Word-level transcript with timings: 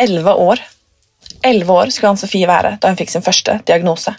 Elleve 0.00 0.32
år. 0.34 0.62
Elleve 1.44 1.72
år 1.72 1.90
skulle 1.92 2.14
Ann-Sofie 2.14 2.48
være 2.48 2.76
da 2.80 2.88
hun 2.88 2.96
fikk 2.96 3.12
sin 3.12 3.24
første 3.24 3.58
diagnose. 3.68 4.14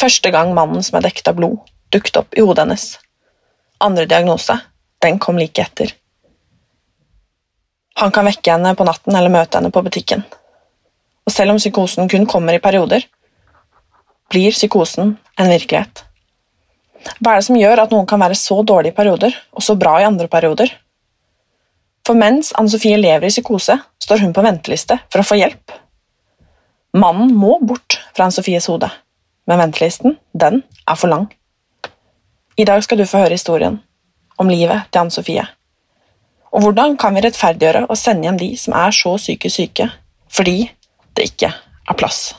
Første 0.00 0.32
gang 0.34 0.50
mannen 0.56 0.82
som 0.82 0.98
er 0.98 1.06
dekket 1.06 1.30
av 1.30 1.38
blod, 1.38 1.60
dukket 1.94 2.18
opp 2.18 2.34
i 2.34 2.42
hodet 2.42 2.64
hennes. 2.64 2.86
Andre 3.80 4.08
diagnose, 4.10 4.56
den 5.04 5.20
kom 5.22 5.38
like 5.38 5.62
etter. 5.62 5.94
Han 8.00 8.10
kan 8.16 8.26
vekke 8.26 8.54
henne 8.56 8.74
på 8.74 8.86
natten 8.88 9.14
eller 9.14 9.32
møte 9.32 9.60
henne 9.60 9.70
på 9.70 9.82
butikken. 9.86 10.24
Og 11.26 11.34
selv 11.34 11.54
om 11.54 11.60
psykosen 11.60 12.10
kun 12.10 12.26
kommer 12.26 12.56
i 12.56 12.62
perioder, 12.62 13.04
blir 14.30 14.54
psykosen 14.56 15.16
en 15.38 15.50
virkelighet. 15.52 16.04
Hva 17.20 17.34
er 17.34 17.40
det 17.40 17.46
som 17.46 17.58
gjør 17.58 17.84
at 17.84 17.92
noen 17.94 18.08
kan 18.08 18.20
være 18.20 18.38
så 18.38 18.58
dårlig 18.66 18.92
i 18.92 18.96
perioder, 18.96 19.36
og 19.54 19.64
så 19.64 19.76
bra 19.78 20.00
i 20.00 20.08
andre 20.08 20.26
perioder? 20.32 20.72
For 22.10 22.18
mens 22.18 22.48
Anne-Sofie 22.58 22.96
lever 22.98 23.28
i 23.28 23.30
psykose, 23.30 23.76
står 24.02 24.18
hun 24.24 24.32
på 24.34 24.42
venteliste 24.42 24.96
for 25.12 25.22
å 25.22 25.26
få 25.28 25.36
hjelp. 25.38 25.70
Mannen 26.98 27.28
må 27.38 27.52
bort 27.62 28.00
fra 28.16 28.24
Anne-Sofies 28.24 28.64
hode, 28.66 28.88
men 29.46 29.60
ventelisten, 29.60 30.16
den 30.34 30.64
er 30.90 30.96
for 30.98 31.06
lang. 31.12 31.28
I 32.58 32.64
dag 32.66 32.82
skal 32.82 32.98
du 32.98 33.04
få 33.06 33.20
høre 33.22 33.36
historien 33.36 33.76
om 34.42 34.50
livet 34.50 34.88
til 34.90 35.04
Anne-Sofie. 35.04 35.44
Og 36.50 36.64
hvordan 36.64 36.96
kan 36.98 37.14
vi 37.14 37.22
rettferdiggjøre 37.22 37.84
å 37.86 37.94
sende 37.94 38.26
hjem 38.26 38.40
de 38.40 38.48
som 38.58 38.74
er 38.74 38.96
så 38.96 39.12
syke 39.22 39.52
syke, 39.54 39.86
fordi 40.26 40.64
det 41.14 41.28
ikke 41.30 41.52
er 41.54 41.98
plass. 42.00 42.32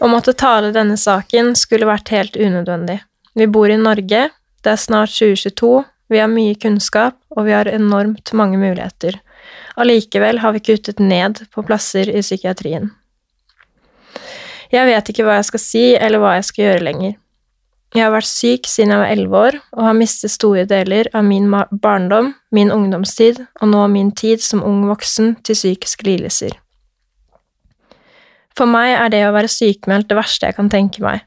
Å 0.00 0.08
måtte 0.08 0.32
tale 0.32 0.72
denne 0.72 0.96
saken 0.96 1.52
skulle 1.52 1.90
vært 1.92 2.14
helt 2.16 2.40
unødvendig. 2.40 2.96
Vi 3.36 3.46
bor 3.52 3.68
i 3.68 3.76
Norge, 3.76 4.28
det 4.64 4.70
er 4.72 4.80
snart 4.80 5.12
2022, 5.12 5.84
vi 6.08 6.20
har 6.22 6.30
mye 6.32 6.54
kunnskap, 6.56 7.18
og 7.36 7.44
vi 7.44 7.52
har 7.52 7.68
enormt 7.68 8.32
mange 8.32 8.56
muligheter. 8.56 9.18
Allikevel 9.76 10.40
har 10.40 10.54
vi 10.56 10.62
kuttet 10.64 11.02
ned 11.02 11.42
på 11.52 11.64
plasser 11.66 12.08
i 12.08 12.22
psykiatrien. 12.24 12.88
Jeg 14.72 14.88
vet 14.88 15.12
ikke 15.12 15.26
hva 15.26 15.36
jeg 15.36 15.50
skal 15.50 15.62
si, 15.62 15.84
eller 16.00 16.22
hva 16.22 16.32
jeg 16.38 16.48
skal 16.48 16.64
gjøre 16.64 16.86
lenger. 16.88 17.14
Jeg 17.94 18.02
har 18.02 18.12
vært 18.16 18.28
syk 18.28 18.66
siden 18.72 18.94
jeg 18.94 19.02
var 19.02 19.12
elleve 19.12 19.44
år, 19.50 19.60
og 19.76 19.84
har 19.90 20.00
mistet 20.00 20.32
store 20.32 20.64
deler 20.68 21.12
av 21.12 21.28
min 21.28 21.52
barndom, 21.84 22.32
min 22.56 22.72
ungdomstid 22.72 23.44
og 23.60 23.68
nå 23.68 23.84
min 23.92 24.10
tid 24.16 24.40
som 24.42 24.64
ung 24.64 24.82
voksen 24.88 25.36
til 25.44 25.60
psykiske 25.60 26.08
lidelser. 26.08 26.56
For 28.56 28.64
meg 28.64 28.96
er 28.96 29.12
det 29.12 29.26
å 29.28 29.36
være 29.36 29.52
sykemeldt 29.52 30.08
det 30.08 30.16
verste 30.16 30.48
jeg 30.48 30.56
kan 30.56 30.72
tenke 30.72 31.04
meg. 31.04 31.20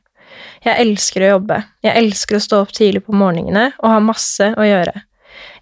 Jeg 0.65 0.75
elsker 0.83 1.25
å 1.25 1.31
jobbe, 1.35 1.61
jeg 1.85 1.95
elsker 2.03 2.37
å 2.37 2.43
stå 2.43 2.61
opp 2.63 2.73
tidlig 2.75 3.05
på 3.05 3.15
morgenene 3.15 3.71
og 3.79 3.93
ha 3.93 3.99
masse 4.03 4.51
å 4.55 4.67
gjøre. 4.67 4.93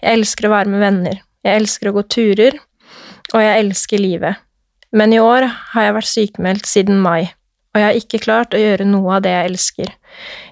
Jeg 0.01 0.19
elsker 0.19 0.47
å 0.47 0.53
være 0.53 0.73
med 0.73 0.83
venner, 0.83 1.21
jeg 1.45 1.61
elsker 1.61 1.89
å 1.89 1.95
gå 1.97 2.03
turer, 2.11 2.57
og 3.33 3.43
jeg 3.43 3.63
elsker 3.63 4.01
livet. 4.01 4.43
Men 4.95 5.13
i 5.13 5.21
år 5.21 5.47
har 5.73 5.87
jeg 5.87 5.95
vært 5.97 6.11
sykemeldt 6.11 6.69
siden 6.69 7.01
mai, 7.03 7.29
og 7.73 7.81
jeg 7.81 7.87
har 7.87 8.01
ikke 8.01 8.23
klart 8.23 8.55
å 8.55 8.61
gjøre 8.61 8.87
noe 8.87 9.17
av 9.17 9.23
det 9.25 9.33
jeg 9.33 9.51
elsker. 9.51 9.95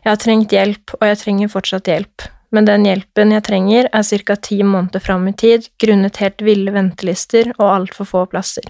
Jeg 0.04 0.10
har 0.12 0.22
trengt 0.22 0.54
hjelp, 0.54 0.96
og 1.00 1.06
jeg 1.10 1.22
trenger 1.22 1.54
fortsatt 1.54 1.90
hjelp, 1.90 2.26
men 2.56 2.68
den 2.68 2.86
hjelpen 2.88 3.34
jeg 3.34 3.46
trenger, 3.48 3.90
er 3.92 4.26
ca. 4.28 4.36
ti 4.36 4.62
måneder 4.64 5.04
fram 5.04 5.28
i 5.28 5.34
tid, 5.34 5.70
grunnet 5.82 6.22
helt 6.22 6.44
ville 6.46 6.72
ventelister 6.76 7.52
og 7.58 7.70
altfor 7.70 8.10
få 8.12 8.26
plasser. 8.32 8.68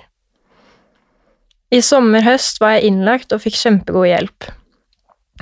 I 1.73 1.81
sommer-høst 1.81 2.61
var 2.61 2.77
jeg 2.77 2.91
innlagt 2.91 3.33
og 3.35 3.41
fikk 3.43 3.57
kjempegod 3.59 4.07
hjelp. 4.07 4.47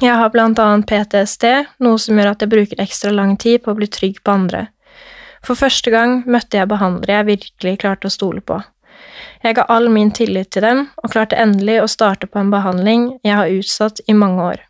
Jeg 0.02 0.18
har 0.18 0.32
blant 0.34 0.58
annet 0.60 0.88
PTSD, 0.90 1.46
noe 1.86 2.00
som 2.02 2.18
gjør 2.18 2.32
at 2.32 2.42
jeg 2.42 2.50
bruker 2.50 2.82
ekstra 2.82 3.12
lang 3.14 3.36
tid 3.38 3.62
på 3.62 3.74
å 3.74 3.78
bli 3.78 3.88
trygg 3.88 4.24
på 4.26 4.34
andre. 4.34 4.68
For 5.46 5.60
første 5.60 5.92
gang 5.94 6.24
møtte 6.26 6.58
jeg 6.58 6.72
behandlere 6.72 7.20
jeg 7.20 7.30
virkelig 7.30 7.76
klarte 7.84 8.10
å 8.10 8.14
stole 8.14 8.42
på. 8.42 8.58
Jeg 9.44 9.58
ga 9.60 9.66
all 9.70 9.90
min 9.92 10.10
tillit 10.16 10.50
til 10.56 10.64
dem, 10.66 10.86
og 11.04 11.12
klarte 11.14 11.38
endelig 11.38 11.82
å 11.84 11.90
starte 11.92 12.30
på 12.32 12.40
en 12.40 12.52
behandling 12.54 13.10
jeg 13.28 13.36
har 13.38 13.52
utsatt 13.52 14.00
i 14.08 14.16
mange 14.18 14.46
år. 14.54 14.64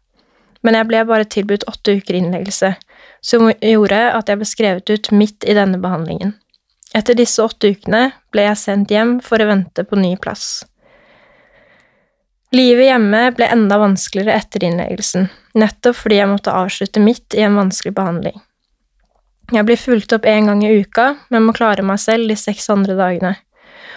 Men 0.64 0.80
jeg 0.80 0.90
ble 0.90 1.04
bare 1.08 1.30
tilbudt 1.30 1.68
åtte 1.70 1.98
uker 2.00 2.18
innleggelse, 2.18 2.74
som 3.22 3.52
gjorde 3.54 4.02
at 4.18 4.32
jeg 4.32 4.42
ble 4.42 4.50
skrevet 4.50 4.90
ut 4.90 5.12
midt 5.16 5.48
i 5.48 5.56
denne 5.56 5.80
behandlingen. 5.80 6.36
Etter 6.94 7.18
disse 7.18 7.42
åtte 7.44 7.72
ukene 7.74 8.10
ble 8.34 8.48
jeg 8.50 8.60
sendt 8.60 8.92
hjem 8.92 9.18
for 9.24 9.42
å 9.42 9.50
vente 9.50 9.86
på 9.88 10.00
ny 10.00 10.16
plass. 10.22 10.64
Livet 12.54 12.86
hjemme 12.86 13.32
ble 13.34 13.48
enda 13.50 13.80
vanskeligere 13.82 14.36
etter 14.38 14.64
innleggelsen, 14.68 15.24
nettopp 15.58 15.98
fordi 15.98 16.20
jeg 16.20 16.30
måtte 16.30 16.54
avslutte 16.54 17.02
midt 17.02 17.34
i 17.34 17.42
en 17.42 17.56
vanskelig 17.58 17.96
behandling. 17.98 18.36
Jeg 19.54 19.66
blir 19.66 19.80
fulgt 19.82 20.14
opp 20.14 20.28
én 20.30 20.46
gang 20.46 20.62
i 20.62 20.70
uka, 20.84 21.16
men 21.34 21.48
må 21.48 21.56
klare 21.58 21.82
meg 21.86 21.98
selv 22.02 22.30
de 22.30 22.38
seks 22.38 22.70
andre 22.70 22.94
dagene. 23.00 23.32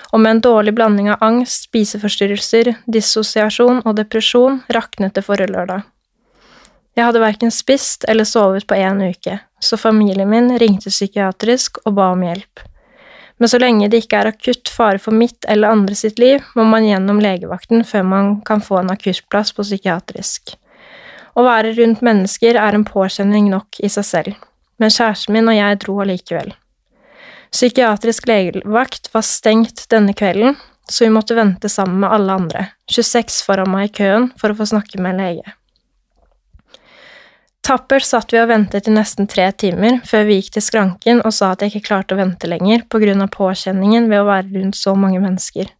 Og 0.08 0.22
med 0.22 0.30
en 0.30 0.40
dårlig 0.46 0.72
blanding 0.78 1.10
av 1.12 1.20
angst, 1.26 1.66
spiseforstyrrelser, 1.68 2.72
dissosiasjon 2.88 3.82
og 3.84 3.98
depresjon 3.98 4.62
raknet 4.72 5.12
det 5.18 5.26
forrige 5.26 5.52
lørdag. 5.52 5.84
Jeg 6.96 7.04
hadde 7.10 7.20
verken 7.20 7.52
spist 7.52 8.08
eller 8.08 8.24
sovet 8.24 8.64
på 8.64 8.78
én 8.80 9.04
uke, 9.04 9.36
så 9.60 9.76
familien 9.76 10.32
min 10.32 10.48
ringte 10.56 10.88
psykiatrisk 10.88 11.82
og 11.84 11.98
ba 12.00 12.08
om 12.14 12.24
hjelp. 12.24 12.64
Men 13.36 13.50
så 13.52 13.58
lenge 13.60 13.88
det 13.92 14.04
ikke 14.04 14.20
er 14.22 14.30
akutt 14.30 14.70
fare 14.72 15.00
for 15.02 15.16
mitt 15.16 15.44
eller 15.48 15.74
andre 15.74 15.96
sitt 15.98 16.20
liv, 16.20 16.44
må 16.56 16.64
man 16.64 16.86
gjennom 16.86 17.20
legevakten 17.20 17.84
før 17.84 18.06
man 18.08 18.30
kan 18.48 18.62
få 18.64 18.80
en 18.80 18.92
akuttplass 18.94 19.52
på 19.56 19.66
psykiatrisk. 19.66 20.54
Å 21.36 21.44
være 21.44 21.74
rundt 21.76 22.04
mennesker 22.04 22.56
er 22.56 22.76
en 22.76 22.86
påkjenning 22.88 23.50
nok 23.52 23.82
i 23.84 23.90
seg 23.92 24.08
selv, 24.08 24.38
men 24.80 24.92
kjæresten 24.92 25.36
min 25.36 25.52
og 25.52 25.58
jeg 25.58 25.82
dro 25.84 25.98
allikevel. 26.04 26.54
Psykiatrisk 27.52 28.26
legevakt 28.28 29.12
var 29.12 29.24
stengt 29.24 29.84
denne 29.92 30.16
kvelden, 30.16 30.56
så 30.88 31.04
vi 31.04 31.12
måtte 31.12 31.36
vente 31.36 31.68
sammen 31.68 32.00
med 32.00 32.16
alle 32.16 32.40
andre, 32.40 32.66
26 32.88 33.42
foran 33.44 33.72
meg 33.72 33.90
i 33.90 33.94
køen 34.00 34.30
for 34.40 34.52
å 34.52 34.58
få 34.58 34.70
snakke 34.72 35.00
med 35.02 35.12
en 35.12 35.24
lege. 35.24 35.56
Tappert 37.66 38.04
satt 38.06 38.30
vi 38.30 38.38
og 38.38 38.46
ventet 38.46 38.86
i 38.86 38.92
nesten 38.94 39.26
tre 39.26 39.48
timer 39.58 39.96
før 40.06 40.28
vi 40.28 40.36
gikk 40.38 40.52
til 40.54 40.62
skranken 40.62 41.18
og 41.26 41.32
sa 41.34 41.48
at 41.50 41.64
jeg 41.64 41.72
ikke 41.72 41.88
klarte 41.88 42.14
å 42.14 42.20
vente 42.20 42.46
lenger 42.46 42.84
på 42.86 43.00
grunn 43.02 43.24
av 43.24 43.32
påkjenningen 43.34 44.06
ved 44.06 44.22
å 44.22 44.28
være 44.28 44.52
rundt 44.52 44.78
så 44.78 44.94
mange 44.94 45.18
mennesker. 45.18 45.72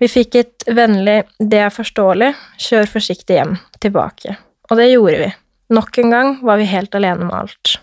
Vi 0.00 0.08
fikk 0.12 0.36
et 0.36 0.66
vennlig 0.68 1.22
'det 1.40 1.60
er 1.60 1.72
forståelig, 1.72 2.34
kjør 2.66 2.92
forsiktig 2.96 3.38
hjem' 3.38 3.56
tilbake, 3.80 4.36
og 4.70 4.76
det 4.76 4.90
gjorde 4.92 5.22
vi. 5.24 5.30
Nok 5.70 5.98
en 5.98 6.10
gang 6.10 6.38
var 6.42 6.60
vi 6.60 6.68
helt 6.68 6.94
alene 6.94 7.24
med 7.24 7.34
alt. 7.34 7.80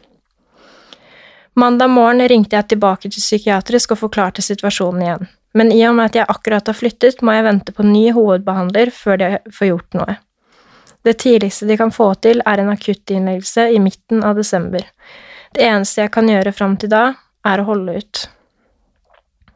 Mandag 1.56 1.90
morgen 1.90 2.22
ringte 2.22 2.56
jeg 2.56 2.68
tilbake 2.68 3.10
til 3.10 3.22
psykiatrisk 3.22 3.92
og 3.92 4.02
forklarte 4.06 4.46
situasjonen 4.46 5.02
igjen, 5.02 5.28
men 5.56 5.72
i 5.72 5.82
og 5.88 5.96
med 5.96 6.06
at 6.06 6.16
jeg 6.22 6.30
akkurat 6.30 6.68
har 6.68 6.78
flyttet, 6.78 7.24
må 7.24 7.34
jeg 7.34 7.50
vente 7.50 7.74
på 7.74 7.82
ny 7.82 8.12
hovedbehandler 8.12 8.92
før 8.94 9.18
de 9.18 9.38
får 9.50 9.68
gjort 9.74 9.94
noe. 9.94 10.18
Det 11.08 11.14
tidligste 11.14 11.66
de 11.66 11.78
kan 11.80 11.92
få 11.92 12.10
til, 12.20 12.42
er 12.44 12.60
en 12.60 12.70
akuttinnleggelse 12.74 13.70
i 13.72 13.78
midten 13.80 14.26
av 14.28 14.36
desember. 14.36 14.84
Det 15.56 15.64
eneste 15.64 16.02
jeg 16.02 16.12
kan 16.12 16.28
gjøre 16.28 16.52
fram 16.52 16.74
til 16.76 16.92
da, 16.92 17.04
er 17.48 17.62
å 17.64 17.68
holde 17.70 17.94
ut. 17.96 18.24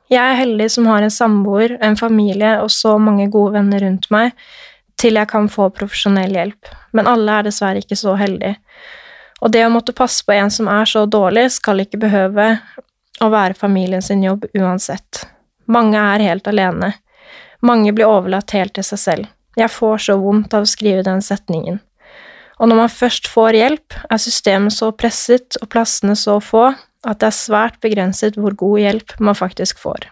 Jeg 0.07 0.21
er 0.23 0.39
heldig 0.39 0.69
som 0.71 0.87
har 0.87 1.03
en 1.03 1.11
samboer, 1.11 1.73
en 1.83 1.97
familie 1.99 2.53
og 2.63 2.71
så 2.71 2.93
mange 3.03 3.25
gode 3.33 3.57
venner 3.57 3.83
rundt 3.83 4.07
meg 4.15 4.31
til 5.01 5.19
jeg 5.19 5.27
kan 5.33 5.49
få 5.51 5.67
profesjonell 5.75 6.37
hjelp, 6.39 6.71
men 6.95 7.11
alle 7.11 7.35
er 7.41 7.49
dessverre 7.49 7.83
ikke 7.83 7.99
så 7.99 8.15
heldige. 8.15 8.55
Og 9.43 9.51
det 9.51 9.65
å 9.67 9.75
måtte 9.75 9.97
passe 9.97 10.23
på 10.23 10.31
en 10.37 10.55
som 10.55 10.71
er 10.71 10.87
så 10.87 11.03
dårlig, 11.03 11.49
skal 11.57 11.83
ikke 11.83 11.99
behøve 12.05 12.47
å 13.19 13.31
være 13.35 13.59
familien 13.59 14.07
sin 14.07 14.23
jobb 14.23 14.47
uansett. 14.55 15.25
Mange 15.67 15.99
er 15.99 16.27
helt 16.29 16.47
alene. 16.47 16.93
Mange 17.59 17.91
blir 17.91 18.07
overlatt 18.07 18.55
helt 18.55 18.77
til 18.79 18.87
seg 18.93 19.05
selv. 19.07 19.31
Jeg 19.59 19.71
får 19.73 20.05
så 20.07 20.17
vondt 20.21 20.53
av 20.55 20.65
å 20.65 20.69
skrive 20.69 21.03
den 21.07 21.21
setningen. 21.23 21.81
Og 22.61 22.69
når 22.69 22.77
man 22.83 22.93
først 22.93 23.27
får 23.27 23.57
hjelp, 23.57 23.99
er 24.09 24.21
systemet 24.21 24.75
så 24.75 24.91
presset 24.93 25.57
og 25.61 25.69
plassene 25.73 26.15
så 26.15 26.37
få 26.43 26.69
at 26.71 27.21
det 27.21 27.31
er 27.31 27.37
svært 27.37 27.79
begrenset 27.81 28.37
hvor 28.37 28.53
god 28.57 28.79
hjelp 28.83 29.15
man 29.19 29.37
faktisk 29.37 29.81
får. 29.81 30.05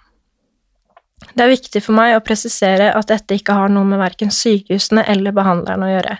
Det 1.36 1.44
er 1.44 1.52
viktig 1.52 1.82
for 1.84 1.96
meg 1.98 2.16
å 2.16 2.24
presisere 2.26 2.90
at 2.96 3.12
dette 3.12 3.38
ikke 3.38 3.56
har 3.56 3.72
noe 3.72 3.86
med 3.86 4.02
verken 4.02 4.32
sykehusene 4.34 5.04
eller 5.12 5.36
behandlerne 5.36 5.86
å 5.86 5.92
gjøre. 5.94 6.16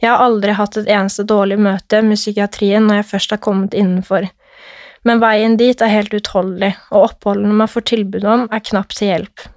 Jeg 0.00 0.08
har 0.12 0.24
aldri 0.24 0.54
hatt 0.56 0.78
et 0.80 0.88
eneste 0.88 1.26
dårlig 1.28 1.58
møte 1.60 2.00
med 2.04 2.20
psykiatrien 2.20 2.86
når 2.86 3.00
jeg 3.02 3.10
først 3.10 3.34
har 3.34 3.42
kommet 3.44 3.76
innenfor, 3.76 4.28
men 5.04 5.20
veien 5.20 5.56
dit 5.60 5.82
er 5.82 5.92
helt 5.92 6.14
utholdelig, 6.14 6.74
og 6.92 7.10
oppholdene 7.10 7.56
man 7.56 7.70
får 7.72 7.88
tilbud 7.90 8.24
om, 8.28 8.46
er 8.52 8.64
knapt 8.64 8.98
til 8.98 9.10
hjelp. 9.10 9.48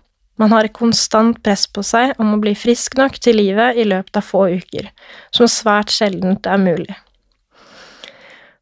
Man 0.41 0.51
har 0.51 0.68
konstant 0.74 1.38
press 1.45 1.68
på 1.69 1.83
seg 1.85 2.18
om 2.21 2.33
å 2.33 2.41
bli 2.41 2.56
frisk 2.57 2.97
nok 2.97 3.19
til 3.21 3.38
livet 3.38 3.77
i 3.77 3.85
løpet 3.85 4.18
av 4.18 4.25
få 4.25 4.47
uker, 4.57 4.89
som 5.31 5.50
svært 5.50 5.94
sjeldent 5.94 6.50
er 6.50 6.62
mulig. 6.62 6.95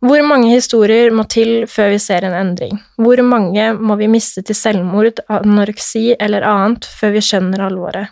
Hvor 0.01 0.23
mange 0.25 0.49
historier 0.49 1.13
må 1.13 1.27
til 1.29 1.67
før 1.69 1.91
vi 1.93 1.99
ser 2.01 2.25
en 2.25 2.33
endring? 2.33 2.79
Hvor 2.97 3.21
mange 3.21 3.67
må 3.77 3.95
vi 3.99 4.09
miste 4.09 4.41
til 4.41 4.57
selvmord, 4.57 5.21
anoreksi 5.29 6.15
eller 6.17 6.41
annet 6.47 6.87
før 6.89 7.13
vi 7.15 7.21
skjønner 7.27 7.67
alvoret? 7.67 8.09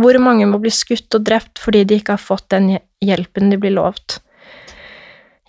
Hvor 0.00 0.18
mange 0.18 0.48
må 0.50 0.58
bli 0.58 0.72
skutt 0.74 1.14
og 1.14 1.24
drept 1.28 1.62
fordi 1.62 1.84
de 1.86 2.00
ikke 2.00 2.16
har 2.16 2.24
fått 2.24 2.48
den 2.50 2.72
hjelpen 3.04 3.52
de 3.52 3.60
blir 3.62 3.76
lovt? 3.76 4.18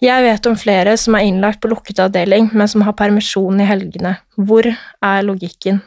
Jeg 0.02 0.24
vet 0.26 0.48
om 0.50 0.58
flere 0.58 0.96
som 0.98 1.18
er 1.18 1.28
innlagt 1.30 1.62
på 1.62 1.70
lukket 1.70 2.00
avdeling, 2.02 2.52
men 2.54 2.70
som 2.70 2.86
har 2.86 2.98
permisjon 2.98 3.60
i 3.62 3.68
helgene. 3.70 4.16
Hvor 4.38 4.66
er 4.66 5.26
logikken? 5.26 5.82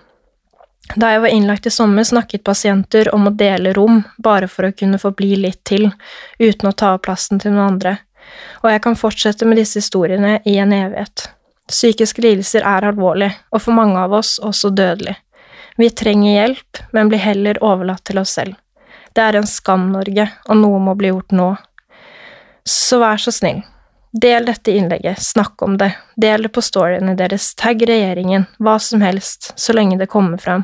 Da 0.94 1.14
jeg 1.14 1.22
var 1.24 1.32
innlagt 1.32 1.66
i 1.66 1.72
sommer, 1.72 2.04
snakket 2.04 2.44
pasienter 2.44 3.08
om 3.14 3.28
å 3.28 3.32
dele 3.34 3.72
rom 3.72 4.02
bare 4.18 4.48
for 4.52 4.68
å 4.68 4.74
kunne 4.76 5.00
få 5.00 5.14
bli 5.16 5.34
litt 5.40 5.62
til, 5.64 5.88
uten 6.38 6.68
å 6.68 6.76
ta 6.76 6.92
plassen 6.98 7.40
til 7.40 7.54
noen 7.54 7.74
andre 7.74 7.96
og 8.62 8.70
jeg 8.72 8.82
kan 8.84 8.98
fortsette 8.98 9.48
med 9.48 9.60
disse 9.60 9.80
historiene 9.80 10.38
i 10.48 10.56
en 10.60 10.72
evighet. 10.72 11.28
Psykiske 11.70 12.22
lidelser 12.24 12.64
er 12.68 12.88
alvorlig, 12.90 13.30
og 13.52 13.62
for 13.64 13.76
mange 13.76 14.00
av 14.00 14.12
oss 14.16 14.36
også 14.42 14.72
dødelig. 14.76 15.16
Vi 15.80 15.90
trenger 15.90 16.36
hjelp, 16.36 16.82
men 16.92 17.10
blir 17.10 17.22
heller 17.22 17.60
overlatt 17.64 18.04
til 18.06 18.20
oss 18.22 18.36
selv. 18.38 18.56
Det 19.14 19.22
er 19.22 19.38
en 19.38 19.48
skam, 19.48 19.88
Norge, 19.94 20.26
og 20.48 20.58
noe 20.58 20.80
må 20.82 20.94
bli 20.98 21.10
gjort 21.10 21.34
nå. 21.34 21.48
Så 22.68 22.98
vær 23.02 23.20
så 23.20 23.32
snill, 23.34 23.62
del 24.14 24.46
dette 24.46 24.70
innlegget, 24.70 25.22
snakk 25.22 25.62
om 25.62 25.78
det, 25.78 25.90
del 26.16 26.46
det 26.46 26.52
på 26.54 26.62
storyene 26.62 27.16
deres, 27.18 27.48
tagg 27.58 27.82
regjeringen, 27.82 28.46
hva 28.62 28.76
som 28.78 29.02
helst, 29.02 29.50
så 29.58 29.74
lenge 29.74 29.98
det 29.98 30.06
kommer 30.12 30.38
fram. 30.38 30.62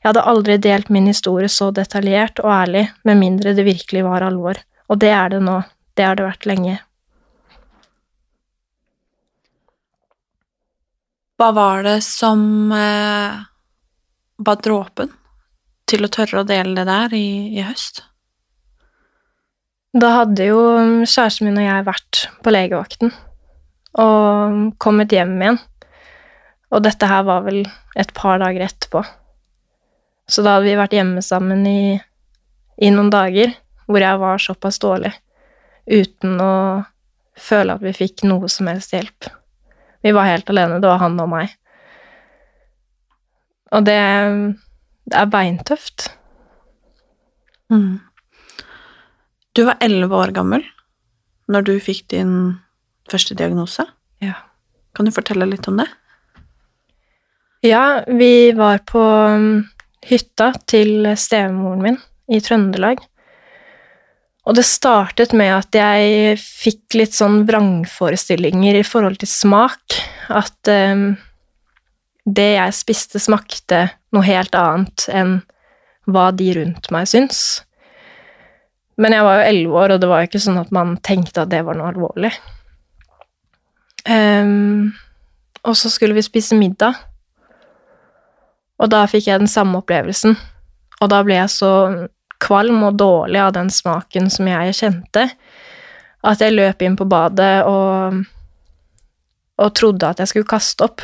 Jeg 0.00 0.08
hadde 0.08 0.24
aldri 0.30 0.56
delt 0.62 0.88
min 0.88 1.10
historie 1.10 1.50
så 1.52 1.68
detaljert 1.74 2.40
og 2.40 2.48
ærlig, 2.54 2.86
med 3.04 3.20
mindre 3.20 3.52
det 3.52 3.66
virkelig 3.68 4.06
var 4.06 4.24
alvor, 4.24 4.60
og 4.88 5.00
det 5.04 5.12
er 5.12 5.34
det 5.34 5.42
nå, 5.44 5.60
det 6.00 6.06
har 6.06 6.16
det 6.16 6.28
vært 6.30 6.48
lenge. 6.48 6.78
Hva 11.38 11.52
var 11.54 11.84
det 11.86 11.98
som 12.02 12.72
eh, 12.72 13.36
var 14.48 14.62
dråpen 14.64 15.12
til 15.88 16.08
å 16.08 16.10
tørre 16.10 16.40
å 16.40 16.48
dele 16.48 16.72
det 16.80 16.88
der 16.88 17.14
i, 17.14 17.28
i, 17.52 17.62
høst? 17.68 18.02
Da 19.96 20.10
hadde 20.12 20.50
jo 20.50 20.58
kjæresten 21.08 21.48
min 21.48 21.60
og 21.62 21.64
jeg 21.64 21.86
vært 21.86 22.24
på 22.44 22.52
legevakten 22.52 23.12
og 23.98 24.58
kommet 24.82 25.14
hjem 25.14 25.38
igjen. 25.40 25.58
Og 26.68 26.84
dette 26.84 27.08
her 27.08 27.24
var 27.24 27.46
vel 27.46 27.62
et 27.96 28.10
par 28.14 28.36
dager 28.42 28.66
etterpå. 28.66 29.00
Så 30.28 30.44
da 30.44 30.58
hadde 30.58 30.68
vi 30.68 30.76
vært 30.76 30.96
hjemme 30.98 31.22
sammen 31.24 31.64
i, 31.66 31.96
i 32.76 32.90
noen 32.92 33.08
dager 33.12 33.54
hvor 33.88 34.04
jeg 34.04 34.20
var 34.20 34.42
såpass 34.44 34.76
dårlig, 34.82 35.14
uten 35.88 36.36
å 36.44 36.52
føle 37.40 37.78
at 37.78 37.80
vi 37.80 37.94
fikk 37.96 38.26
noe 38.28 38.50
som 38.52 38.68
helst 38.68 38.92
hjelp. 38.92 39.30
Vi 40.04 40.12
var 40.12 40.28
helt 40.28 40.50
alene. 40.52 40.82
Det 40.82 40.90
var 40.90 41.00
han 41.00 41.16
og 41.22 41.30
meg. 41.32 41.54
Og 43.72 43.88
det, 43.88 43.96
det 45.08 45.16
er 45.16 45.32
beintøft. 45.32 46.10
Mm. 47.72 47.96
Du 49.56 49.64
var 49.66 49.78
elleve 49.84 50.16
år 50.16 50.34
gammel 50.36 50.64
når 51.48 51.64
du 51.64 51.74
fikk 51.80 52.06
din 52.12 52.32
første 53.08 53.34
diagnose. 53.38 53.86
Ja. 54.24 54.34
Kan 54.96 55.08
du 55.08 55.14
fortelle 55.14 55.48
litt 55.48 55.68
om 55.70 55.80
det? 55.80 55.88
Ja, 57.64 58.04
vi 58.06 58.52
var 58.54 58.82
på 58.86 59.02
um, 59.02 59.64
hytta 60.06 60.52
til 60.70 61.08
stemoren 61.18 61.82
min 61.82 61.98
i 62.30 62.40
Trøndelag. 62.44 63.00
Og 64.48 64.56
det 64.56 64.64
startet 64.64 65.34
med 65.36 65.52
at 65.52 65.76
jeg 65.76 66.36
fikk 66.40 66.96
litt 66.96 67.16
sånn 67.16 67.42
vrangforestillinger 67.48 68.78
i 68.78 68.86
forhold 68.86 69.18
til 69.20 69.28
smak. 69.28 69.98
At 70.32 70.70
um, 70.70 71.10
det 72.24 72.50
jeg 72.54 72.76
spiste, 72.76 73.20
smakte 73.20 73.88
noe 74.14 74.24
helt 74.24 74.56
annet 74.56 75.08
enn 75.12 75.40
hva 76.08 76.30
de 76.32 76.52
rundt 76.56 76.88
meg 76.94 77.08
syns. 77.10 77.42
Men 78.98 79.14
jeg 79.14 79.24
var 79.24 79.38
jo 79.38 79.48
elleve 79.48 79.82
år, 79.82 79.94
og 79.94 80.00
det 80.02 80.08
var 80.10 80.22
jo 80.22 80.28
ikke 80.30 80.42
sånn 80.42 80.60
at 80.60 80.72
man 80.74 80.96
tenkte 81.06 81.44
at 81.44 81.52
det 81.52 81.62
var 81.66 81.78
noe 81.78 81.90
alvorlig. 81.92 82.32
Um, 84.08 84.90
og 85.62 85.76
så 85.78 85.90
skulle 85.92 86.16
vi 86.16 86.24
spise 86.26 86.58
middag, 86.58 86.98
og 88.78 88.90
da 88.92 89.02
fikk 89.10 89.26
jeg 89.28 89.42
den 89.42 89.50
samme 89.50 89.80
opplevelsen. 89.80 90.36
Og 91.02 91.10
da 91.10 91.20
ble 91.26 91.36
jeg 91.38 91.50
så 91.52 91.72
kvalm 92.42 92.84
og 92.86 92.98
dårlig 92.98 93.40
av 93.42 93.52
den 93.56 93.70
smaken 93.70 94.30
som 94.30 94.50
jeg 94.50 94.76
kjente, 94.78 95.24
at 96.26 96.42
jeg 96.42 96.54
løp 96.54 96.82
inn 96.82 96.96
på 96.98 97.06
badet 97.10 97.62
og, 97.66 98.22
og 99.58 99.74
trodde 99.78 100.10
at 100.10 100.22
jeg 100.22 100.30
skulle 100.30 100.50
kaste 100.50 100.86
opp. 100.86 101.02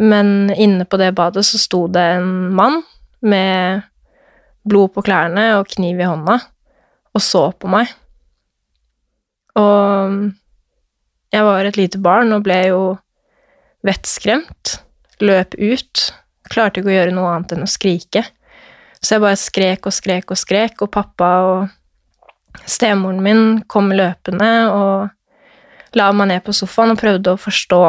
Men 0.00 0.50
inne 0.54 0.86
på 0.86 0.98
det 0.98 1.12
badet 1.18 1.44
så 1.46 1.58
sto 1.60 1.84
det 1.92 2.06
en 2.16 2.50
mann 2.56 2.80
med 3.20 3.82
blod 4.68 4.92
på 4.94 5.04
klærne 5.06 5.46
og 5.58 5.68
kniv 5.70 6.00
i 6.00 6.08
hånda 6.08 6.38
og 7.14 7.24
så 7.24 7.48
på 7.56 7.70
meg. 7.70 7.90
Og 9.58 10.30
jeg 11.30 11.46
var 11.46 11.66
et 11.66 11.78
lite 11.78 12.00
barn 12.02 12.32
og 12.34 12.44
ble 12.46 12.58
jo 12.68 12.82
vettskremt. 13.86 14.78
Løp 15.20 15.56
ut. 15.58 16.04
Klarte 16.50 16.80
ikke 16.80 16.92
å 16.92 16.96
gjøre 16.96 17.16
noe 17.16 17.32
annet 17.34 17.56
enn 17.56 17.66
å 17.66 17.70
skrike. 17.70 18.24
Så 19.00 19.16
jeg 19.16 19.24
bare 19.24 19.40
skrek 19.40 19.88
og 19.88 19.96
skrek 19.96 20.32
og 20.32 20.38
skrek, 20.38 20.82
og 20.84 20.92
pappa 20.92 21.30
og 21.48 22.66
stemoren 22.68 23.22
min 23.24 23.42
kom 23.70 23.92
løpende 23.94 24.50
og 24.74 25.96
la 25.96 26.10
meg 26.14 26.30
ned 26.30 26.44
på 26.44 26.54
sofaen 26.54 26.92
og 26.92 27.00
prøvde 27.00 27.32
å 27.32 27.40
forstå 27.40 27.80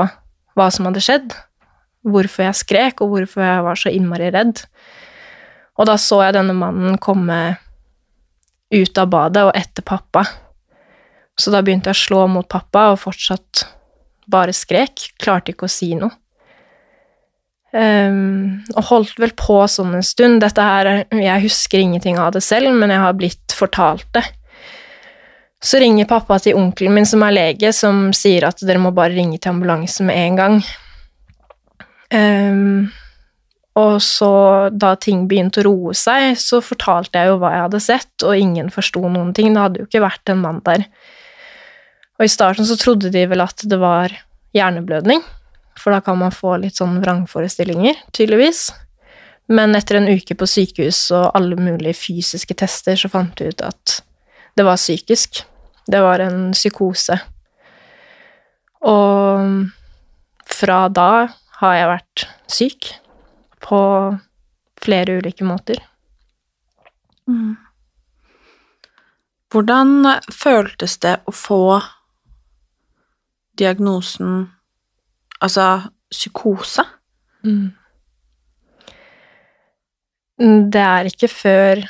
hva 0.57 0.67
som 0.74 0.88
hadde 0.88 1.03
skjedd, 1.03 1.34
hvorfor 2.07 2.48
jeg 2.48 2.60
skrek, 2.62 3.03
og 3.03 3.13
hvorfor 3.13 3.43
jeg 3.46 3.65
var 3.67 3.79
så 3.79 3.91
innmari 3.93 4.31
redd. 4.34 4.63
Og 5.80 5.88
da 5.88 5.98
så 6.00 6.22
jeg 6.25 6.36
denne 6.36 6.56
mannen 6.58 6.98
komme 7.01 7.42
ut 8.72 8.98
av 8.98 9.12
badet 9.12 9.44
og 9.48 9.54
etter 9.58 9.86
pappa. 9.86 10.25
Så 11.40 11.51
da 11.54 11.62
begynte 11.63 11.92
jeg 11.92 12.00
å 12.00 12.06
slå 12.06 12.25
mot 12.32 12.48
pappa 12.50 12.92
og 12.92 13.00
fortsatt 13.01 13.66
bare 14.32 14.54
skrek, 14.56 15.12
klarte 15.20 15.54
ikke 15.54 15.68
å 15.68 15.72
si 15.72 15.94
noe. 15.98 16.13
Um, 17.72 18.60
og 18.75 18.84
holdt 18.90 19.20
vel 19.22 19.32
på 19.40 19.62
sånn 19.72 19.96
en 19.96 20.04
stund. 20.04 20.42
Dette 20.44 20.63
her, 20.63 21.06
Jeg 21.08 21.44
husker 21.46 21.80
ingenting 21.80 22.20
av 22.20 22.34
det 22.36 22.44
selv, 22.44 22.74
men 22.75 22.92
jeg 22.92 23.00
har 23.00 23.16
blitt 23.16 23.56
fortalt 23.56 24.08
det. 24.13 24.25
Så 25.62 25.80
ringer 25.80 26.10
pappa 26.10 26.40
til 26.42 26.58
onkelen 26.58 26.94
min, 26.94 27.06
som 27.06 27.24
er 27.24 27.36
lege, 27.36 27.72
som 27.72 28.10
sier 28.18 28.48
at 28.48 28.60
dere 28.66 28.82
må 28.82 28.92
bare 28.92 29.13
ringe 29.13 29.38
til 29.38 29.54
ambulanse 29.54 30.04
med 30.04 30.18
en 30.18 30.40
gang. 30.40 30.58
Um, 32.12 32.92
og 33.80 34.01
så, 34.04 34.32
da 34.74 34.96
ting 35.00 35.28
begynte 35.32 35.62
å 35.62 35.68
roe 35.70 35.94
seg, 35.96 36.36
så 36.40 36.60
fortalte 36.66 37.20
jeg 37.20 37.32
jo 37.32 37.38
hva 37.40 37.54
jeg 37.54 37.66
hadde 37.66 37.84
sett, 37.84 38.13
og 38.28 38.36
ingen 38.36 38.72
forsto 38.74 39.04
noen 39.06 39.32
ting. 39.38 39.54
Det 39.54 39.63
hadde 39.63 39.84
jo 39.84 39.88
ikke 39.88 40.04
vært 40.04 40.34
en 40.34 40.42
mann 40.44 40.60
der. 40.66 40.88
Og 42.20 42.28
i 42.28 42.32
starten 42.32 42.68
så 42.68 42.75
trodde 42.78 43.13
de 43.13 43.24
vel 43.32 43.44
at 43.44 43.63
det 43.63 43.80
var 43.80 44.12
hjerneblødning 44.56 45.24
for 45.82 45.94
da 45.94 46.01
kan 46.04 46.20
man 46.20 46.34
få 46.34 46.56
litt 46.62 46.80
sånn 46.80 47.00
vrangforestillinger, 47.01 47.98
tydeligvis. 48.16 48.70
Men 49.51 49.75
etter 49.75 50.00
en 50.00 50.10
uke 50.12 50.38
på 50.38 50.48
sykehus 50.48 51.04
og 51.16 51.32
alle 51.38 51.58
mulige 51.60 51.98
fysiske 51.98 52.56
tester, 52.58 53.00
så 53.00 53.12
fant 53.12 53.42
vi 53.42 53.50
ut 53.51 53.63
at 53.66 54.00
det 54.58 54.66
var 54.68 54.80
psykisk. 54.80 55.44
Det 55.90 56.01
var 56.04 56.24
en 56.24 56.51
psykose. 56.56 57.18
Og 58.88 60.51
fra 60.51 60.82
da 60.94 61.12
har 61.62 61.78
jeg 61.78 61.92
vært 61.92 62.25
syk. 62.51 62.92
På 63.62 63.82
flere 64.82 65.20
ulike 65.20 65.46
måter. 65.46 65.82
Mm. 67.30 67.56
Hvordan 69.51 70.08
føltes 70.32 70.98
det 71.03 71.18
å 71.27 71.34
få 71.36 71.63
diagnosen 73.60 74.46
altså 75.44 75.68
psykose? 76.12 76.86
Mm. 77.44 77.72
Det 80.72 80.82
er 80.82 81.10
ikke 81.10 81.30
før 81.30 81.84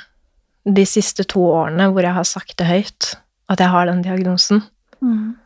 de 0.65 0.85
siste 0.85 1.23
to 1.29 1.43
årene 1.53 1.87
hvor 1.91 2.05
jeg 2.05 2.17
har 2.17 2.27
sagt 2.27 2.57
det 2.59 2.67
høyt, 2.69 3.13
at 3.49 3.61
jeg 3.61 3.71
har 3.73 3.87
den 3.89 4.01
diagnosen. 4.05 4.63
Mm. 5.01 5.37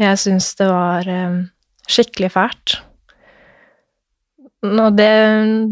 Jeg 0.00 0.22
syns 0.22 0.54
det 0.58 0.70
var 0.70 1.08
eh, 1.10 1.42
skikkelig 1.90 2.32
fælt. 2.34 2.78
Og 4.66 4.96
det 4.96 5.12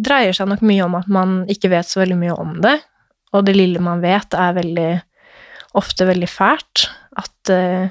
dreier 0.05 0.33
seg 0.37 0.49
nok 0.49 0.63
mye 0.65 0.87
om 0.87 0.97
at 0.97 1.09
man 1.13 1.43
ikke 1.51 1.71
vet 1.73 1.89
så 1.89 2.01
veldig 2.01 2.17
mye 2.23 2.37
om 2.41 2.55
det, 2.65 2.79
og 3.37 3.45
det 3.45 3.57
lille 3.59 3.83
man 3.85 4.01
vet, 4.01 4.33
er 4.33 4.57
veldig 4.57 4.91
ofte 5.77 6.07
veldig 6.09 6.29
fælt. 6.31 6.87
At 7.21 7.53
uh, 7.53 7.91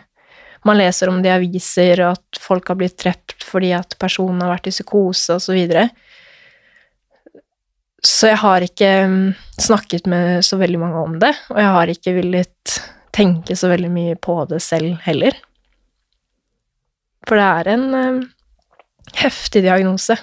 man 0.66 0.80
leser 0.80 1.12
om 1.12 1.22
det 1.22 1.30
i 1.30 1.36
aviser, 1.36 2.01
og 2.01 2.18
at 2.18 2.42
folk 2.42 2.72
har 2.72 2.80
blitt 2.80 2.98
drept 3.04 3.46
fordi 3.48 3.72
at 3.77 3.94
personen 4.01 4.42
har 4.44 4.56
vært 4.56 4.72
i 4.72 4.74
psykose, 4.74 5.38
og 5.38 5.44
så 5.44 5.56
videre. 5.56 5.88
Så 8.04 8.32
jeg 8.32 8.39
har 8.42 8.63
ikke 8.66 8.92
mm, 9.10 9.27
snakket 9.62 10.10
med 10.10 10.46
så 10.46 10.60
veldig 10.60 10.80
mange 10.82 11.04
om 11.04 11.18
det, 11.22 11.34
og 11.51 11.62
jeg 11.62 11.75
har 11.77 11.92
ikke 11.94 12.16
villet 12.18 12.80
tenke 13.16 13.56
så 13.58 13.70
veldig 13.72 13.89
mye 13.94 14.18
på 14.22 14.39
det 14.50 14.60
selv 14.62 14.98
heller. 15.06 15.38
For 17.27 17.39
det 17.39 17.48
er 17.62 17.72
en 17.75 17.88
uh, 17.94 18.25
heftig 19.22 19.63
diagnose. 19.66 20.18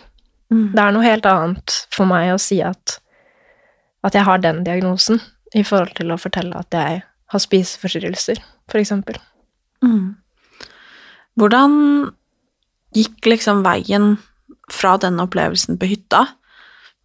Mm. 0.52 0.72
Det 0.74 0.82
er 0.82 0.94
noe 0.94 1.06
helt 1.06 1.26
annet 1.28 1.76
for 1.94 2.08
meg 2.10 2.32
å 2.34 2.40
si 2.42 2.60
at, 2.64 2.98
at 4.04 4.16
jeg 4.16 4.26
har 4.26 4.42
den 4.42 4.62
diagnosen, 4.66 5.22
i 5.54 5.62
forhold 5.62 5.94
til 5.98 6.10
å 6.10 6.18
fortelle 6.18 6.58
at 6.58 6.74
jeg 6.74 7.02
har 7.30 7.42
spiseforstyrrelser, 7.42 8.40
for 8.70 8.80
eksempel. 8.80 9.18
Mm. 9.84 10.16
Hvordan 11.38 11.76
gikk 12.94 13.28
liksom 13.30 13.62
veien 13.66 14.16
fra 14.72 14.96
den 15.00 15.20
opplevelsen 15.22 15.78
på 15.78 15.90
hytta 15.90 16.24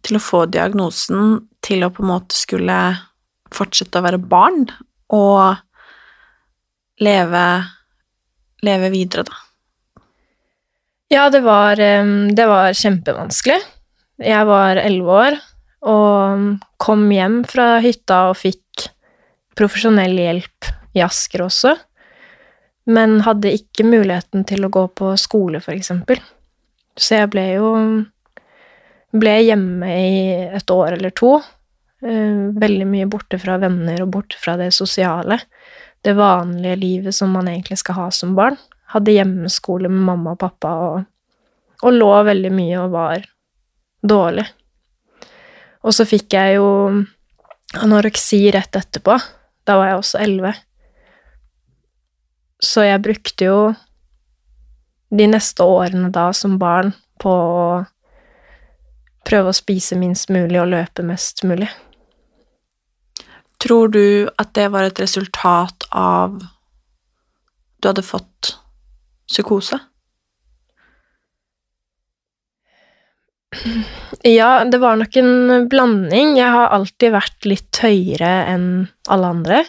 til 0.06 0.16
å 0.16 0.22
få 0.24 0.44
diagnosen 0.50 1.40
til 1.64 1.84
å 1.84 1.90
på 1.92 2.04
en 2.04 2.12
måte 2.12 2.38
skulle 2.38 2.78
fortsette 3.54 4.00
å 4.00 4.06
være 4.06 4.20
barn 4.22 4.64
og 5.12 5.58
leve, 7.02 7.44
leve 8.64 8.90
videre, 8.92 9.26
da? 9.28 9.40
Ja, 11.10 11.30
det 11.30 11.40
var, 11.42 11.76
det 12.36 12.46
var 12.46 12.72
kjempevanskelig. 12.76 13.58
Jeg 14.20 14.46
var 14.46 14.78
elleve 14.78 15.16
år 15.24 15.38
og 15.90 16.42
kom 16.82 17.06
hjem 17.10 17.40
fra 17.48 17.78
hytta 17.80 18.26
og 18.30 18.36
fikk 18.38 18.84
profesjonell 19.58 20.12
hjelp 20.20 20.68
i 20.96 21.02
Asker 21.04 21.42
også, 21.46 21.72
men 22.90 23.20
hadde 23.24 23.52
ikke 23.56 23.86
muligheten 23.88 24.44
til 24.48 24.66
å 24.66 24.70
gå 24.72 24.84
på 24.98 25.12
skole, 25.20 25.60
for 25.64 25.72
eksempel. 25.76 26.20
Så 27.00 27.20
jeg 27.20 27.30
ble 27.32 27.44
jo 27.56 27.70
ble 29.16 29.34
hjemme 29.42 29.88
i 29.90 30.20
et 30.60 30.70
år 30.74 30.98
eller 30.98 31.14
to. 31.16 31.38
eh, 32.04 32.50
Veldig 32.60 32.86
mye 32.86 33.08
borte 33.10 33.38
fra 33.42 33.56
venner 33.62 34.02
og 34.04 34.12
borte 34.14 34.38
fra 34.38 34.56
det 34.60 34.70
sosiale. 34.76 35.40
Det 36.04 36.14
vanlige 36.16 36.76
livet 36.78 37.14
som 37.16 37.32
man 37.34 37.48
egentlig 37.48 37.80
skal 37.80 37.98
ha 37.98 38.10
som 38.14 38.36
barn. 38.36 38.56
Hadde 38.90 39.14
hjemmeskole 39.14 39.90
med 39.90 40.02
mamma 40.08 40.34
og 40.34 40.40
pappa 40.40 40.72
og, 40.86 41.04
og 41.82 41.94
lå 41.94 42.10
veldig 42.26 42.50
mye 42.54 42.80
og 42.82 42.94
var 42.94 43.28
dårlig. 44.02 44.46
Og 45.86 45.94
så 45.96 46.04
fikk 46.08 46.34
jeg 46.36 46.58
jo 46.58 46.70
anoreksi 47.80 48.42
rett 48.52 48.76
etterpå. 48.76 49.16
Da 49.64 49.76
var 49.78 49.92
jeg 49.92 50.00
også 50.00 50.20
elleve. 50.24 50.54
Så 52.60 52.84
jeg 52.84 53.02
brukte 53.04 53.46
jo 53.46 53.60
de 55.10 55.26
neste 55.30 55.64
årene 55.64 56.10
da 56.14 56.28
som 56.36 56.58
barn 56.60 56.92
på 57.20 57.30
å 57.30 57.64
prøve 59.26 59.52
å 59.52 59.56
spise 59.56 59.98
minst 60.00 60.30
mulig 60.32 60.60
og 60.60 60.70
løpe 60.72 61.04
mest 61.06 61.44
mulig. 61.48 61.68
Tror 63.60 63.92
du 63.92 64.28
at 64.40 64.54
det 64.56 64.70
var 64.72 64.88
et 64.88 65.00
resultat 65.02 65.84
av 65.90 66.38
du 67.80 67.88
hadde 67.88 68.04
fått 68.04 68.54
psykose? 69.30 69.80
Ja, 74.22 74.64
det 74.68 74.76
var 74.82 74.98
nok 75.00 75.16
en 75.16 75.68
blanding. 75.72 76.34
Jeg 76.36 76.52
har 76.52 76.74
alltid 76.76 77.14
vært 77.14 77.46
litt 77.48 77.78
høyere 77.80 78.32
enn 78.52 78.66
alle 79.08 79.30
andre. 79.32 79.60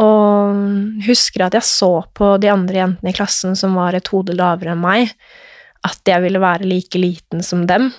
Og 0.00 1.04
husker 1.06 1.46
at 1.46 1.54
jeg 1.54 1.66
så 1.68 1.90
på 2.16 2.32
de 2.42 2.50
andre 2.50 2.80
jentene 2.80 3.12
i 3.12 3.16
klassen 3.16 3.54
som 3.58 3.76
var 3.78 3.94
et 3.94 4.10
hode 4.10 4.34
lavere 4.34 4.74
enn 4.74 4.82
meg, 4.82 5.12
at 5.86 6.00
jeg 6.08 6.24
ville 6.24 6.42
være 6.42 6.68
like 6.68 7.00
liten 7.00 7.44
som 7.46 7.66
dem. 7.70 7.90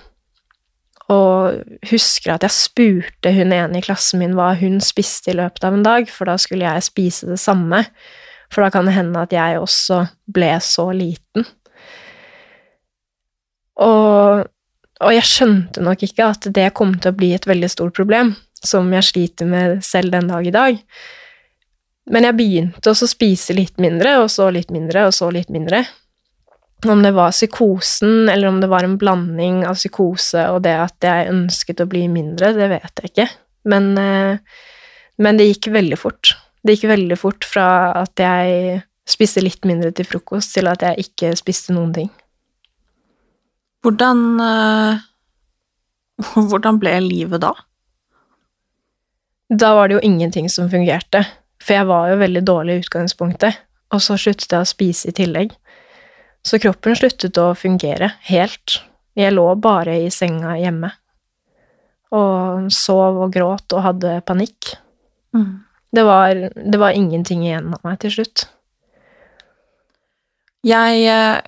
Og 1.12 1.62
husker 1.92 2.36
at 2.36 2.46
jeg 2.46 2.56
spurte 2.56 3.34
hun 3.36 3.56
ene 3.56 3.80
i 3.80 3.86
klassen 3.86 4.22
min 4.22 4.36
hva 4.38 4.54
hun 4.60 4.80
spiste 4.84 5.34
i 5.34 5.38
løpet 5.40 5.66
av 5.68 5.78
en 5.78 5.88
dag, 5.88 6.12
for 6.12 6.30
da 6.30 6.38
skulle 6.40 6.68
jeg 6.68 6.88
spise 6.88 7.32
det 7.32 7.40
samme. 7.42 7.84
For 8.52 8.66
da 8.66 8.72
kan 8.74 8.88
det 8.88 8.98
hende 8.98 9.24
at 9.24 9.34
jeg 9.36 9.60
også 9.62 10.04
ble 10.32 10.52
så 10.64 10.90
liten. 10.96 11.48
Og, 13.82 14.44
og 15.02 15.16
jeg 15.16 15.28
skjønte 15.28 15.84
nok 15.84 16.04
ikke 16.06 16.28
at 16.34 16.50
det 16.54 16.74
kom 16.78 16.94
til 17.00 17.14
å 17.14 17.18
bli 17.18 17.32
et 17.38 17.48
veldig 17.48 17.72
stort 17.72 17.96
problem, 17.98 18.36
som 18.62 18.92
jeg 18.94 19.08
sliter 19.08 19.50
med 19.50 19.80
selv 19.86 20.14
den 20.14 20.30
dag 20.30 20.48
i 20.48 20.54
dag. 20.54 20.84
Men 22.12 22.28
jeg 22.28 22.38
begynte 22.38 22.92
også 22.92 23.08
å 23.08 23.14
spise 23.14 23.56
litt 23.56 23.80
mindre, 23.82 24.18
og 24.24 24.30
så 24.34 24.50
litt 24.54 24.72
mindre, 24.74 25.08
og 25.08 25.16
så 25.16 25.32
litt 25.34 25.52
mindre. 25.54 25.86
Om 26.82 27.04
det 27.06 27.14
var 27.14 27.34
psykosen, 27.34 28.28
eller 28.30 28.50
om 28.50 28.60
det 28.62 28.70
var 28.72 28.86
en 28.86 28.98
blanding 29.00 29.62
av 29.70 29.78
psykose 29.78 30.48
og 30.50 30.64
det 30.66 30.74
at 30.82 31.06
jeg 31.06 31.30
ønsket 31.30 31.84
å 31.84 31.90
bli 31.90 32.08
mindre, 32.10 32.56
det 32.58 32.72
vet 32.74 33.04
jeg 33.04 33.12
ikke. 33.14 33.28
Men, 33.70 33.92
eh, 34.02 34.64
men 35.22 35.38
det 35.38 35.52
gikk 35.52 35.70
veldig 35.76 36.00
fort. 36.02 36.34
Det 36.62 36.76
gikk 36.76 36.92
veldig 36.92 37.18
fort 37.18 37.46
fra 37.48 37.68
at 38.04 38.22
jeg 38.22 38.82
spiste 39.10 39.42
litt 39.42 39.66
mindre 39.66 39.92
til 39.96 40.08
frokost, 40.08 40.54
til 40.56 40.70
at 40.70 40.84
jeg 40.86 41.08
ikke 41.08 41.34
spiste 41.40 41.74
noen 41.74 41.94
ting. 41.96 42.12
Hvordan 43.82 44.22
eh, 44.46 45.08
Hvordan 46.52 46.78
ble 46.82 46.94
livet 47.02 47.42
da? 47.42 47.56
Da 49.52 49.74
var 49.76 49.90
det 49.90 49.98
jo 49.98 50.06
ingenting 50.06 50.48
som 50.50 50.70
fungerte, 50.72 51.26
for 51.62 51.76
jeg 51.76 51.88
var 51.90 52.12
jo 52.12 52.22
veldig 52.22 52.44
dårlig 52.48 52.76
i 52.76 52.84
utgangspunktet, 52.86 53.58
og 53.92 54.04
så 54.04 54.16
sluttet 54.20 54.54
jeg 54.54 54.64
å 54.64 54.70
spise 54.70 55.10
i 55.10 55.16
tillegg. 55.18 55.52
Så 56.46 56.58
kroppen 56.62 56.96
sluttet 56.98 57.38
å 57.38 57.52
fungere 57.58 58.14
helt. 58.30 58.80
Jeg 59.18 59.34
lå 59.36 59.44
bare 59.62 59.98
i 60.06 60.08
senga 60.14 60.56
hjemme. 60.58 60.94
Og 62.16 62.72
sov 62.74 63.20
og 63.26 63.34
gråt 63.36 63.76
og 63.76 63.84
hadde 63.86 64.16
panikk. 64.28 64.72
Det, 65.92 66.04
var, 66.08 66.50
det 66.56 66.80
var 66.80 66.96
ingenting 66.96 67.46
igjen 67.46 67.74
av 67.76 67.82
meg 67.88 68.00
til 68.04 68.14
slutt. 68.16 68.46
Jeg 70.68 71.06
eh, 71.10 71.40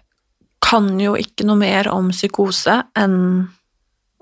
kan 0.64 0.88
jo 1.00 1.14
ikke 1.20 1.46
noe 1.48 1.60
mer 1.60 1.90
om 1.92 2.10
psykose 2.14 2.80
enn 2.98 3.20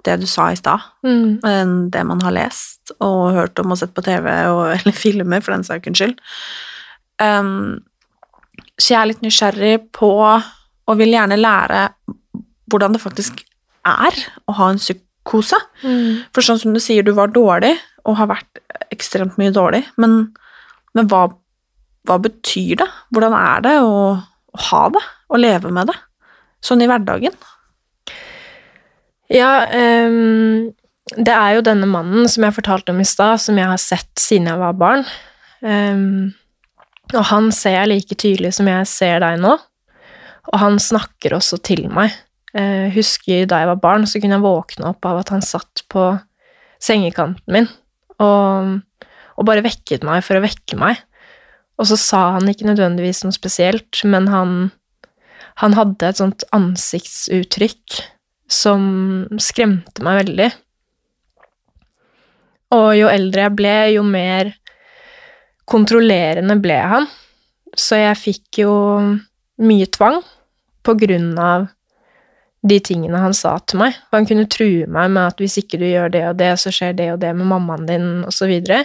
det 0.05 0.17
du 0.21 0.27
sa 0.29 0.49
i 0.51 0.57
stad. 0.57 0.83
Mm. 1.05 1.39
Enn 1.45 1.75
det 1.93 2.01
man 2.07 2.21
har 2.25 2.35
lest 2.35 2.93
og 2.99 3.35
hørt 3.37 3.59
om 3.61 3.73
og 3.73 3.79
sett 3.79 3.93
på 3.95 4.03
TV 4.05 4.27
og, 4.49 4.65
eller 4.75 4.97
filmer, 4.97 5.43
for 5.43 5.55
den 5.55 5.65
saks 5.67 6.01
skyld. 6.01 6.17
Um, 7.21 7.81
så 8.81 8.95
jeg 8.95 8.99
er 9.01 9.11
litt 9.11 9.23
nysgjerrig 9.25 9.75
på, 9.93 10.11
og 10.89 10.97
vil 10.97 11.13
gjerne 11.13 11.37
lære 11.37 11.85
hvordan 12.71 12.95
det 12.95 13.03
faktisk 13.03 13.43
er 13.87 14.17
å 14.49 14.55
ha 14.57 14.69
en 14.71 14.81
psykose. 15.21 15.57
Mm. 15.83 16.23
For 16.33 16.41
sånn 16.41 16.59
som 16.59 16.73
du 16.73 16.79
sier, 16.79 17.03
du 17.03 17.13
var 17.13 17.31
dårlig, 17.31 17.77
og 18.05 18.17
har 18.17 18.27
vært 18.27 18.61
ekstremt 18.91 19.37
mye 19.37 19.51
dårlig, 19.51 19.83
men, 19.97 20.33
men 20.93 21.07
hva, 21.07 21.29
hva 22.07 22.17
betyr 22.19 22.81
det? 22.81 22.89
Hvordan 23.13 23.33
er 23.37 23.61
det 23.61 23.77
å, 23.81 24.17
å 24.17 24.61
ha 24.69 24.83
det, 24.89 25.01
å 25.29 25.37
leve 25.37 25.71
med 25.71 25.87
det, 25.87 25.97
sånn 26.61 26.81
i 26.81 26.89
hverdagen? 26.89 27.35
Ja, 29.31 29.63
um, 29.71 30.71
det 31.15 31.31
er 31.31 31.55
jo 31.55 31.63
denne 31.63 31.87
mannen 31.87 32.27
som 32.27 32.43
jeg 32.43 32.55
fortalte 32.57 32.91
om 32.91 32.99
i 32.99 33.07
stad, 33.07 33.39
som 33.39 33.57
jeg 33.57 33.69
har 33.69 33.79
sett 33.79 34.11
siden 34.19 34.49
jeg 34.51 34.59
var 34.59 34.75
barn. 34.75 35.05
Um, 35.61 36.33
og 37.13 37.23
han 37.29 37.51
ser 37.55 37.77
jeg 37.77 37.91
like 37.91 38.17
tydelig 38.17 38.55
som 38.57 38.67
jeg 38.67 38.89
ser 38.89 39.21
deg 39.23 39.39
nå. 39.43 39.55
Og 40.51 40.57
han 40.59 40.79
snakker 40.81 41.35
også 41.37 41.59
til 41.63 41.85
meg. 41.93 42.11
Eh, 42.51 42.89
husker 42.91 43.45
da 43.47 43.61
jeg 43.61 43.69
var 43.69 43.79
barn, 43.79 44.07
så 44.07 44.19
kunne 44.19 44.35
jeg 44.37 44.43
våkne 44.43 44.89
opp 44.91 45.07
av 45.07 45.21
at 45.21 45.31
han 45.31 45.43
satt 45.45 45.85
på 45.91 46.09
sengekanten 46.81 47.53
min 47.53 47.67
og, 48.21 48.81
og 49.37 49.47
bare 49.47 49.63
vekket 49.63 50.03
meg 50.05 50.25
for 50.25 50.37
å 50.37 50.43
vekke 50.43 50.77
meg. 50.79 50.99
Og 51.81 51.87
så 51.89 51.97
sa 51.97 52.21
han 52.35 52.49
ikke 52.51 52.67
nødvendigvis 52.67 53.23
noe 53.25 53.33
spesielt, 53.33 54.03
men 54.05 54.27
han, 54.29 54.51
han 55.63 55.77
hadde 55.77 56.11
et 56.11 56.19
sånt 56.19 56.45
ansiktsuttrykk 56.53 58.01
som 58.51 58.83
skremte 59.41 60.03
meg 60.05 60.19
veldig. 60.25 60.49
Og 62.75 62.89
jo 62.99 63.09
eldre 63.11 63.47
jeg 63.47 63.55
ble, 63.57 63.75
jo 63.95 64.03
mer 64.05 64.53
kontrollerende 65.71 66.59
ble 66.61 66.77
han. 66.93 67.07
Så 67.73 67.97
jeg 67.97 68.19
fikk 68.19 68.61
jo 68.61 68.73
mye 69.63 69.87
tvang 69.95 70.19
på 70.85 70.95
grunn 70.99 71.33
av 71.39 71.69
de 72.61 72.77
tingene 72.83 73.17
han 73.17 73.33
sa 73.33 73.55
til 73.65 73.81
meg. 73.81 73.97
Han 74.13 74.27
kunne 74.29 74.49
true 74.51 74.85
meg 74.85 75.11
med 75.15 75.31
at 75.31 75.41
hvis 75.41 75.57
ikke 75.61 75.79
du 75.81 75.87
gjør 75.87 76.11
det 76.13 76.23
og 76.29 76.37
det, 76.41 76.53
så 76.61 76.73
skjer 76.73 76.93
det 76.97 77.09
og 77.15 77.21
det 77.23 77.33
med 77.37 77.49
mammaen 77.49 77.87
din, 77.89 78.09
og 78.27 78.33
så 78.35 78.49
videre. 78.49 78.83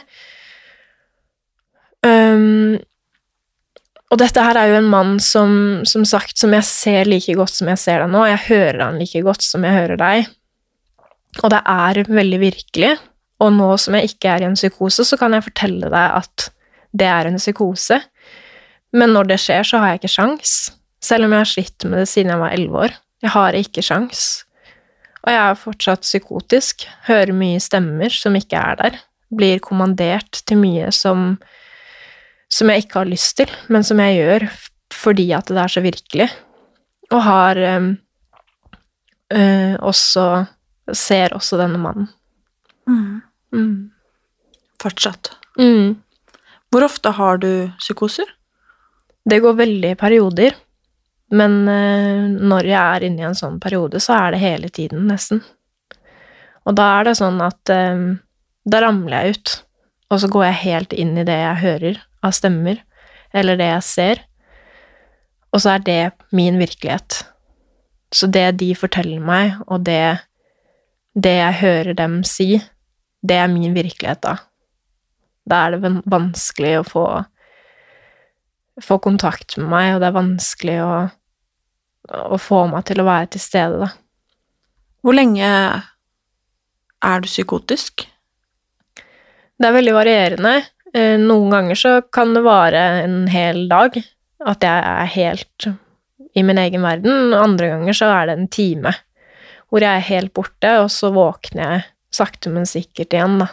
Um, 2.06 2.78
og 4.12 4.20
dette 4.22 4.42
her 4.42 4.56
er 4.58 4.70
jo 4.70 4.78
en 4.78 4.88
mann 4.88 5.16
som, 5.22 5.50
som 5.88 6.06
sagt, 6.08 6.36
som 6.38 6.54
jeg 6.54 6.64
ser 6.68 7.10
like 7.10 7.34
godt 7.36 7.56
som 7.56 7.68
jeg 7.72 7.82
ser 7.82 8.04
deg 8.04 8.12
nå. 8.12 8.22
Jeg 8.30 8.44
hører 8.46 8.82
han 8.84 9.00
like 9.02 9.22
godt 9.26 9.44
som 9.44 9.66
jeg 9.66 9.74
hører 9.74 10.00
deg. 10.00 10.28
Og 11.42 11.52
det 11.52 11.60
er 11.68 12.02
veldig 12.08 12.40
virkelig. 12.40 12.92
Og 13.42 13.50
nå 13.52 13.68
som 13.82 13.96
jeg 13.98 14.12
ikke 14.12 14.30
er 14.32 14.44
i 14.44 14.48
en 14.48 14.56
psykose, 14.56 15.04
så 15.04 15.18
kan 15.20 15.34
jeg 15.36 15.44
fortelle 15.48 15.90
deg 15.92 16.20
at 16.22 16.46
det 16.96 17.08
er 17.10 17.28
en 17.28 17.40
psykose. 17.40 17.98
Men 18.96 19.12
når 19.12 19.32
det 19.32 19.42
skjer, 19.42 19.66
så 19.66 19.82
har 19.82 19.92
jeg 19.92 20.00
ikke 20.00 20.14
sjans. 20.14 20.54
Selv 21.02 21.26
om 21.26 21.34
jeg 21.34 21.42
har 21.42 21.50
slitt 21.50 21.84
med 21.84 22.00
det 22.00 22.08
siden 22.08 22.32
jeg 22.32 22.40
var 22.40 22.54
elleve 22.56 22.86
år. 22.86 22.96
Jeg 23.24 23.32
har 23.32 23.56
ikke 23.56 23.82
sjans. 23.84 24.44
Og 25.24 25.32
jeg 25.32 25.42
er 25.42 25.58
fortsatt 25.58 26.06
psykotisk. 26.06 26.86
Hører 27.08 27.34
mye 27.34 27.60
stemmer 27.62 28.12
som 28.14 28.36
ikke 28.38 28.60
er 28.60 28.80
der. 28.80 28.98
Blir 29.34 29.62
kommandert 29.64 30.42
til 30.46 30.60
mye 30.62 30.92
som 30.94 31.36
som 32.52 32.70
jeg 32.70 32.84
ikke 32.84 33.00
har 33.00 33.08
lyst 33.10 33.32
til, 33.40 33.50
men 33.74 33.82
som 33.82 33.98
jeg 33.98 34.20
gjør 34.20 34.44
fordi 34.94 35.24
at 35.34 35.48
det 35.50 35.58
er 35.58 35.72
så 35.72 35.80
virkelig. 35.82 36.28
Og 37.10 37.22
har 37.26 37.58
uh, 39.34 39.74
også 39.82 40.26
Ser 40.94 41.32
også 41.34 41.56
denne 41.58 41.80
mannen. 41.82 42.06
Mm. 42.86 43.22
Mm. 43.50 43.90
Fortsatt. 44.78 45.32
Mm. 45.58 45.96
Hvor 46.70 46.86
ofte 46.86 47.10
har 47.10 47.40
du 47.42 47.72
psykoser? 47.80 48.28
Det 49.26 49.40
går 49.42 49.56
veldig 49.58 49.90
i 49.90 49.98
perioder. 49.98 50.54
Men 51.34 51.62
uh, 51.66 52.26
når 52.30 52.68
jeg 52.70 52.80
er 52.80 53.06
inne 53.08 53.24
i 53.24 53.28
en 53.28 53.38
sånn 53.38 53.58
periode, 53.62 54.00
så 54.02 54.18
er 54.20 54.34
det 54.34 54.42
hele 54.44 54.70
tiden, 54.70 55.06
nesten. 55.10 55.42
Og 56.66 56.76
da 56.78 56.86
er 56.98 57.08
det 57.08 57.16
sånn 57.18 57.40
at 57.42 57.72
um, 57.72 58.18
da 58.66 58.82
ramler 58.82 59.16
jeg 59.26 59.36
ut, 59.36 59.54
og 60.10 60.22
så 60.22 60.30
går 60.30 60.44
jeg 60.48 60.62
helt 60.62 60.94
inn 60.94 61.14
i 61.18 61.26
det 61.26 61.36
jeg 61.38 61.62
hører 61.62 62.00
av 62.26 62.34
stemmer, 62.34 62.80
eller 63.34 63.58
det 63.58 63.68
jeg 63.70 63.86
ser, 63.86 64.22
og 65.54 65.62
så 65.62 65.76
er 65.76 65.84
det 65.86 66.00
min 66.36 66.58
virkelighet. 66.60 67.22
Så 68.14 68.28
det 68.30 68.58
de 68.60 68.70
forteller 68.78 69.22
meg, 69.22 69.56
og 69.66 69.86
det, 69.86 70.18
det 71.14 71.36
jeg 71.38 71.60
hører 71.62 71.96
dem 71.98 72.20
si, 72.28 72.58
det 73.26 73.38
er 73.40 73.50
min 73.50 73.74
virkelighet 73.74 74.22
da. 74.26 74.36
Da 75.46 75.64
er 75.66 75.76
det 75.76 75.92
vanskelig 76.10 76.74
å 76.80 76.86
få, 76.86 77.06
få 78.82 78.98
kontakt 79.02 79.56
med 79.60 79.70
meg, 79.70 79.94
og 79.94 80.02
det 80.02 80.08
er 80.10 80.16
vanskelig 80.16 80.76
å, 80.84 80.92
å 82.36 82.40
få 82.40 82.66
meg 82.72 82.86
til 82.88 83.00
å 83.02 83.08
være 83.08 83.30
til 83.34 83.42
stede, 83.42 83.80
da. 83.86 83.92
Hvor 85.06 85.16
lenge 85.16 85.48
er 87.06 87.22
du 87.22 87.28
psykotisk? 87.30 88.06
Det 89.56 89.68
er 89.68 89.76
veldig 89.76 89.94
varierende. 89.96 90.54
Eh, 90.92 91.14
noen 91.20 91.52
ganger 91.52 91.78
så 91.78 91.92
kan 92.12 92.34
det 92.34 92.44
vare 92.44 92.82
en 93.04 93.24
hel 93.30 93.64
dag, 93.70 93.96
at 94.46 94.64
jeg 94.66 94.86
er 94.92 95.12
helt 95.14 95.68
i 96.36 96.44
min 96.44 96.60
egen 96.60 96.84
verden. 96.84 97.34
Andre 97.36 97.70
ganger 97.72 97.96
så 97.96 98.10
er 98.12 98.28
det 98.28 98.38
en 98.38 98.50
time 98.52 98.96
hvor 99.66 99.82
jeg 99.82 99.98
er 99.98 100.10
helt 100.10 100.30
borte, 100.36 100.72
og 100.78 100.90
så 100.94 101.10
våkner 101.14 101.62
jeg 101.64 101.86
sakte, 102.14 102.52
men 102.54 102.68
sikkert 102.70 103.14
igjen, 103.16 103.40
da. 103.42 103.48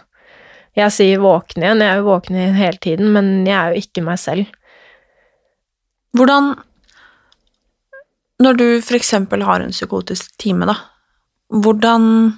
Jeg 0.77 0.93
sier 0.93 1.21
våkne 1.21 1.65
igjen, 1.65 1.81
jeg 1.81 1.89
er 1.89 1.99
jo 2.01 2.09
våken 2.09 2.37
hele 2.57 2.79
tiden, 2.81 3.09
men 3.13 3.31
jeg 3.45 3.55
er 3.57 3.73
jo 3.73 3.81
ikke 3.83 4.03
meg 4.05 4.21
selv. 4.21 4.49
Hvordan 6.13 6.53
Når 8.43 8.57
du 8.59 8.65
eksempel 8.97 9.43
har 9.45 9.61
en 9.61 9.71
psykotisk 9.71 10.33
time, 10.41 10.65
da, 10.67 10.75
hvordan 11.53 12.33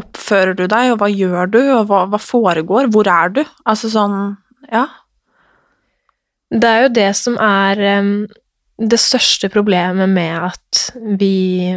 oppfører 0.00 0.56
du 0.56 0.64
deg, 0.64 0.92
og 0.92 1.02
hva 1.02 1.08
gjør 1.12 1.50
du, 1.52 1.60
og 1.76 1.90
hva, 1.90 2.06
hva 2.08 2.18
foregår? 2.18 2.88
Hvor 2.90 3.08
er 3.12 3.34
du? 3.36 3.42
Altså 3.68 3.92
sånn 3.92 4.36
Ja. 4.72 4.86
Det 6.52 6.68
er 6.68 6.82
jo 6.82 6.92
det 6.92 7.10
som 7.16 7.36
er 7.40 7.80
det 8.76 8.98
største 9.00 9.48
problemet 9.52 10.10
med 10.10 10.48
at 10.50 10.80
vi 11.20 11.72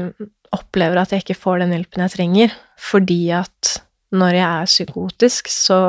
opplever 0.56 1.00
at 1.00 1.14
jeg 1.14 1.24
ikke 1.24 1.38
får 1.40 1.62
den 1.62 1.76
hjelpen 1.76 2.04
jeg 2.06 2.14
trenger, 2.16 2.56
fordi 2.80 3.22
at 3.36 3.76
når 4.16 4.38
jeg 4.38 4.48
er 4.48 4.72
psykotisk, 4.72 5.52
så 5.52 5.80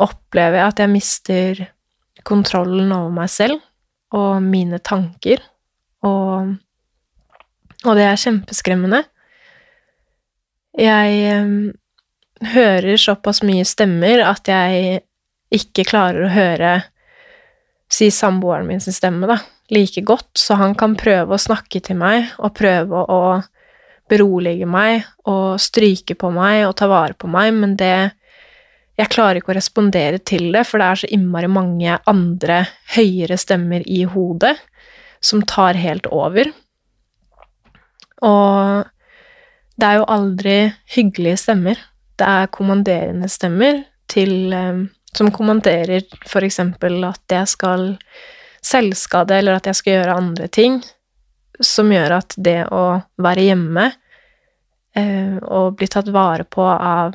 opplever 0.00 0.60
jeg 0.60 0.72
at 0.72 0.82
jeg 0.82 0.92
mister 0.92 1.62
kontrollen 2.26 2.92
over 2.94 3.12
meg 3.22 3.30
selv 3.32 3.60
og 4.12 4.42
mine 4.44 4.78
tanker, 4.84 5.40
og, 6.04 6.52
og 7.86 7.96
det 7.96 8.04
er 8.04 8.20
kjempeskremmende. 8.20 9.00
Jeg 10.76 11.38
um, 11.40 11.70
hører 12.52 13.00
såpass 13.00 13.42
mye 13.46 13.64
stemmer 13.68 14.24
at 14.26 14.48
jeg 14.50 15.00
ikke 15.52 15.86
klarer 15.88 16.26
å 16.26 16.32
høre 16.32 16.72
si 17.92 18.08
samboeren 18.12 18.68
min 18.68 18.80
sin 18.80 18.96
stemme, 18.96 19.28
da, 19.28 19.38
like 19.72 20.00
godt, 20.04 20.30
så 20.38 20.56
han 20.60 20.76
kan 20.78 20.96
prøve 20.98 21.36
å 21.36 21.40
snakke 21.40 21.80
til 21.84 21.98
meg 22.00 22.30
og 22.38 22.54
prøve 22.56 23.04
å 23.04 23.22
berolige 24.12 24.68
meg 24.68 25.06
og 25.28 25.60
stryke 25.62 26.16
på 26.18 26.32
meg 26.34 26.66
og 26.66 26.76
ta 26.80 26.88
vare 26.90 27.16
på 27.16 27.30
meg, 27.30 27.52
men 27.56 27.76
det 27.80 28.12
Jeg 29.02 29.10
klarer 29.10 29.40
ikke 29.40 29.50
å 29.50 29.56
respondere 29.56 30.20
til 30.22 30.52
det, 30.54 30.62
for 30.68 30.78
det 30.78 30.86
er 30.86 31.00
så 31.00 31.08
innmari 31.10 31.48
mange 31.50 31.96
andre 32.06 32.60
høyere 32.94 33.34
stemmer 33.40 33.82
i 33.90 34.04
hodet 34.06 34.54
som 35.22 35.42
tar 35.42 35.74
helt 35.78 36.06
over. 36.06 36.52
Og 38.22 38.84
det 39.74 39.88
er 39.88 39.98
jo 39.98 40.10
aldri 40.14 40.56
hyggelige 40.94 41.40
stemmer. 41.42 41.80
Det 42.14 42.28
er 42.28 42.52
kommanderende 42.54 43.30
stemmer 43.32 43.82
til 44.12 44.52
um, 44.52 44.90
Som 45.12 45.28
kommanderer 45.28 46.06
eksempel 46.46 47.02
at 47.04 47.20
jeg 47.28 47.48
skal 47.48 47.82
selvskade, 48.64 49.34
eller 49.36 49.58
at 49.58 49.66
jeg 49.66 49.76
skal 49.76 49.92
gjøre 49.92 50.14
andre 50.16 50.46
ting, 50.48 50.78
som 51.60 51.90
gjør 51.92 52.14
at 52.16 52.32
det 52.38 52.62
å 52.72 53.02
være 53.20 53.44
hjemme 53.44 53.90
uh, 54.96 55.36
og 55.42 55.76
bli 55.76 55.90
tatt 55.92 56.08
vare 56.08 56.46
på 56.48 56.64
av 56.64 57.12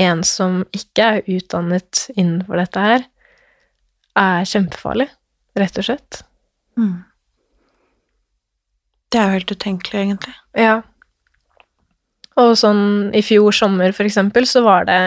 en 0.00 0.24
som 0.26 0.62
ikke 0.76 1.06
er 1.06 1.30
utdannet 1.36 2.06
innenfor 2.16 2.60
dette 2.60 2.84
her, 2.84 3.06
er 4.18 4.48
kjempefarlig, 4.48 5.06
rett 5.60 5.80
og 5.80 5.86
slett. 5.86 6.22
Mm. 6.78 6.96
Det 9.10 9.18
er 9.18 9.26
jo 9.26 9.38
helt 9.38 9.54
utenkelig, 9.54 10.00
egentlig. 10.00 10.34
Ja. 10.58 10.80
Og 12.40 12.54
sånn 12.58 13.10
i 13.16 13.22
fjor 13.26 13.54
sommer, 13.54 13.94
for 13.96 14.08
eksempel, 14.08 14.46
så 14.48 14.62
var 14.66 14.86
det 14.88 15.00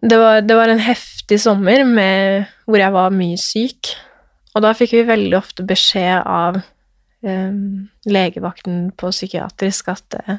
det 0.00 0.18
var, 0.18 0.42
det 0.46 0.54
var 0.54 0.70
en 0.70 0.82
heftig 0.82 1.40
sommer 1.42 1.82
med, 1.84 2.46
hvor 2.66 2.78
jeg 2.78 2.94
var 2.94 3.14
mye 3.14 3.38
syk. 3.40 3.90
Og 4.54 4.62
da 4.64 4.70
fikk 4.76 4.94
vi 4.94 5.06
veldig 5.08 5.34
ofte 5.38 5.64
beskjed 5.66 6.22
av 6.22 6.60
eh, 7.26 7.56
legevakten 8.06 8.92
på 8.98 9.10
psykiatrisk 9.10 9.90
at 9.90 10.18
eh, 10.22 10.38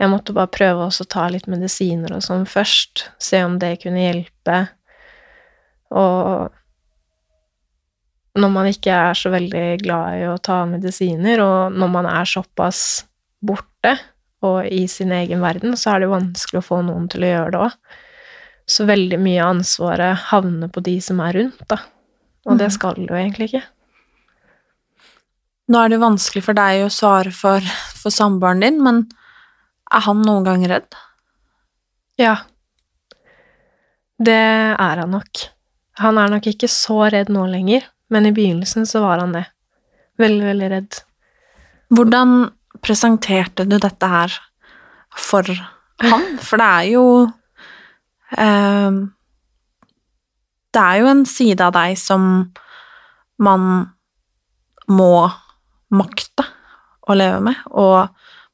jeg 0.00 0.08
måtte 0.08 0.32
bare 0.32 0.48
prøve 0.48 0.86
å 0.88 1.08
ta 1.12 1.26
litt 1.28 1.48
medisiner 1.50 2.14
og 2.16 2.24
sånn 2.24 2.46
først, 2.48 3.10
se 3.20 3.42
om 3.44 3.58
det 3.60 3.74
kunne 3.82 4.00
hjelpe. 4.00 4.62
Og 5.92 6.48
når 8.40 8.52
man 8.54 8.70
ikke 8.70 8.94
er 8.94 9.18
så 9.18 9.32
veldig 9.32 9.66
glad 9.82 10.22
i 10.22 10.24
å 10.30 10.38
ta 10.40 10.62
medisiner, 10.70 11.42
og 11.44 11.76
når 11.76 11.92
man 11.92 12.08
er 12.08 12.30
såpass 12.30 13.04
borte 13.44 13.96
og 14.46 14.64
i 14.72 14.86
sin 14.88 15.12
egen 15.12 15.42
verden, 15.44 15.76
så 15.76 15.94
er 15.94 16.04
det 16.04 16.14
vanskelig 16.14 16.62
å 16.62 16.68
få 16.70 16.80
noen 16.86 17.10
til 17.12 17.26
å 17.26 17.34
gjøre 17.34 17.52
det 17.52 17.60
òg. 17.66 17.76
Så 18.70 18.86
veldig 18.88 19.18
mye 19.20 19.42
av 19.42 19.56
ansvaret 19.56 20.28
havner 20.30 20.70
på 20.72 20.80
de 20.86 20.96
som 21.04 21.20
er 21.20 21.36
rundt, 21.36 21.60
da. 21.68 21.82
Og 22.48 22.56
det 22.56 22.70
mm. 22.70 22.74
skal 22.78 22.96
det 22.96 23.08
jo 23.10 23.18
egentlig 23.18 23.50
ikke. 23.50 23.64
Nå 25.70 25.80
er 25.82 25.92
det 25.92 26.00
vanskelig 26.02 26.42
for 26.46 26.56
deg 26.56 26.86
å 26.86 26.92
svare 26.94 27.32
for, 27.34 27.66
for 28.00 28.14
samboeren 28.14 28.62
din, 28.64 28.80
men 28.82 29.04
er 29.90 30.04
han 30.06 30.22
noen 30.26 30.46
gang 30.46 30.64
redd? 30.70 30.96
Ja. 32.20 32.36
Det 34.20 34.36
er 34.36 35.02
han 35.02 35.14
nok. 35.16 35.46
Han 36.00 36.18
er 36.20 36.30
nok 36.32 36.46
ikke 36.50 36.68
så 36.70 37.02
redd 37.12 37.32
nå 37.32 37.46
lenger, 37.50 37.86
men 38.12 38.28
i 38.28 38.34
begynnelsen 38.36 38.86
så 38.88 39.02
var 39.04 39.22
han 39.22 39.34
det. 39.36 39.46
Veldig, 40.20 40.46
veldig 40.46 40.70
redd. 40.72 41.00
Hvordan 41.90 42.34
presenterte 42.84 43.66
du 43.68 43.78
dette 43.82 44.08
her 44.08 44.34
for 45.16 45.48
han? 46.00 46.26
For 46.46 46.56
det 46.56 46.66
er 46.66 46.84
jo 46.94 47.04
eh, 48.40 49.00
Det 50.72 50.80
er 50.80 51.00
jo 51.02 51.10
en 51.10 51.26
side 51.28 51.60
av 51.66 51.74
deg 51.76 51.98
som 52.00 52.22
man 53.40 53.66
må 54.88 55.12
makte. 55.90 56.46
å 57.10 57.14
leve 57.16 57.40
med. 57.42 57.58
Og 57.74 58.08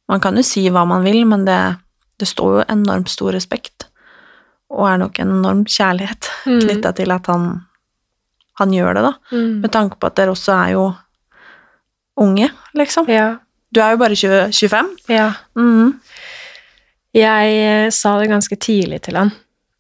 man 0.09 0.21
kan 0.23 0.37
jo 0.39 0.43
si 0.47 0.69
hva 0.71 0.85
man 0.87 1.03
vil, 1.07 1.25
men 1.27 1.45
det, 1.47 1.59
det 2.21 2.29
står 2.31 2.59
jo 2.61 2.65
enormt 2.73 3.11
stor 3.11 3.33
respekt, 3.35 3.89
og 4.71 4.87
er 4.91 5.01
nok 5.03 5.19
en 5.23 5.33
enorm 5.39 5.65
kjærlighet 5.67 6.31
Mm. 6.47 6.61
knytta 6.63 6.93
til 6.95 7.11
at 7.11 7.27
han, 7.27 7.47
han 8.61 8.71
gjør 8.71 8.95
det, 8.95 9.03
da. 9.03 9.13
Mm. 9.35 9.55
Med 9.65 9.73
tanke 9.75 9.97
på 9.99 10.07
at 10.07 10.15
dere 10.21 10.31
også 10.31 10.53
er 10.55 10.69
jo 10.77 10.85
unge, 12.23 12.51
liksom. 12.79 13.09
Ja. 13.11 13.37
Du 13.75 13.81
er 13.83 13.91
jo 13.97 13.99
bare 14.01 14.15
20, 14.15 14.53
25. 14.55 14.93
ja. 15.11 15.33
Mm. 15.59 15.97
Jeg 17.17 17.53
eh, 17.65 17.91
sa 17.91 18.13
det 18.21 18.29
ganske 18.31 18.57
tidlig 18.61 19.01
til 19.07 19.17
han. 19.17 19.31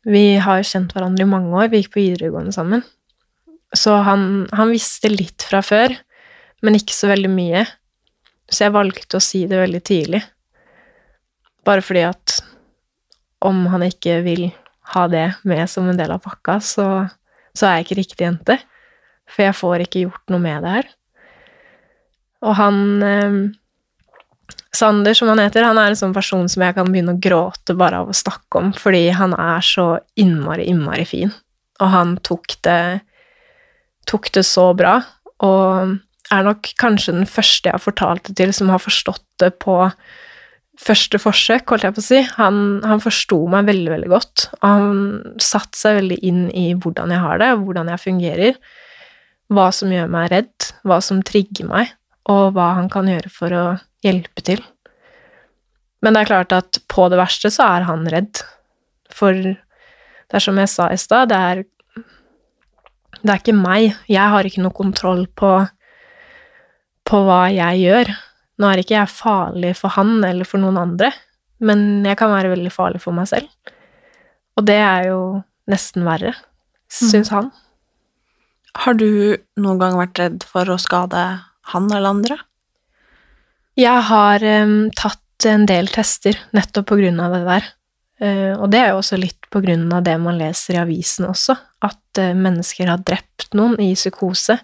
Vi 0.09 0.37
har 0.41 0.63
kjent 0.65 0.93
hverandre 0.95 1.23
i 1.27 1.29
mange 1.29 1.53
år, 1.55 1.69
vi 1.71 1.83
gikk 1.83 1.93
på 1.95 2.01
videregående 2.03 2.53
sammen. 2.55 2.83
Så 3.77 3.93
han, 4.07 4.47
han 4.57 4.71
visste 4.73 5.11
litt 5.13 5.45
fra 5.45 5.61
før, 5.63 5.93
men 6.65 6.79
ikke 6.79 6.95
så 6.97 7.11
veldig 7.11 7.29
mye. 7.33 7.67
Så 8.51 8.67
jeg 8.67 8.75
valgte 8.77 9.19
å 9.19 9.25
si 9.25 9.45
det 9.51 9.59
veldig 9.59 9.83
tidlig. 9.87 10.23
Bare 11.67 11.83
fordi 11.83 12.05
at 12.07 12.39
om 13.47 13.67
han 13.73 13.85
ikke 13.87 14.21
vil 14.25 14.49
ha 14.95 15.07
det 15.11 15.27
med 15.47 15.67
som 15.71 15.89
en 15.91 15.99
del 15.99 16.15
av 16.15 16.23
pakka, 16.25 16.61
så, 16.63 16.87
så 17.57 17.67
er 17.67 17.79
jeg 17.79 17.87
ikke 17.87 18.01
riktig 18.01 18.27
jente. 18.27 18.59
For 19.27 19.49
jeg 19.49 19.59
får 19.59 19.85
ikke 19.87 20.05
gjort 20.07 20.33
noe 20.33 20.43
med 20.43 20.63
det 20.63 20.75
her. 20.77 20.91
Og 22.47 22.55
han 22.59 22.83
eh, 23.03 23.39
Sander, 24.77 25.15
som 25.17 25.31
han 25.33 25.41
heter, 25.41 25.65
han 25.65 25.79
er 25.81 25.91
en 25.91 25.99
sånn 25.99 26.15
person 26.15 26.47
som 26.53 26.63
jeg 26.63 26.77
kan 26.77 26.89
begynne 26.91 27.15
å 27.17 27.21
gråte 27.23 27.75
bare 27.79 28.03
av 28.03 28.11
å 28.13 28.17
snakke 28.17 28.61
om, 28.61 28.73
fordi 28.77 29.09
han 29.17 29.33
er 29.33 29.65
så 29.65 29.87
innmari, 30.21 30.67
innmari 30.69 31.07
fin. 31.09 31.33
Og 31.81 31.93
han 31.93 32.17
tok 32.25 32.59
det, 32.67 33.01
tok 34.09 34.29
det 34.37 34.45
så 34.45 34.69
bra, 34.77 34.99
og 35.45 35.97
er 36.33 36.47
nok 36.47 36.71
kanskje 36.81 37.15
den 37.15 37.29
første 37.31 37.71
jeg 37.71 37.77
har 37.77 37.83
fortalt 37.83 38.29
det 38.29 38.37
til, 38.41 38.55
som 38.55 38.71
har 38.73 38.83
forstått 38.83 39.25
det 39.43 39.53
på 39.63 39.79
første 40.81 41.21
forsøk, 41.21 41.71
holdt 41.71 41.87
jeg 41.87 41.97
på 41.97 42.03
å 42.03 42.07
si. 42.07 42.23
Han, 42.37 42.57
han 42.85 43.03
forsto 43.03 43.39
meg 43.53 43.69
veldig, 43.71 43.91
veldig 43.95 44.11
godt, 44.13 44.49
og 44.59 44.67
han 44.67 45.05
satte 45.43 45.79
seg 45.79 46.01
veldig 46.01 46.19
inn 46.29 46.43
i 46.53 46.67
hvordan 46.75 47.15
jeg 47.15 47.23
har 47.25 47.41
det, 47.41 47.53
hvordan 47.63 47.93
jeg 47.93 48.03
fungerer, 48.03 48.59
hva 49.53 49.69
som 49.73 49.93
gjør 49.95 50.11
meg 50.13 50.31
redd, 50.33 50.71
hva 50.85 50.99
som 51.05 51.23
trigger 51.25 51.71
meg, 51.71 51.95
og 52.33 52.57
hva 52.57 52.73
han 52.81 52.91
kan 52.93 53.09
gjøre 53.09 53.31
for 53.33 53.55
å 53.55 53.67
hjelpe 54.05 54.45
til. 54.45 54.61
Men 56.05 56.15
det 56.15 56.25
er 56.25 56.33
klart 56.33 56.53
at 56.55 56.81
på 56.93 57.07
det 57.11 57.19
verste 57.19 57.51
så 57.55 57.71
er 57.79 57.87
han 57.89 58.05
redd. 58.13 58.43
For 59.15 59.33
det 59.35 60.37
er 60.37 60.45
som 60.45 60.59
jeg 60.61 60.71
sa 60.71 60.91
i 60.93 61.01
stad, 61.01 61.33
det 61.33 61.41
er 61.41 61.65
Det 63.17 63.33
er 63.33 63.41
ikke 63.41 63.57
meg. 63.57 63.95
Jeg 64.07 64.31
har 64.31 64.45
ikke 64.45 64.63
noe 64.63 64.77
kontroll 64.77 65.25
på 65.27 65.49
på 67.07 67.23
hva 67.27 67.47
jeg 67.55 67.85
gjør. 67.85 68.13
Nå 68.57 68.69
er 68.71 68.83
ikke 68.83 68.97
jeg 68.97 69.13
farlig 69.13 69.75
for 69.79 69.95
han 69.97 70.19
eller 70.25 70.49
for 70.49 70.63
noen 70.63 70.79
andre, 70.81 71.13
men 71.65 72.05
jeg 72.07 72.19
kan 72.21 72.33
være 72.33 72.53
veldig 72.55 72.73
farlig 72.73 73.03
for 73.03 73.17
meg 73.17 73.29
selv. 73.31 73.49
Og 74.57 74.65
det 74.69 74.79
er 74.81 75.11
jo 75.11 75.21
nesten 75.71 76.07
verre, 76.07 76.33
syns 76.93 77.31
han. 77.35 77.51
Har 78.77 78.97
du 78.97 79.37
noen 79.61 79.81
gang 79.81 79.97
vært 79.99 80.21
redd 80.21 80.45
for 80.49 80.69
å 80.69 80.81
skade 80.81 81.23
han 81.73 81.89
eller 81.91 82.13
andre? 82.13 82.39
Jeg 83.77 84.05
har 84.09 84.45
um, 84.65 84.89
tatt 84.97 85.47
en 85.49 85.67
del 85.69 85.89
tester 85.93 86.39
nettopp 86.57 86.89
på 86.89 87.01
grunn 87.01 87.21
av 87.21 87.35
det 87.37 87.43
der. 87.45 87.71
Uh, 88.17 88.53
og 88.57 88.71
det 88.73 88.81
er 88.81 88.93
jo 88.93 89.01
også 89.03 89.19
litt 89.21 89.49
på 89.53 89.61
grunn 89.65 89.91
av 89.93 90.05
det 90.07 90.17
man 90.21 90.39
leser 90.41 90.79
i 90.79 90.81
avisen 90.81 91.29
også, 91.29 91.57
at 91.85 92.21
uh, 92.23 92.33
mennesker 92.33 92.89
har 92.89 93.05
drept 93.05 93.51
noen 93.57 93.77
i 93.85 93.91
psykose. 93.97 94.57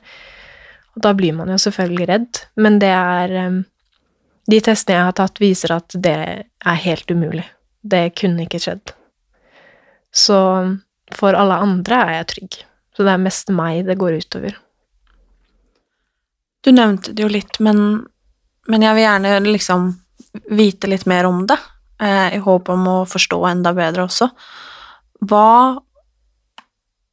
Og 0.93 1.05
da 1.05 1.13
blir 1.17 1.35
man 1.37 1.51
jo 1.53 1.59
selvfølgelig 1.61 2.09
redd, 2.09 2.43
men 2.57 2.81
det 2.83 2.93
er 2.93 3.37
De 4.51 4.59
testene 4.59 4.97
jeg 4.97 5.07
har 5.07 5.15
tatt, 5.15 5.39
viser 5.39 5.71
at 5.71 5.95
det 5.95 6.17
er 6.43 6.81
helt 6.85 7.11
umulig. 7.15 7.45
Det 7.83 8.11
kunne 8.19 8.43
ikke 8.43 8.59
skjedd. 8.59 8.91
Så 10.11 10.39
for 11.15 11.39
alle 11.39 11.61
andre 11.63 12.01
er 12.03 12.17
jeg 12.17 12.29
trygg. 12.33 12.59
Så 12.97 13.07
det 13.07 13.15
er 13.15 13.23
mest 13.23 13.53
meg 13.55 13.87
det 13.87 13.97
går 14.01 14.19
utover. 14.21 14.57
Du 16.63 16.71
nevnte 16.75 17.15
det 17.15 17.25
jo 17.25 17.31
litt, 17.33 17.59
men, 17.65 18.03
men 18.71 18.85
jeg 18.85 18.97
vil 18.97 19.07
gjerne 19.07 19.39
liksom 19.47 19.89
vite 20.53 20.91
litt 20.91 21.09
mer 21.11 21.27
om 21.29 21.43
det, 21.49 21.59
eh, 22.03 22.37
i 22.37 22.43
håp 22.43 22.71
om 22.73 22.85
å 22.89 22.99
forstå 23.09 23.41
enda 23.51 23.73
bedre 23.77 24.07
også. 24.07 24.29
Hva 25.27 25.81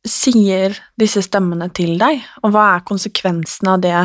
sier 0.09 0.75
disse 0.99 1.21
stemmene 1.25 1.69
til 1.75 1.95
deg, 2.01 2.23
og 2.43 2.53
hva 2.55 2.65
er 2.75 2.85
konsekvensen 2.87 3.71
av 3.71 3.81
det, 3.83 3.95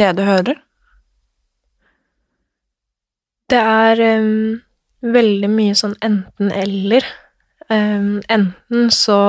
det 0.00 0.10
du 0.18 0.24
hører? 0.26 0.58
Det 3.50 3.58
er 3.58 4.02
um, 4.20 4.60
veldig 5.02 5.50
mye 5.50 5.78
sånn 5.78 5.96
enten-eller. 6.06 7.06
Um, 7.70 8.20
enten 8.30 8.90
så 8.94 9.20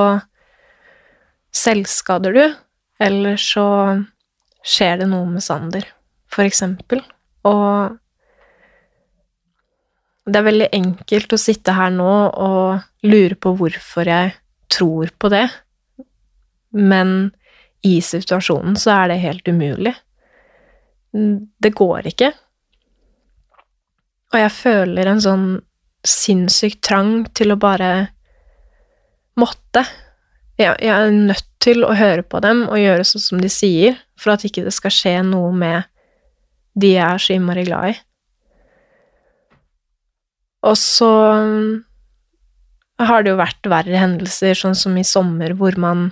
selvskader 1.52 2.36
du, 2.36 2.44
eller 3.02 3.40
så 3.40 3.66
skjer 4.62 5.02
det 5.02 5.10
noe 5.10 5.26
med 5.28 5.44
Sander, 5.44 5.84
for 6.30 6.46
eksempel. 6.46 7.02
Og 7.48 7.98
det 10.22 10.38
er 10.38 10.46
veldig 10.46 10.70
enkelt 10.78 11.34
å 11.34 11.40
sitte 11.40 11.74
her 11.74 11.90
nå 11.94 12.12
og 12.30 13.08
lure 13.08 13.34
på 13.34 13.56
hvorfor 13.58 14.06
jeg 14.06 14.36
tror 14.72 15.10
på 15.18 15.30
det, 15.32 15.48
men 16.72 17.32
i 17.82 17.98
situasjonen 18.04 18.76
så 18.78 18.94
er 18.94 19.12
det 19.12 19.22
helt 19.22 19.48
umulig. 19.48 19.94
Det 21.12 21.72
går 21.76 22.08
ikke. 22.12 22.30
Og 24.32 24.40
jeg 24.40 24.54
føler 24.56 25.10
en 25.10 25.20
sånn 25.20 25.46
sinnssyk 26.08 26.80
trang 26.82 27.26
til 27.36 27.52
å 27.52 27.60
bare 27.60 27.90
måtte. 29.38 29.84
Jeg, 30.60 30.76
er 30.78 31.10
nødt 31.12 31.48
til 31.62 31.84
å 31.84 31.94
høre 31.96 32.24
på 32.24 32.40
dem 32.44 32.64
og 32.68 32.80
gjøre 32.80 33.06
sånn 33.06 33.24
som 33.24 33.42
de 33.42 33.50
sier, 33.52 33.98
for 34.18 34.34
at 34.34 34.44
ikke 34.46 34.64
det 34.66 34.74
skal 34.74 34.94
skje 34.94 35.16
noe 35.26 35.52
med 35.56 35.88
de 36.78 36.94
jeg 36.94 37.04
er 37.04 37.20
så 37.20 37.36
innmari 37.36 37.64
glad 37.66 37.92
i. 37.92 37.96
Og 40.62 40.76
så 40.78 41.10
har 43.02 43.24
det 43.24 43.32
jo 43.32 43.40
vært 43.40 43.68
verre 43.70 43.98
hendelser, 43.98 44.54
sånn 44.56 44.76
som 44.78 44.96
i 44.96 45.04
sommer, 45.06 45.56
hvor 45.58 45.76
man 45.80 46.10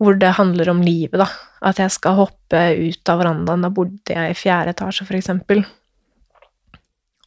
hvor 0.00 0.16
det 0.16 0.32
handler 0.38 0.70
om 0.72 0.80
livet, 0.82 1.18
da. 1.20 1.26
At 1.62 1.76
jeg 1.82 1.92
skal 1.92 2.16
hoppe 2.16 2.60
ut 2.80 3.10
av 3.12 3.20
verandaen. 3.20 3.66
Da 3.66 3.68
bodde 3.74 4.14
jeg 4.14 4.32
i 4.32 4.38
fjerde 4.38 4.72
etasje, 4.72 5.04
for 5.04 5.18
eksempel. 5.18 5.60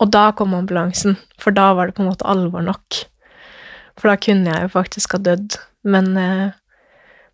Og 0.02 0.10
da 0.12 0.32
kom 0.36 0.56
ambulansen, 0.58 1.16
for 1.40 1.54
da 1.56 1.68
var 1.78 1.88
det 1.92 1.96
på 1.96 2.02
en 2.04 2.10
måte 2.10 2.26
alvor 2.28 2.66
nok. 2.66 3.04
For 4.00 4.10
da 4.10 4.18
kunne 4.18 4.50
jeg 4.50 4.66
jo 4.66 4.72
faktisk 4.74 5.14
ha 5.14 5.22
dødd. 5.22 5.60
Men 5.86 6.10
eh, 6.18 6.56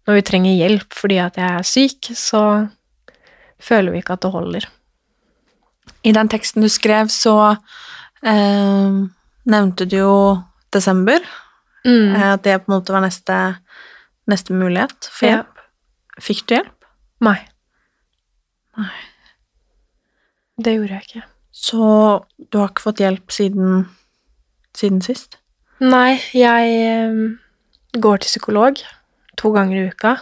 når 0.08 0.20
vi 0.20 0.26
trenger 0.28 0.58
hjelp 0.60 0.98
fordi 0.98 1.22
at 1.24 1.40
jeg 1.40 1.48
er 1.56 1.68
syk, 1.68 2.12
så 2.20 2.44
føler 3.64 3.96
vi 3.96 4.04
ikke 4.04 4.18
at 4.20 4.26
det 4.28 4.34
holder. 4.36 4.68
I 6.04 6.14
den 6.16 6.30
teksten 6.32 6.64
du 6.64 6.70
skrev, 6.72 7.08
så 7.12 7.36
eh, 8.24 9.00
nevnte 9.50 9.88
du 9.88 10.02
jo 10.04 10.16
desember, 10.76 11.24
Mm. 11.88 12.12
eh, 12.14 12.34
at 12.34 12.44
det 12.44 12.58
på 12.60 12.74
en 12.74 12.76
måte 12.76 12.92
var 12.92 13.06
neste, 13.06 13.36
neste 14.30 14.56
mulighet 14.56 15.10
for 15.12 15.30
Ja. 15.30 15.44
Fikk 16.20 16.46
du 16.48 16.56
hjelp? 16.58 16.86
Nei. 17.24 17.38
Nei. 18.78 18.96
Det 20.60 20.74
gjorde 20.76 20.98
jeg 20.98 21.08
ikke. 21.08 21.24
Så 21.56 21.84
du 22.52 22.58
har 22.60 22.72
ikke 22.72 22.88
fått 22.90 23.00
hjelp 23.04 23.32
siden, 23.32 23.86
siden 24.76 25.00
sist? 25.04 25.38
Nei, 25.80 26.20
jeg 26.36 26.74
eh, 26.84 27.22
går 27.96 28.20
til 28.20 28.34
psykolog 28.34 28.82
to 29.40 29.52
ganger 29.56 29.80
i 29.80 29.88
uka, 29.94 30.18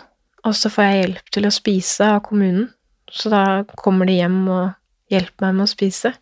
og 0.45 0.53
så 0.53 0.69
får 0.69 0.85
jeg 0.85 1.01
hjelp 1.01 1.33
til 1.33 1.49
å 1.49 1.53
spise 1.53 2.11
av 2.13 2.21
kommunen. 2.27 2.69
Så 3.09 3.31
da 3.33 3.63
kommer 3.79 4.05
de 4.05 4.19
hjem 4.19 4.43
og 4.51 4.75
hjelper 5.11 5.47
meg 5.47 5.57
med 5.57 5.65
å 5.65 5.71
spise. 5.71 6.13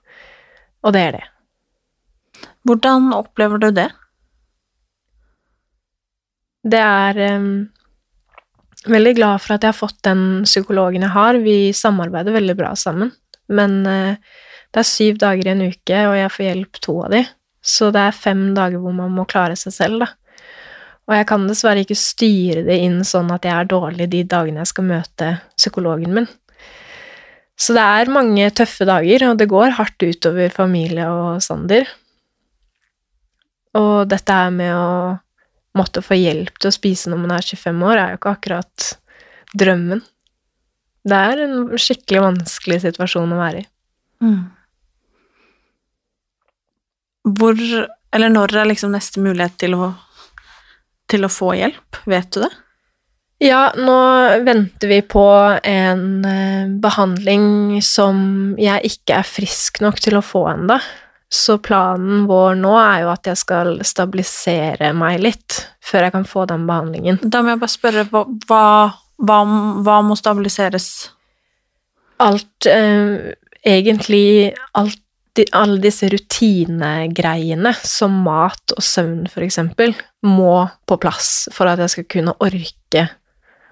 Og 0.86 0.96
det 0.96 1.02
er 1.02 1.18
det. 1.18 1.26
Hvordan 2.66 3.12
opplever 3.16 3.62
du 3.62 3.70
det? 3.76 3.90
Det 6.66 6.82
er 6.82 7.20
em, 7.28 7.50
Veldig 8.86 9.16
glad 9.18 9.42
for 9.42 9.56
at 9.56 9.64
jeg 9.66 9.74
har 9.74 9.78
fått 9.78 10.02
den 10.06 10.44
psykologen 10.46 11.06
jeg 11.06 11.16
har. 11.16 11.40
Vi 11.42 11.58
samarbeider 11.74 12.36
veldig 12.36 12.56
bra 12.60 12.74
sammen. 12.78 13.12
Men 13.50 13.80
eh, 13.90 14.20
det 14.74 14.82
er 14.82 14.88
syv 14.90 15.18
dager 15.22 15.48
i 15.48 15.54
en 15.54 15.66
uke, 15.66 16.04
og 16.10 16.18
jeg 16.20 16.34
får 16.36 16.46
hjelp 16.50 16.80
to 16.84 17.00
av 17.06 17.16
de. 17.16 17.24
Så 17.66 17.90
det 17.94 18.04
er 18.06 18.18
fem 18.18 18.48
dager 18.58 18.82
hvor 18.82 18.94
man 18.94 19.14
må 19.16 19.26
klare 19.30 19.58
seg 19.58 19.74
selv, 19.74 20.06
da. 20.06 20.12
Og 21.06 21.14
jeg 21.14 21.28
kan 21.30 21.44
dessverre 21.46 21.84
ikke 21.86 21.98
styre 21.98 22.64
det 22.66 22.80
inn 22.82 23.04
sånn 23.06 23.30
at 23.34 23.46
jeg 23.46 23.54
er 23.54 23.68
dårlig 23.70 24.08
de 24.10 24.24
dagene 24.26 24.64
jeg 24.64 24.72
skal 24.72 24.88
møte 24.90 25.36
psykologen 25.54 26.16
min. 26.18 26.30
Så 27.56 27.76
det 27.78 27.84
er 27.86 28.12
mange 28.12 28.50
tøffe 28.58 28.88
dager, 28.90 29.30
og 29.30 29.38
det 29.40 29.48
går 29.52 29.78
hardt 29.78 30.02
utover 30.04 30.50
familie 30.54 31.06
og 31.08 31.44
Sander. 31.46 31.88
Og 33.78 34.10
dette 34.12 34.34
her 34.34 34.52
med 34.56 34.74
å 34.76 34.90
måtte 35.78 36.04
få 36.06 36.18
hjelp 36.18 36.60
til 36.60 36.72
å 36.72 36.76
spise 36.76 37.12
når 37.12 37.22
man 37.24 37.36
er 37.38 37.46
25 37.46 37.86
år, 37.86 38.00
er 38.00 38.14
jo 38.14 38.20
ikke 38.20 38.36
akkurat 38.38 38.90
drømmen. 39.56 40.04
Det 41.06 41.22
er 41.30 41.44
en 41.46 41.58
skikkelig 41.80 42.24
vanskelig 42.24 42.82
situasjon 42.88 43.36
å 43.36 43.40
være 43.40 43.64
i. 43.64 43.68
Hvor 47.26 47.60
Eller 48.16 48.32
når 48.32 48.54
er 48.56 48.70
liksom 48.70 48.94
neste 48.96 49.20
mulighet 49.20 49.58
til 49.60 49.74
å, 49.76 49.90
til 51.12 51.26
å 51.28 51.32
få 51.32 51.52
hjelp? 51.58 51.98
Vet 52.08 52.30
du 52.32 52.46
det? 52.46 52.52
Ja, 53.44 53.74
nå 53.76 53.96
venter 54.48 54.88
vi 54.88 55.02
på 55.04 55.26
en 55.60 56.06
eh, 56.24 56.70
behandling 56.80 57.82
som 57.84 58.56
jeg 58.56 58.94
ikke 58.94 59.18
er 59.20 59.28
frisk 59.28 59.82
nok 59.84 60.00
til 60.00 60.16
å 60.16 60.24
få 60.24 60.46
enda. 60.54 60.80
Så 61.32 61.58
planen 61.58 62.28
vår 62.30 62.58
nå 62.60 62.74
er 62.80 63.04
jo 63.04 63.12
at 63.12 63.28
jeg 63.28 63.40
skal 63.42 63.80
stabilisere 63.86 64.92
meg 64.96 65.24
litt 65.24 65.58
før 65.84 66.08
jeg 66.08 66.14
kan 66.14 66.28
få 66.30 66.46
den 66.50 66.68
behandlingen. 66.70 67.18
Da 67.24 67.42
må 67.42 67.54
jeg 67.54 67.62
bare 67.64 67.74
spørre, 67.74 68.06
hva, 68.12 68.22
hva, 69.18 69.40
hva, 69.86 69.98
må 70.06 70.18
stabiliseres? 70.20 70.92
Alt 72.24 72.70
eh, 72.70 73.34
Egentlig 73.66 74.54
alt, 74.78 75.02
alle 75.58 75.80
disse 75.82 76.06
rutinegreiene, 76.14 77.72
som 77.82 78.20
mat 78.22 78.76
og 78.76 78.84
søvn 78.86 79.24
eksempel, 79.42 79.96
må 80.22 80.68
på 80.86 81.00
plass 81.02 81.48
for 81.50 81.72
at 81.72 81.82
jeg 81.82 81.94
skal 81.96 82.06
kunne 82.14 82.36
orke 82.46 83.08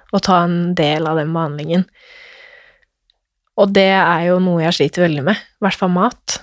å 0.09 0.21
ta 0.21 0.39
en 0.47 0.73
del 0.73 1.05
av 1.05 1.21
den 1.21 1.29
behandlingen. 1.35 1.85
Og 3.61 3.69
det 3.77 3.91
er 3.93 4.25
jo 4.31 4.39
noe 4.41 4.63
jeg 4.65 4.79
sliter 4.79 5.05
veldig 5.05 5.27
med, 5.29 5.37
i 5.37 5.65
hvert 5.67 5.77
fall 5.77 5.93
mat. 5.93 6.39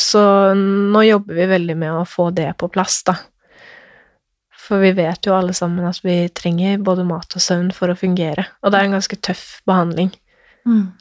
Så 0.00 0.20
nå 0.56 1.02
jobber 1.04 1.36
vi 1.36 1.46
veldig 1.50 1.76
med 1.76 1.92
å 1.98 2.06
få 2.08 2.30
det 2.32 2.48
på 2.60 2.70
plass, 2.72 3.02
da. 3.04 3.16
For 4.60 4.80
vi 4.80 4.92
vet 4.96 5.26
jo 5.26 5.34
alle 5.34 5.52
sammen 5.56 5.84
at 5.88 5.98
vi 6.06 6.14
trenger 6.32 6.78
både 6.86 7.04
mat 7.04 7.34
og 7.36 7.42
søvn 7.42 7.72
for 7.74 7.90
å 7.92 7.96
fungere. 7.98 8.46
Og 8.62 8.70
det 8.72 8.78
er 8.80 8.88
en 8.88 8.94
ganske 8.96 9.18
tøff 9.20 9.46
behandling 9.68 10.12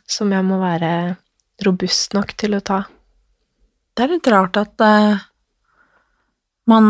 som 0.09 0.31
jeg 0.33 0.45
må 0.47 0.57
være 0.61 0.89
robust 1.65 2.13
nok 2.15 2.31
til 2.39 2.55
å 2.57 2.61
ta. 2.65 2.79
Det 3.93 4.05
er 4.05 4.13
litt 4.15 4.29
rart 4.31 4.55
at 4.57 4.81
uh, 4.81 5.19
man 6.71 6.87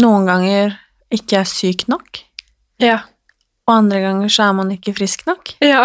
noen 0.00 0.26
ganger 0.26 0.74
ikke 1.12 1.42
er 1.42 1.48
syk 1.50 1.84
nok, 1.92 2.22
Ja. 2.80 3.02
og 3.68 3.74
andre 3.76 4.00
ganger 4.00 4.32
så 4.32 4.48
er 4.48 4.56
man 4.56 4.72
ikke 4.72 4.94
frisk 4.96 5.26
nok. 5.28 5.52
Ja. 5.62 5.84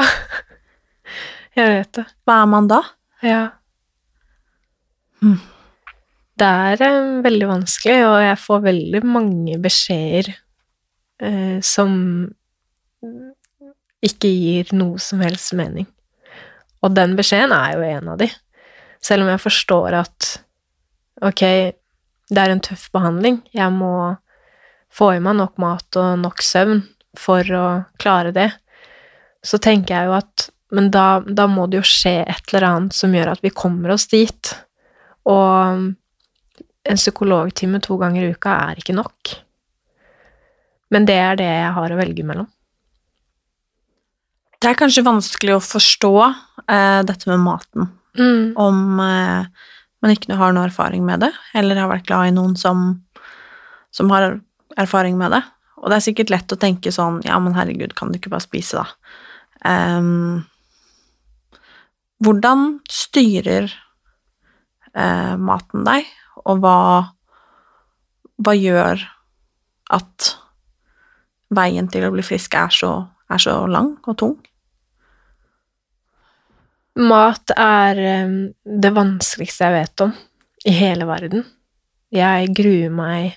Jeg 1.60 1.72
vet 1.72 1.92
det. 2.00 2.06
Hva 2.26 2.40
er 2.42 2.50
man 2.52 2.72
da? 2.72 2.82
Ja. 3.22 3.44
Det 6.36 6.48
er 6.48 6.82
eh, 6.84 7.12
veldig 7.24 7.48
vanskelig, 7.48 8.00
og 8.10 8.18
jeg 8.24 8.40
får 8.42 8.66
veldig 8.66 9.02
mange 9.08 9.60
beskjeder 9.64 10.32
eh, 11.24 11.60
som 11.64 11.94
ikke 14.06 14.30
gir 14.30 14.74
noe 14.76 15.00
som 15.02 15.24
helst 15.24 15.56
mening. 15.58 15.88
Og 16.84 16.94
den 16.94 17.16
beskjeden 17.18 17.56
er 17.56 17.78
jo 17.78 17.86
en 17.88 18.12
av 18.14 18.20
de. 18.22 18.28
Selv 19.02 19.26
om 19.26 19.32
jeg 19.32 19.42
forstår 19.42 19.96
at 20.02 20.30
ok, 21.26 21.44
det 22.30 22.42
er 22.42 22.52
en 22.52 22.64
tøff 22.64 22.90
behandling, 22.94 23.40
jeg 23.56 23.72
må 23.74 24.16
få 24.96 25.14
i 25.16 25.24
meg 25.24 25.38
nok 25.40 25.58
mat 25.62 26.00
og 26.00 26.20
nok 26.22 26.44
søvn 26.44 26.84
for 27.20 27.48
å 27.56 27.66
klare 28.02 28.34
det, 28.36 28.50
så 29.46 29.60
tenker 29.62 29.96
jeg 29.96 30.10
jo 30.10 30.18
at 30.20 30.50
men 30.76 30.90
da, 30.92 31.22
da 31.22 31.46
må 31.48 31.68
det 31.70 31.80
jo 31.80 31.88
skje 31.88 32.18
et 32.26 32.50
eller 32.52 32.66
annet 32.68 32.96
som 32.98 33.14
gjør 33.14 33.36
at 33.36 33.44
vi 33.46 33.52
kommer 33.54 33.94
oss 33.94 34.08
dit. 34.12 34.50
Og 35.32 35.96
en 36.86 37.00
psykologtime 37.00 37.82
to 37.84 37.98
ganger 38.02 38.26
i 38.26 38.34
uka 38.36 38.54
er 38.70 38.82
ikke 38.82 38.96
nok. 38.98 39.36
Men 40.94 41.08
det 41.10 41.18
er 41.18 41.40
det 41.40 41.50
jeg 41.50 41.72
har 41.78 41.94
å 41.94 42.00
velge 42.00 42.26
mellom. 42.28 42.50
Det 44.62 44.72
er 44.72 44.78
kanskje 44.80 45.06
vanskelig 45.06 45.58
å 45.58 45.64
forstå 45.64 46.14
eh, 46.26 47.02
dette 47.06 47.30
med 47.30 47.42
maten, 47.44 47.90
om 48.58 49.02
eh, 49.04 49.66
man 50.02 50.14
ikke 50.14 50.38
har 50.40 50.56
noe 50.56 50.70
erfaring 50.70 51.04
med 51.06 51.26
det, 51.26 51.32
eller 51.58 51.82
har 51.82 51.92
vært 51.92 52.08
glad 52.08 52.30
i 52.30 52.34
noen 52.34 52.56
som, 52.58 52.88
som 53.94 54.10
har 54.14 54.40
erfaring 54.80 55.20
med 55.20 55.36
det. 55.36 55.44
Og 55.82 55.92
det 55.92 56.00
er 56.00 56.06
sikkert 56.08 56.34
lett 56.34 56.56
å 56.56 56.60
tenke 56.62 56.94
sånn, 56.94 57.20
ja, 57.28 57.38
men 57.42 57.54
herregud, 57.58 57.94
kan 57.98 58.10
du 58.10 58.18
ikke 58.18 58.32
bare 58.34 58.46
spise, 58.46 58.82
da? 58.82 58.86
Um, 59.66 60.46
hvordan 62.24 62.80
styrer 62.90 63.74
eh, 64.96 65.36
maten 65.38 65.86
deg, 65.88 66.08
og 66.46 66.64
hva, 66.64 66.80
hva 68.42 68.56
gjør 68.58 69.06
at 69.96 70.32
veien 71.56 71.88
til 71.92 72.08
å 72.08 72.14
bli 72.16 72.26
frisk 72.26 72.58
er 72.58 72.74
så, 72.74 72.92
er 73.30 73.42
så 73.42 73.58
lang 73.70 73.96
og 74.06 74.18
tung? 74.22 74.38
Mat 76.96 77.52
er 77.60 78.00
eh, 78.00 78.38
det 78.64 78.94
vanskeligste 78.96 79.68
jeg 79.68 79.78
vet 79.82 80.06
om 80.08 80.16
i 80.66 80.74
hele 80.74 81.08
verden. 81.10 81.44
Jeg 82.16 82.54
gruer 82.56 82.94
meg 82.94 83.36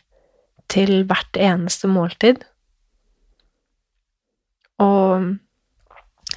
til 0.71 1.03
hvert 1.09 1.39
eneste 1.41 1.91
måltid. 1.91 2.45
Og 4.79 5.35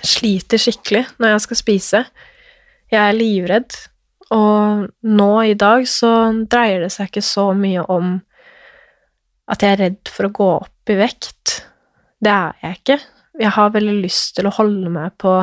sliter 0.01 0.61
skikkelig 0.61 1.05
når 1.21 1.35
jeg 1.35 1.43
skal 1.45 1.59
spise. 1.59 2.03
Jeg 2.91 3.01
er 3.03 3.17
livredd. 3.17 3.77
Og 4.31 4.85
nå 5.03 5.31
i 5.43 5.55
dag 5.59 5.87
så 5.89 6.11
dreier 6.49 6.85
det 6.85 6.91
seg 6.93 7.09
ikke 7.09 7.25
så 7.25 7.49
mye 7.57 7.83
om 7.91 8.19
at 9.51 9.63
jeg 9.63 9.75
er 9.75 9.81
redd 9.85 10.11
for 10.11 10.29
å 10.29 10.35
gå 10.35 10.49
opp 10.61 10.91
i 10.91 10.97
vekt. 10.99 11.57
Det 12.23 12.31
er 12.31 12.55
jeg 12.63 12.79
ikke. 12.79 12.99
Jeg 13.41 13.55
har 13.57 13.73
veldig 13.73 13.97
lyst 14.03 14.35
til 14.37 14.47
å 14.47 14.55
holde 14.55 14.91
meg 14.93 15.15
på 15.19 15.33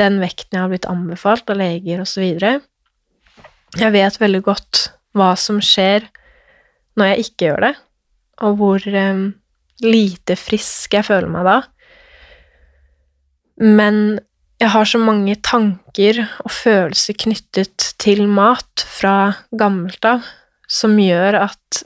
den 0.00 0.18
vekten 0.22 0.56
jeg 0.56 0.64
har 0.64 0.72
blitt 0.72 0.88
anbefalt 0.90 1.50
av 1.52 1.60
leger 1.60 2.02
osv. 2.02 2.24
Jeg 3.76 3.94
vet 3.94 4.20
veldig 4.20 4.42
godt 4.46 4.86
hva 5.16 5.32
som 5.38 5.60
skjer 5.64 6.06
når 6.96 7.10
jeg 7.10 7.26
ikke 7.26 7.48
gjør 7.48 7.64
det, 7.66 7.72
og 8.46 8.60
hvor 8.60 8.86
eh, 8.88 9.24
lite 9.84 10.36
frisk 10.40 10.96
jeg 10.96 11.06
føler 11.06 11.28
meg 11.32 11.48
da. 11.48 11.58
Men 13.60 14.18
jeg 14.56 14.72
har 14.72 14.88
så 14.88 14.98
mange 15.00 15.36
tanker 15.44 16.22
og 16.40 16.52
følelser 16.52 17.16
knyttet 17.20 17.90
til 18.00 18.24
mat 18.30 18.84
fra 18.88 19.34
gammelt 19.52 20.04
av 20.08 20.24
som 20.66 20.96
gjør 20.98 21.42
at 21.44 21.82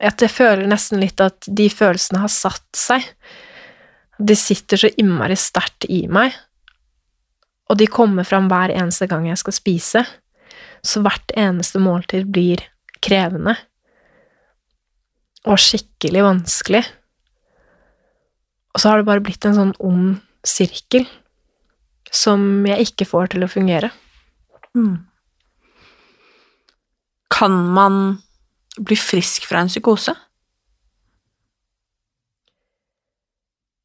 at 0.00 0.22
jeg 0.24 0.32
føler 0.32 0.64
nesten 0.68 1.00
litt 1.02 1.20
at 1.20 1.44
de 1.44 1.66
følelsene 1.68 2.22
har 2.22 2.32
satt 2.32 2.64
seg. 2.76 3.04
De 4.16 4.32
sitter 4.36 4.80
så 4.80 4.88
innmari 4.96 5.36
sterkt 5.36 5.84
i 5.92 6.06
meg, 6.08 6.32
og 7.68 7.76
de 7.76 7.84
kommer 7.84 8.24
fram 8.24 8.48
hver 8.48 8.72
eneste 8.72 9.10
gang 9.10 9.26
jeg 9.28 9.42
skal 9.42 9.56
spise. 9.58 10.02
Så 10.80 11.02
hvert 11.04 11.34
eneste 11.36 11.82
måltid 11.84 12.30
blir 12.32 12.64
krevende. 13.04 13.58
Og 15.44 15.60
skikkelig 15.60 16.24
vanskelig. 16.24 16.82
Og 18.72 18.80
så 18.80 18.88
har 18.88 19.02
det 19.02 19.08
bare 19.12 19.24
blitt 19.24 19.44
en 19.44 19.58
sånn 19.60 19.76
ond 19.84 20.16
sirkel 20.48 21.04
som 22.10 22.66
jeg 22.66 22.90
ikke 22.90 23.06
får 23.08 23.32
til 23.34 23.46
å 23.46 23.50
fungere. 23.50 23.92
Mm. 24.76 24.98
Kan 27.30 27.56
man 27.74 27.96
bli 28.78 28.98
frisk 28.98 29.46
fra 29.48 29.62
en 29.62 29.70
psykose? 29.70 30.14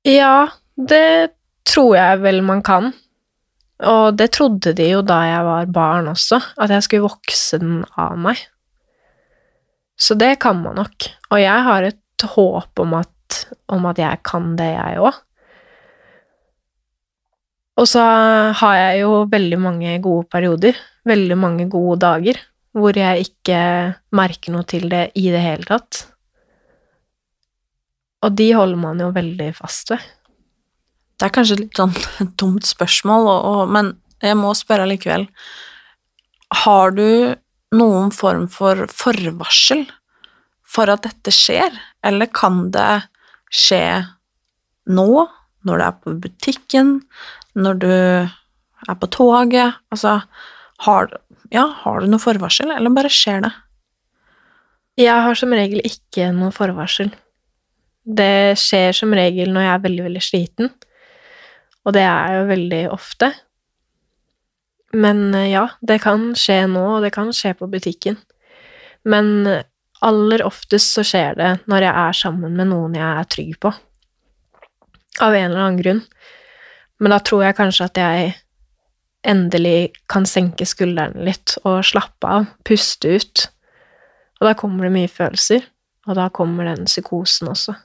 Ja, 0.06 0.48
det 0.78 1.34
tror 1.66 1.96
jeg 1.98 2.22
vel 2.22 2.44
man 2.46 2.62
kan. 2.66 2.92
Og 3.86 4.16
det 4.16 4.30
trodde 4.38 4.76
de 4.78 4.88
jo 4.94 5.02
da 5.04 5.20
jeg 5.28 5.46
var 5.48 5.72
barn 5.74 6.10
også, 6.12 6.40
at 6.62 6.72
jeg 6.72 6.86
skulle 6.86 7.08
vokse 7.10 7.60
den 7.60 7.82
av 8.00 8.16
meg. 8.22 8.40
Så 10.00 10.16
det 10.20 10.36
kan 10.44 10.60
man 10.62 10.78
nok. 10.80 11.10
Og 11.32 11.40
jeg 11.42 11.66
har 11.68 11.88
et 11.88 12.28
håp 12.36 12.80
om 12.84 12.96
at, 13.00 13.42
om 13.72 13.88
at 13.90 14.00
jeg 14.00 14.22
kan 14.28 14.54
det, 14.60 14.72
jeg 14.76 15.02
òg. 15.04 15.20
Og 17.76 17.88
så 17.92 18.02
har 18.56 18.76
jeg 18.80 19.02
jo 19.04 19.26
veldig 19.32 19.58
mange 19.60 19.96
gode 20.04 20.30
perioder, 20.32 20.78
veldig 21.08 21.38
mange 21.40 21.68
gode 21.72 22.00
dager, 22.06 22.40
hvor 22.76 22.96
jeg 22.96 23.28
ikke 23.28 23.60
merker 24.16 24.56
noe 24.56 24.68
til 24.68 24.88
det 24.92 25.10
i 25.20 25.28
det 25.32 25.42
hele 25.44 25.68
tatt. 25.68 26.06
Og 28.24 28.36
de 28.36 28.50
holder 28.56 28.80
man 28.80 29.04
jo 29.04 29.12
veldig 29.16 29.52
fast 29.58 29.92
ved. 29.92 30.04
Det 31.16 31.28
er 31.28 31.36
kanskje 31.36 31.60
litt 31.62 31.80
sånn 31.80 31.94
et 32.24 32.34
dumt 32.42 32.68
spørsmål, 32.68 33.30
og, 33.32 33.48
og, 33.52 33.62
men 33.76 33.94
jeg 34.24 34.40
må 34.40 34.56
spørre 34.58 34.88
likevel. 34.90 35.28
Har 36.64 36.96
du 36.96 37.36
noen 37.76 38.12
form 38.16 38.48
for 38.52 38.86
forvarsel 38.92 39.84
for 40.76 40.92
at 40.92 41.06
dette 41.06 41.32
skjer, 41.34 41.76
eller 42.06 42.32
kan 42.32 42.70
det 42.74 43.06
skje 43.54 43.84
nå, 44.92 45.10
når 45.66 45.82
du 45.82 45.86
er 45.86 45.98
på 46.02 46.14
butikken, 46.24 47.00
når 47.56 47.80
du 47.82 47.92
er 47.92 48.98
på 49.00 49.10
toget? 49.12 49.80
Altså, 49.94 50.20
har, 50.86 51.14
ja, 51.54 51.66
har 51.84 52.02
du 52.02 52.10
noe 52.12 52.22
forvarsel, 52.22 52.74
eller 52.76 52.94
bare 52.96 53.12
skjer 53.12 53.46
det? 53.46 53.54
Jeg 55.00 55.24
har 55.26 55.36
som 55.36 55.52
regel 55.56 55.84
ikke 55.84 56.30
noe 56.36 56.54
forvarsel. 56.56 57.10
Det 58.06 58.56
skjer 58.60 58.94
som 58.96 59.16
regel 59.18 59.52
når 59.52 59.66
jeg 59.66 59.74
er 59.74 59.86
veldig, 59.88 60.04
veldig 60.10 60.24
sliten, 60.24 60.70
og 61.86 61.96
det 61.98 62.06
er 62.06 62.38
jo 62.38 62.46
veldig 62.52 62.84
ofte. 62.94 63.32
Men 64.96 65.28
eh, 65.36 65.52
ja, 65.52 65.68
det 65.82 66.00
kan 66.06 66.32
skje 66.38 66.64
nå, 66.72 66.84
og 66.98 67.06
det 67.06 67.12
kan 67.16 67.34
skje 67.36 67.56
på 67.60 67.68
butikken. 67.72 68.18
Men 69.06 69.50
aller 70.06 70.44
oftest 70.46 70.96
så 70.96 71.04
skjer 71.06 71.38
det 71.40 71.52
når 71.70 71.88
jeg 71.88 71.94
er 72.06 72.18
sammen 72.18 72.56
med 72.58 72.72
noen 72.72 72.96
jeg 72.98 73.06
er 73.06 73.30
trygg 73.32 73.58
på. 73.62 73.74
Av 75.24 75.36
en 75.36 75.50
eller 75.50 75.62
annen 75.62 75.82
grunn. 75.82 76.02
Men 77.00 77.12
da 77.12 77.20
tror 77.20 77.44
jeg 77.44 77.58
kanskje 77.58 77.90
at 77.90 78.00
jeg 78.00 78.34
endelig 79.26 79.92
kan 80.12 80.28
senke 80.30 80.68
skuldrene 80.70 81.26
litt 81.28 81.58
og 81.66 81.84
slappe 81.88 82.30
av, 82.30 82.48
puste 82.68 83.18
ut. 83.18 83.46
Og 84.40 84.48
da 84.50 84.54
kommer 84.58 84.88
det 84.88 84.94
mye 84.96 85.12
følelser, 85.12 85.66
og 86.06 86.18
da 86.20 86.30
kommer 86.34 86.70
den 86.70 86.88
psykosen 86.88 87.50
også. 87.52 87.76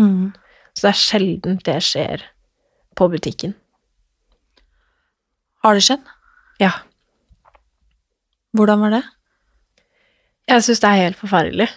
Mm. 0.00 0.32
Så 0.72 0.86
det 0.86 0.92
er 0.92 1.00
sjelden 1.00 1.60
det 1.64 1.78
skjer 1.84 2.24
på 2.98 3.08
butikken. 3.12 3.54
Har 5.62 5.78
det 5.78 5.84
skjedd? 5.86 6.02
Ja. 6.60 6.72
Hvordan 8.56 8.82
var 8.82 8.96
det? 8.96 9.02
Jeg 10.50 10.64
syns 10.66 10.82
det 10.82 10.90
er 10.90 11.04
helt 11.04 11.20
forferdelig. 11.20 11.68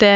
Det 0.00 0.12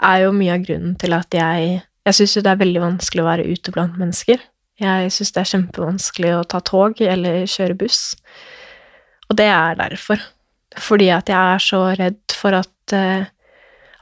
er 0.00 0.18
jo 0.22 0.32
mye 0.32 0.54
av 0.54 0.64
grunnen 0.64 0.96
til 0.98 1.14
at 1.14 1.34
jeg 1.34 1.82
Jeg 2.08 2.16
syns 2.16 2.36
jo 2.36 2.42
det 2.44 2.52
er 2.54 2.62
veldig 2.62 2.82
vanskelig 2.82 3.22
å 3.22 3.28
være 3.28 3.48
ute 3.50 3.74
blant 3.74 3.98
mennesker. 4.00 4.40
Jeg 4.80 5.10
syns 5.12 5.34
det 5.34 5.42
er 5.42 5.50
kjempevanskelig 5.50 6.30
å 6.38 6.46
ta 6.48 6.62
tog 6.64 7.00
eller 7.04 7.42
kjøre 7.50 7.76
buss. 7.82 8.14
Og 9.28 9.36
det 9.38 9.50
er 9.52 9.76
derfor. 9.78 10.22
Fordi 10.80 11.10
at 11.12 11.28
jeg 11.28 11.56
er 11.56 11.62
så 11.62 11.82
redd 11.98 12.22
for 12.36 12.56
at 12.56 12.96
eh, 12.96 13.28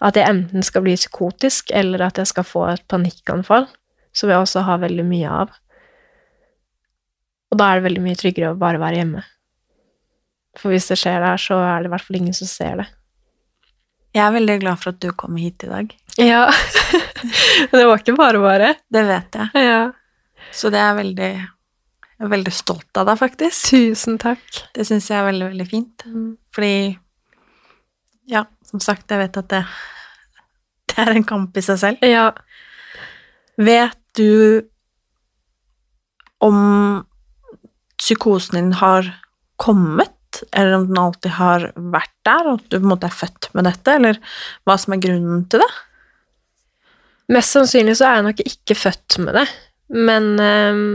at 0.04 0.18
jeg 0.18 0.30
enten 0.30 0.62
skal 0.62 0.84
bli 0.84 0.94
psykotisk, 0.94 1.72
eller 1.74 2.04
at 2.06 2.20
jeg 2.20 2.30
skal 2.30 2.46
få 2.46 2.64
et 2.70 2.84
panikkanfall, 2.90 3.66
som 4.14 4.30
jeg 4.30 4.38
også 4.38 4.62
har 4.66 4.84
veldig 4.84 5.06
mye 5.06 5.32
av. 5.42 5.56
Og 7.50 7.58
da 7.58 7.70
er 7.70 7.78
det 7.78 7.88
veldig 7.88 8.04
mye 8.04 8.18
tryggere 8.20 8.52
å 8.52 8.60
bare 8.60 8.80
være 8.80 9.00
hjemme. 9.00 9.24
For 10.58 10.74
hvis 10.74 10.88
det 10.90 10.98
skjer 11.00 11.18
der, 11.22 11.40
så 11.40 11.58
er 11.64 11.82
det 11.82 11.90
i 11.90 11.94
hvert 11.94 12.06
fall 12.06 12.20
ingen 12.20 12.36
som 12.36 12.50
ser 12.50 12.82
det. 12.82 12.86
Jeg 14.14 14.24
er 14.24 14.34
veldig 14.34 14.58
glad 14.62 14.80
for 14.80 14.94
at 14.94 15.02
du 15.02 15.10
kom 15.18 15.36
hit 15.38 15.66
i 15.66 15.70
dag. 15.70 15.90
Ja. 16.18 16.48
det 17.70 17.84
var 17.84 18.00
ikke 18.00 18.16
bare 18.18 18.40
bare. 18.42 18.72
Det 18.90 19.04
vet 19.06 19.38
jeg. 19.38 19.68
Ja. 19.68 19.82
Så 20.54 20.72
det 20.74 20.80
er 20.80 20.96
veldig 20.96 21.28
Jeg 21.28 22.26
er 22.26 22.32
veldig 22.32 22.54
stolt 22.54 22.98
av 22.98 23.06
deg, 23.06 23.20
faktisk. 23.20 23.68
Tusen 23.70 24.18
takk. 24.18 24.42
Det 24.74 24.86
syns 24.88 25.10
jeg 25.10 25.20
er 25.20 25.28
veldig, 25.28 25.52
veldig 25.52 25.68
fint. 25.70 26.06
Mm. 26.06 26.32
Fordi 26.54 26.74
Ja, 28.28 28.44
som 28.66 28.82
sagt, 28.84 29.06
jeg 29.10 29.22
vet 29.22 29.38
at 29.40 29.48
det, 29.52 29.62
det 30.90 30.98
er 31.04 31.14
en 31.14 31.28
kamp 31.28 31.56
i 31.56 31.64
seg 31.64 31.78
selv. 31.80 32.02
Ja. 32.04 32.32
Vet 33.58 33.98
du 34.18 34.66
om 36.44 37.04
psykosen 37.98 38.58
din 38.58 38.72
har 38.78 39.08
kommet, 39.58 40.42
eller 40.52 40.76
om 40.76 40.86
den 40.90 41.00
alltid 41.00 41.34
har 41.38 41.70
vært 41.74 42.14
der, 42.26 42.46
og 42.46 42.60
at 42.60 42.68
du 42.68 42.76
på 42.76 42.84
en 42.84 42.92
måte 42.92 43.08
er 43.08 43.16
født 43.16 43.50
med 43.58 43.66
dette, 43.66 43.94
eller 43.98 44.20
hva 44.66 44.76
som 44.78 44.94
er 44.94 45.02
grunnen 45.02 45.46
til 45.50 45.62
det? 45.64 45.70
Mest 47.28 47.52
sannsynlig 47.52 47.98
så 47.98 48.08
er 48.08 48.18
jeg 48.18 48.26
nok 48.28 48.42
ikke 48.44 48.76
født 48.78 49.18
med 49.24 49.36
det, 49.36 49.46
men 49.96 50.34
ehm, 50.40 50.86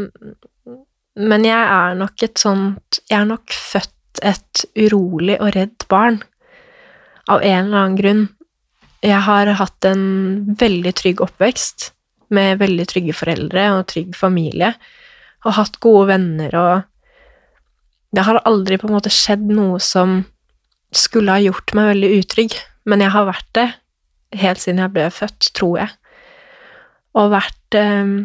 Men 1.13 1.43
jeg 1.46 1.62
er 1.62 1.93
nok 1.93 2.24
et 2.26 2.39
sånt 2.41 3.00
Jeg 3.10 3.19
er 3.19 3.26
nok 3.30 3.54
født 3.54 4.22
et 4.24 4.63
urolig 4.78 5.36
og 5.41 5.52
redd 5.54 5.86
barn. 5.89 6.22
Av 7.30 7.41
en 7.41 7.65
eller 7.65 7.78
annen 7.78 7.98
grunn. 7.98 8.24
Jeg 9.04 9.19
har 9.26 9.50
hatt 9.60 9.86
en 9.86 10.56
veldig 10.60 10.93
trygg 10.96 11.22
oppvekst, 11.22 11.91
med 12.30 12.62
veldig 12.62 12.86
trygge 12.88 13.13
foreldre 13.17 13.65
og 13.74 13.88
trygg 13.89 14.13
familie, 14.15 14.74
og 15.43 15.58
hatt 15.58 15.80
gode 15.82 16.08
venner 16.13 16.56
og 16.56 16.89
Det 18.13 18.22
har 18.28 18.43
aldri 18.46 18.78
på 18.78 18.88
en 18.88 18.93
måte 18.93 19.10
skjedd 19.10 19.50
noe 19.50 19.80
som 19.82 20.19
skulle 20.93 21.34
ha 21.34 21.41
gjort 21.41 21.74
meg 21.74 21.88
veldig 21.96 22.12
utrygg, 22.19 22.54
men 22.86 23.02
jeg 23.02 23.10
har 23.10 23.26
vært 23.26 23.50
det 23.58 23.69
helt 24.38 24.62
siden 24.62 24.82
jeg 24.84 24.93
ble 24.93 25.08
født, 25.10 25.50
tror 25.58 25.80
jeg. 25.82 25.89
Og 27.13 27.34
vært 27.34 27.78
eh, 27.78 28.15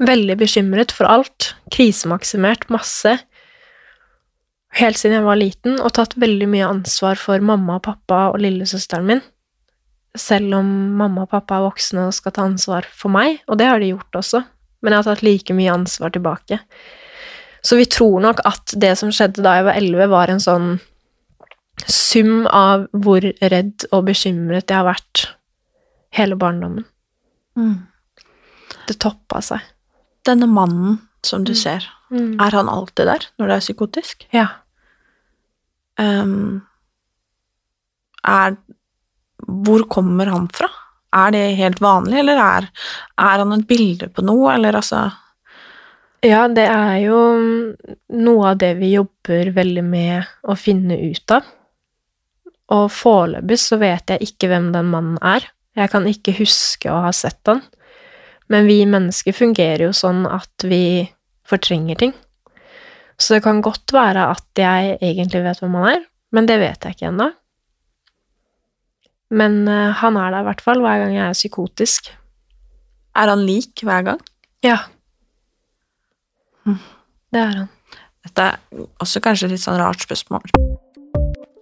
veldig 0.00 0.38
bekymret 0.40 0.94
for 0.94 1.08
alt. 1.10 1.52
Krisemaksimert 1.74 2.68
masse. 2.72 3.18
Helt 4.78 4.96
siden 4.96 5.18
jeg 5.18 5.26
var 5.26 5.36
liten, 5.36 5.76
og 5.84 5.92
tatt 5.98 6.16
veldig 6.20 6.48
mye 6.48 6.70
ansvar 6.70 7.20
for 7.20 7.42
mamma 7.44 7.76
og 7.76 7.84
pappa 7.90 8.24
og 8.30 8.40
lillesøsteren 8.40 9.08
min. 9.08 9.20
Selv 10.16 10.56
om 10.56 10.68
mamma 10.96 11.26
og 11.26 11.32
pappa 11.32 11.58
er 11.58 11.66
voksne 11.66 12.06
og 12.08 12.16
skal 12.16 12.32
ta 12.36 12.46
ansvar 12.46 12.88
for 12.88 13.12
meg, 13.12 13.42
og 13.48 13.60
det 13.60 13.68
har 13.68 13.80
de 13.80 13.92
gjort 13.92 14.20
også, 14.22 14.42
men 14.80 14.92
jeg 14.92 15.02
har 15.02 15.08
tatt 15.10 15.24
like 15.26 15.56
mye 15.56 15.72
ansvar 15.72 16.12
tilbake. 16.12 16.60
Så 17.62 17.76
vi 17.78 17.86
tror 17.86 18.24
nok 18.24 18.40
at 18.48 18.72
det 18.80 18.94
som 18.98 19.12
skjedde 19.14 19.44
da 19.44 19.58
jeg 19.58 19.68
var 19.68 19.78
elleve, 19.78 20.08
var 20.10 20.32
en 20.32 20.42
sånn 20.42 20.72
sum 21.88 22.48
av 22.48 22.88
hvor 22.92 23.24
redd 23.24 23.86
og 23.92 24.08
bekymret 24.08 24.68
jeg 24.68 24.78
har 24.78 24.88
vært 24.88 25.26
hele 26.16 26.36
barndommen. 26.40 26.84
Det 27.56 28.98
toppa 28.98 29.40
seg. 29.44 29.60
Denne 30.24 30.46
mannen 30.48 31.00
som 31.22 31.44
du 31.44 31.52
Mm. 31.52 31.56
ser, 31.56 31.88
Mm. 32.10 32.36
er 32.40 32.50
han 32.50 32.68
alltid 32.68 33.06
der 33.06 33.26
når 33.38 33.46
det 33.48 33.54
er 33.56 33.60
psykotisk? 33.60 34.26
Ja. 34.32 34.46
Um, 35.98 36.62
er 38.24 38.56
Hvor 39.46 39.82
kommer 39.90 40.26
han 40.30 40.48
fra? 40.48 40.68
Er 41.12 41.30
det 41.32 41.56
helt 41.58 41.80
vanlig, 41.80 42.18
eller 42.20 42.38
er, 42.38 42.68
er 43.18 43.38
han 43.42 43.52
et 43.52 43.66
bilde 43.66 44.08
på 44.08 44.22
noe, 44.24 44.54
eller 44.54 44.72
altså 44.78 45.12
Ja, 46.22 46.46
det 46.48 46.68
er 46.70 47.00
jo 47.02 47.16
noe 48.10 48.50
av 48.52 48.58
det 48.58 48.76
vi 48.78 48.92
jobber 48.94 49.52
veldig 49.52 49.82
med 49.84 50.24
å 50.44 50.54
finne 50.56 50.94
ut 51.10 51.30
av. 51.34 51.42
Og 52.70 52.88
foreløpig 52.94 53.58
så 53.58 53.76
vet 53.80 54.06
jeg 54.06 54.20
ikke 54.28 54.48
hvem 54.48 54.72
den 54.72 54.86
mannen 54.92 55.18
er. 55.20 55.42
Jeg 55.78 55.90
kan 55.92 56.06
ikke 56.08 56.34
huske 56.36 56.90
å 56.92 57.02
ha 57.06 57.12
sett 57.16 57.40
han. 57.48 57.62
Men 58.52 58.68
vi 58.68 58.82
mennesker 58.88 59.34
fungerer 59.36 59.86
jo 59.86 59.92
sånn 59.96 60.26
at 60.28 60.66
vi 60.68 61.08
fortrenger 61.48 62.00
ting. 62.00 62.12
Så 63.16 63.36
det 63.36 63.44
kan 63.44 63.62
godt 63.64 63.92
være 63.94 64.26
at 64.34 64.58
jeg 64.58 64.96
egentlig 64.98 65.44
vet 65.44 65.62
hvem 65.62 65.76
han 65.78 65.88
er, 65.92 66.02
men 66.34 66.48
det 66.48 66.58
vet 66.60 66.84
jeg 66.84 66.96
ikke 66.96 67.10
ennå. 67.12 67.28
Men 69.32 69.62
eh, 69.70 69.92
han 70.02 70.18
er 70.20 70.34
der 70.34 70.44
i 70.44 70.48
hvert 70.50 70.64
fall 70.64 70.82
hver 70.84 71.04
gang 71.04 71.14
jeg 71.14 71.24
er 71.24 71.38
psykotisk. 71.38 72.10
Er 73.16 73.32
han 73.32 73.44
lik 73.48 73.84
hver 73.86 74.04
gang? 74.10 74.20
Ja. 74.64 74.78
Det 77.32 77.40
er 77.40 77.62
han. 77.62 77.70
Dette 78.22 78.48
er 78.52 78.86
også 79.02 79.22
kanskje 79.24 79.48
et 79.48 79.56
litt 79.56 79.64
sånn 79.64 79.80
rart 79.80 80.04
spørsmål. 80.04 80.44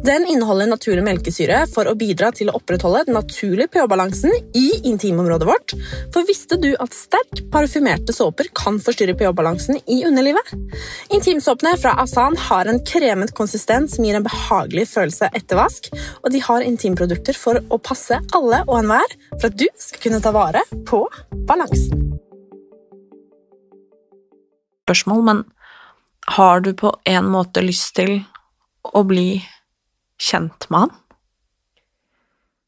Den 0.00 0.24
inneholder 0.26 0.66
naturlig 0.70 1.02
melkesyre 1.04 1.66
for 1.68 1.88
å 1.90 1.92
bidra 1.98 2.30
til 2.32 2.48
å 2.48 2.54
opprettholde 2.56 3.02
den 3.04 3.18
naturlige 3.18 3.68
pH-balansen 3.74 4.32
i 4.56 4.70
intimområdet 4.88 5.48
vårt. 5.48 5.74
For 6.14 6.24
visste 6.28 6.56
du 6.60 6.70
at 6.80 6.96
sterk 6.96 7.42
parfymerte 7.52 8.14
såper 8.16 8.48
kan 8.56 8.78
forstyrre 8.80 9.12
pH-balansen 9.18 9.76
i 9.84 9.98
underlivet? 10.08 10.54
Intimsåpene 11.12 11.74
fra 11.82 11.92
Asan 12.00 12.38
har 12.48 12.70
en 12.70 12.80
kremet 12.88 13.34
konsistens 13.36 13.98
som 13.98 14.08
gir 14.08 14.16
en 14.16 14.24
behagelig 14.24 14.86
følelse 14.94 15.28
etter 15.36 15.60
vask, 15.60 15.90
og 16.24 16.32
de 16.32 16.40
har 16.48 16.64
intimprodukter 16.64 17.36
for 17.36 17.60
å 17.68 17.82
passe 17.84 18.22
alle 18.32 18.64
og 18.70 18.78
enhver 18.80 19.16
for 19.36 19.50
at 19.50 19.60
du 19.60 19.68
skal 19.76 20.06
kunne 20.06 20.24
ta 20.24 20.32
vare 20.32 20.64
på 20.88 21.04
balansen. 21.44 22.08
Spørsmål, 24.88 25.24
men 25.28 25.46
har 26.40 26.64
du 26.64 26.72
på 26.72 26.96
en 27.04 27.32
måte 27.36 27.60
lyst 27.60 27.98
til 28.00 28.22
å 28.96 29.04
bli 29.04 29.42
kjent 30.20 30.66
med 30.70 30.84
han? 30.86 30.92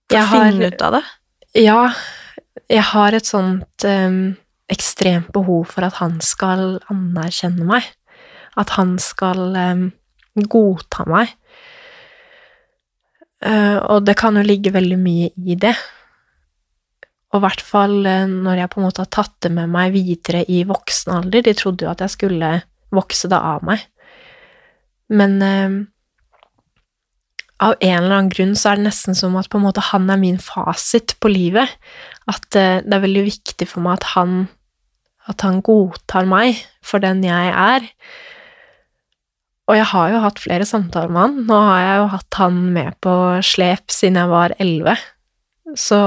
For 0.08 0.16
Jeg 0.18 0.24
å 0.24 0.30
har- 0.30 0.46
finne 0.50 0.70
ut 0.72 0.82
av 0.88 0.92
det? 0.98 1.02
Ja, 1.62 1.80
jeg 2.72 2.82
har 2.92 3.12
et 3.16 3.28
sånt 3.28 3.84
um, 3.84 4.36
ekstremt 4.72 5.32
behov 5.32 5.66
for 5.68 5.84
at 5.84 5.98
han 6.00 6.18
skal 6.24 6.78
anerkjenne 6.92 7.64
meg. 7.68 7.84
At 8.56 8.70
han 8.76 8.96
skal 9.00 9.52
um, 9.56 9.86
godta 10.48 11.04
meg. 11.08 11.32
Uh, 13.42 13.78
og 13.90 14.04
det 14.06 14.14
kan 14.20 14.36
jo 14.38 14.44
ligge 14.46 14.70
veldig 14.74 14.98
mye 15.02 15.30
i 15.50 15.56
det. 15.58 15.74
Og 17.32 17.40
i 17.40 17.44
hvert 17.46 17.62
fall 17.64 17.94
eh, 18.04 18.26
når 18.28 18.58
jeg 18.60 18.68
på 18.74 18.76
en 18.78 18.84
måte 18.84 19.00
har 19.00 19.08
tatt 19.08 19.32
det 19.40 19.48
med 19.56 19.70
meg 19.72 19.94
videre 19.94 20.42
i 20.52 20.58
voksen 20.68 21.14
alder. 21.14 21.40
De 21.46 21.54
trodde 21.56 21.86
jo 21.86 21.88
at 21.88 22.02
jeg 22.04 22.12
skulle 22.12 22.50
vokse 22.92 23.30
det 23.32 23.38
av 23.40 23.62
meg. 23.64 23.80
Men 25.16 25.38
eh, 25.40 25.78
av 27.62 27.76
en 27.78 27.98
eller 27.98 28.16
annen 28.16 28.32
grunn 28.32 28.56
så 28.58 28.72
er 28.72 28.80
det 28.80 28.88
nesten 28.88 29.16
som 29.18 29.36
at 29.38 29.52
måte 29.54 29.84
han 29.92 30.10
er 30.10 30.18
min 30.20 30.40
fasit 30.42 31.14
på 31.22 31.30
livet. 31.30 31.70
At 32.30 32.58
eh, 32.58 32.82
det 32.82 32.96
er 32.96 33.04
veldig 33.06 33.24
viktig 33.28 33.68
for 33.70 33.84
meg 33.84 34.00
at 34.00 34.12
han 34.16 34.42
at 35.30 35.44
han 35.46 35.60
godtar 35.62 36.26
meg 36.26 36.58
for 36.82 37.02
den 37.02 37.22
jeg 37.22 37.50
er. 37.54 37.86
Og 39.70 39.78
jeg 39.78 39.86
har 39.92 40.08
jo 40.10 40.22
hatt 40.24 40.42
flere 40.42 40.66
samtaler 40.66 41.12
med 41.12 41.22
han. 41.22 41.36
Nå 41.46 41.58
har 41.68 41.82
jeg 41.82 42.00
jo 42.00 42.08
hatt 42.16 42.38
han 42.40 42.58
med 42.74 42.98
på 43.04 43.14
slep 43.46 43.94
siden 43.94 44.18
jeg 44.18 44.32
var 44.32 44.54
elleve. 44.58 44.96
Så 45.78 46.00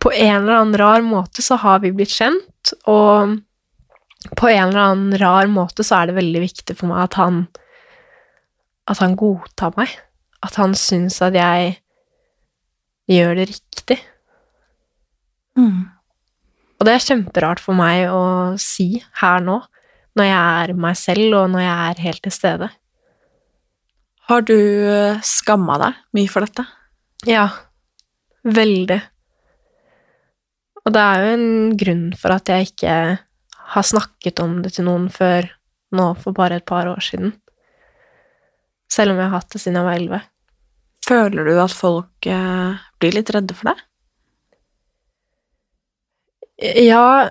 på 0.00 0.12
en 0.14 0.36
eller 0.36 0.60
annen 0.60 0.78
rar 0.80 1.02
måte 1.04 1.42
så 1.44 1.58
har 1.60 1.82
vi 1.82 1.90
blitt 1.92 2.14
kjent, 2.14 2.72
og 2.88 3.40
på 4.38 4.48
en 4.48 4.68
eller 4.68 4.80
annen 4.84 5.18
rar 5.20 5.50
måte 5.50 5.84
så 5.84 5.98
er 5.98 6.10
det 6.10 6.20
veldig 6.20 6.44
viktig 6.44 6.76
for 6.78 6.92
meg 6.92 7.08
at 7.08 7.18
han 7.20 7.48
At 8.90 8.98
han 8.98 9.12
godtar 9.14 9.74
meg. 9.76 9.90
At 10.44 10.56
han 10.60 10.74
syns 10.78 11.20
at 11.24 11.36
jeg 11.36 11.74
gjør 13.10 13.36
det 13.40 13.48
riktig. 13.50 13.98
Mm. 15.58 15.90
Og 16.80 16.86
det 16.88 16.94
er 16.94 17.04
kjemperart 17.04 17.60
for 17.60 17.76
meg 17.76 18.06
å 18.08 18.56
si 18.60 19.02
her 19.20 19.42
nå, 19.44 19.58
når 20.16 20.28
jeg 20.30 20.64
er 20.64 20.76
meg 20.80 20.96
selv, 20.98 21.34
og 21.42 21.50
når 21.52 21.64
jeg 21.66 21.74
er 21.90 22.04
helt 22.06 22.22
til 22.24 22.34
stede. 22.34 22.70
Har 24.30 24.46
du 24.46 24.56
skamma 25.26 25.76
deg 25.82 25.98
mye 26.16 26.30
for 26.30 26.46
dette? 26.46 26.64
Ja. 27.28 27.48
Veldig. 28.46 29.00
Og 30.86 30.94
det 30.94 31.02
er 31.04 31.22
jo 31.22 31.32
en 31.34 31.76
grunn 31.76 32.06
for 32.16 32.32
at 32.32 32.48
jeg 32.48 32.70
ikke 32.70 32.94
har 33.74 33.86
snakket 33.86 34.40
om 34.42 34.60
det 34.64 34.72
til 34.76 34.88
noen 34.88 35.10
før 35.12 35.50
nå 35.94 36.06
for 36.22 36.36
bare 36.36 36.60
et 36.60 36.66
par 36.66 36.88
år 36.88 37.02
siden. 37.04 37.34
Selv 38.90 39.12
om 39.12 39.20
jeg 39.20 39.28
har 39.28 39.36
hatt 39.42 39.52
det 39.52 39.60
siden 39.60 39.78
jeg 39.78 39.86
var 39.86 39.98
elleve. 40.00 40.20
Føler 41.10 41.48
du 41.48 41.56
at 41.58 41.74
folk 41.74 42.26
eh, 42.30 42.80
blir 43.02 43.16
litt 43.16 43.30
redde 43.34 43.56
for 43.58 43.72
deg? 43.72 43.86
Ja, 46.84 47.30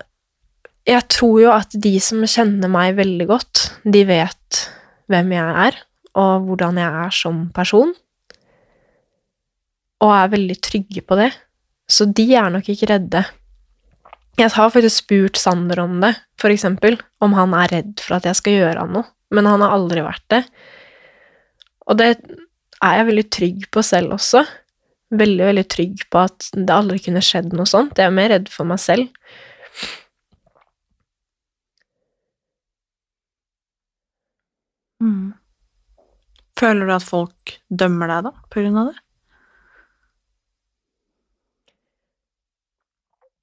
jeg 0.88 1.06
tror 1.12 1.36
jo 1.40 1.52
at 1.54 1.72
de 1.72 1.94
som 2.02 2.24
kjenner 2.28 2.70
meg 2.72 2.98
veldig 2.98 3.26
godt, 3.30 3.68
de 3.84 4.02
vet 4.08 4.64
hvem 5.10 5.32
jeg 5.32 5.54
er, 5.68 5.78
og 6.18 6.48
hvordan 6.48 6.80
jeg 6.82 7.04
er 7.04 7.14
som 7.14 7.44
person, 7.54 7.92
og 10.00 10.12
er 10.16 10.32
veldig 10.34 10.56
trygge 10.64 11.04
på 11.06 11.18
det. 11.20 11.30
Så 11.90 12.08
de 12.10 12.26
er 12.36 12.50
nok 12.52 12.68
ikke 12.72 12.90
redde. 12.90 13.22
Jeg 14.38 14.52
har 14.54 14.72
faktisk 14.72 15.04
spurt 15.04 15.40
Sander 15.40 15.82
om 15.82 15.98
det, 16.02 16.14
for 16.40 16.52
eksempel, 16.52 16.98
om 17.22 17.34
han 17.36 17.54
er 17.58 17.72
redd 17.74 17.96
for 18.02 18.18
at 18.18 18.28
jeg 18.28 18.38
skal 18.38 18.56
gjøre 18.56 18.84
han 18.84 18.94
noe, 18.96 19.10
men 19.34 19.48
han 19.48 19.62
har 19.64 19.74
aldri 19.76 20.04
vært 20.04 20.26
det. 20.32 20.44
Og 21.90 21.98
det 22.00 22.12
er 22.84 22.96
jeg 22.98 23.08
veldig 23.10 23.26
trygg 23.36 23.68
på 23.72 23.84
selv 23.84 24.16
også. 24.16 24.44
Veldig, 25.10 25.44
veldig 25.48 25.66
trygg 25.72 26.04
på 26.10 26.22
at 26.22 26.48
det 26.54 26.74
aldri 26.74 27.00
kunne 27.02 27.22
skjedd 27.24 27.52
noe 27.56 27.68
sånt. 27.68 27.98
Jeg 27.98 28.08
er 28.08 28.14
mer 28.14 28.30
redd 28.32 28.48
for 28.52 28.68
meg 28.68 28.80
selv. 28.82 29.10
Mm. 35.00 35.32
Føler 36.60 36.86
du 36.86 36.94
at 36.94 37.06
folk 37.06 37.54
dømmer 37.72 38.12
deg, 38.12 38.28
da, 38.28 38.48
på 38.52 38.62
grunn 38.62 38.80
av 38.80 38.92
det? 38.92 38.98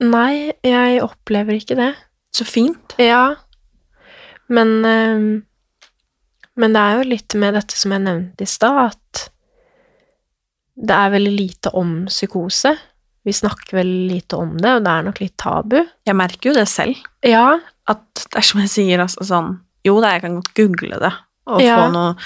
Nei, 0.08 0.54
jeg 0.62 1.02
opplever 1.02 1.58
ikke 1.58 1.78
det. 1.80 1.92
Så 2.38 2.46
fint. 2.46 2.94
Ja, 3.02 3.34
men 4.48 4.74
eh, 4.86 5.24
Men 6.58 6.74
det 6.74 6.82
er 6.82 6.98
jo 7.00 7.10
litt 7.12 7.36
med 7.38 7.54
dette 7.58 7.78
som 7.78 7.94
jeg 7.94 8.02
nevnte 8.06 8.46
i 8.46 8.50
stad, 8.50 8.92
at 8.94 9.28
det 10.78 10.94
er 10.94 11.14
veldig 11.14 11.34
lite 11.34 11.72
om 11.78 11.92
psykose. 12.10 12.76
Vi 13.28 13.34
snakker 13.36 13.80
veldig 13.80 14.12
lite 14.12 14.38
om 14.40 14.56
det, 14.58 14.72
og 14.78 14.84
det 14.86 14.92
er 14.94 15.06
nok 15.08 15.22
litt 15.22 15.36
tabu. 15.42 15.78
Jeg 16.08 16.16
merker 16.18 16.50
jo 16.52 16.56
det 16.58 16.68
selv. 16.72 17.00
Ja. 17.26 17.60
At 17.90 18.04
det 18.28 18.40
er 18.42 18.46
som 18.46 18.62
jeg 18.64 18.72
sier, 18.74 19.04
altså 19.04 19.26
sånn 19.28 19.54
Jo 19.88 20.02
da, 20.04 20.10
jeg 20.16 20.26
kan 20.26 20.36
godt 20.42 20.54
google 20.58 20.98
det 21.00 21.14
og 21.48 21.62
Ja. 21.64 21.78
få 21.80 21.92
noen 21.94 22.18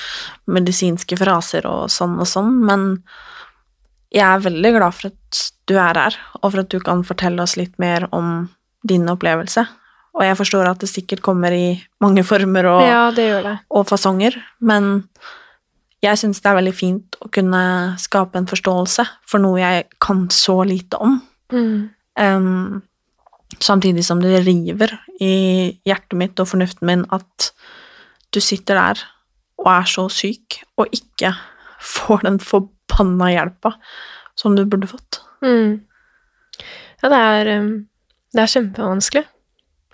medisinske 0.49 1.13
fraser 1.19 1.67
og 1.69 1.91
sånn 1.93 2.15
og 2.19 2.25
sånn, 2.25 2.55
men 2.65 3.03
jeg 4.11 4.25
er 4.25 4.39
veldig 4.41 4.71
glad 4.79 4.95
for 4.97 5.11
at 5.11 5.41
du 5.69 5.75
er 5.77 5.93
her, 5.93 6.15
og 6.41 6.47
for 6.51 6.59
at 6.63 6.69
du 6.73 6.79
kan 6.79 7.03
fortelle 7.05 7.39
oss 7.43 7.53
litt 7.55 7.77
mer 7.77 8.07
om 8.11 8.49
din 8.83 9.05
opplevelse. 9.05 9.67
Og 10.17 10.25
jeg 10.25 10.37
forstår 10.39 10.67
at 10.67 10.81
det 10.83 10.89
sikkert 10.91 11.23
kommer 11.23 11.53
i 11.55 11.79
mange 12.03 12.23
former 12.27 12.67
og, 12.67 12.81
ja, 12.83 13.03
det 13.15 13.27
det. 13.45 13.55
og 13.71 13.87
fasonger, 13.87 14.35
men 14.59 15.07
jeg 16.01 16.17
syns 16.17 16.41
det 16.41 16.49
er 16.49 16.57
veldig 16.57 16.73
fint 16.75 17.17
å 17.21 17.29
kunne 17.31 17.63
skape 18.01 18.39
en 18.39 18.49
forståelse 18.49 19.05
for 19.29 19.43
noe 19.43 19.61
jeg 19.61 19.85
kan 20.01 20.25
så 20.33 20.57
lite 20.67 20.97
om. 20.99 21.19
Mm. 21.53 21.75
Um, 22.19 22.81
samtidig 23.61 24.03
som 24.07 24.21
det 24.23 24.41
river 24.45 24.95
i 25.21 25.33
hjertet 25.87 26.17
mitt 26.17 26.41
og 26.41 26.49
fornuften 26.49 26.89
min 26.89 27.05
at 27.13 27.51
du 28.33 28.41
sitter 28.43 28.79
der 28.79 29.03
og 29.61 29.69
er 29.75 29.87
så 29.89 30.07
syk 30.11 30.61
og 30.79 30.89
ikke 30.95 31.33
får 31.81 32.25
den 32.25 32.39
forbanna 32.41 33.29
hjelpa 33.33 33.75
som 34.37 34.55
du 34.57 34.65
burde 34.65 34.89
fått. 34.89 35.21
Mm. 35.45 35.81
Ja, 37.01 37.09
det 37.11 37.19
er, 37.19 37.51
det 38.33 38.43
er 38.43 38.53
kjempevanskelig. 38.55 39.25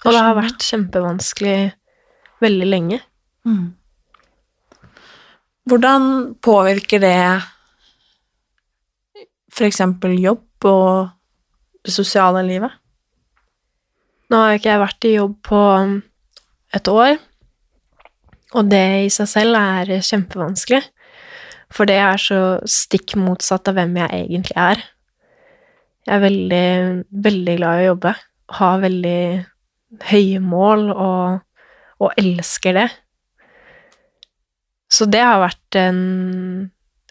Og 0.05 0.13
det 0.13 0.21
har 0.21 0.37
vært 0.37 0.65
kjempevanskelig 0.65 1.59
veldig 2.43 2.67
lenge. 2.69 2.99
Mm. 3.47 3.73
Hvordan 5.67 6.03
påvirker 6.43 7.01
det 7.03 7.17
eksempel 9.65 10.13
jobb 10.21 10.67
og 10.69 11.09
det 11.83 11.93
sosiale 11.95 12.43
livet? 12.45 12.75
Nå 14.29 14.41
har 14.43 14.57
ikke 14.57 14.69
jeg 14.73 14.83
vært 14.83 15.07
i 15.07 15.15
jobb 15.15 15.33
på 15.47 15.57
um, 15.57 15.97
et 16.75 16.87
år, 16.91 17.17
og 18.53 18.69
det 18.71 18.85
i 19.07 19.11
seg 19.13 19.29
selv 19.31 19.59
er 19.59 19.91
kjempevanskelig. 20.03 20.83
For 21.73 21.87
det 21.89 21.97
er 21.99 22.19
så 22.21 22.41
stikk 22.67 23.17
motsatt 23.19 23.67
av 23.67 23.75
hvem 23.75 23.97
jeg 23.99 24.21
egentlig 24.21 24.55
er. 24.61 24.83
Jeg 26.07 26.15
er 26.15 26.23
veldig, 26.23 26.67
veldig 27.27 27.55
glad 27.59 27.79
i 27.79 27.83
å 27.83 27.89
jobbe, 27.89 28.13
har 28.59 28.83
veldig 28.83 29.21
høye 30.09 30.39
mål 30.43 30.89
og, 30.91 31.39
og 32.03 32.19
elsker 32.19 32.75
det. 32.77 32.87
Så 34.91 35.07
det 35.11 35.23
har 35.23 35.41
vært 35.43 35.79
en, 35.79 36.01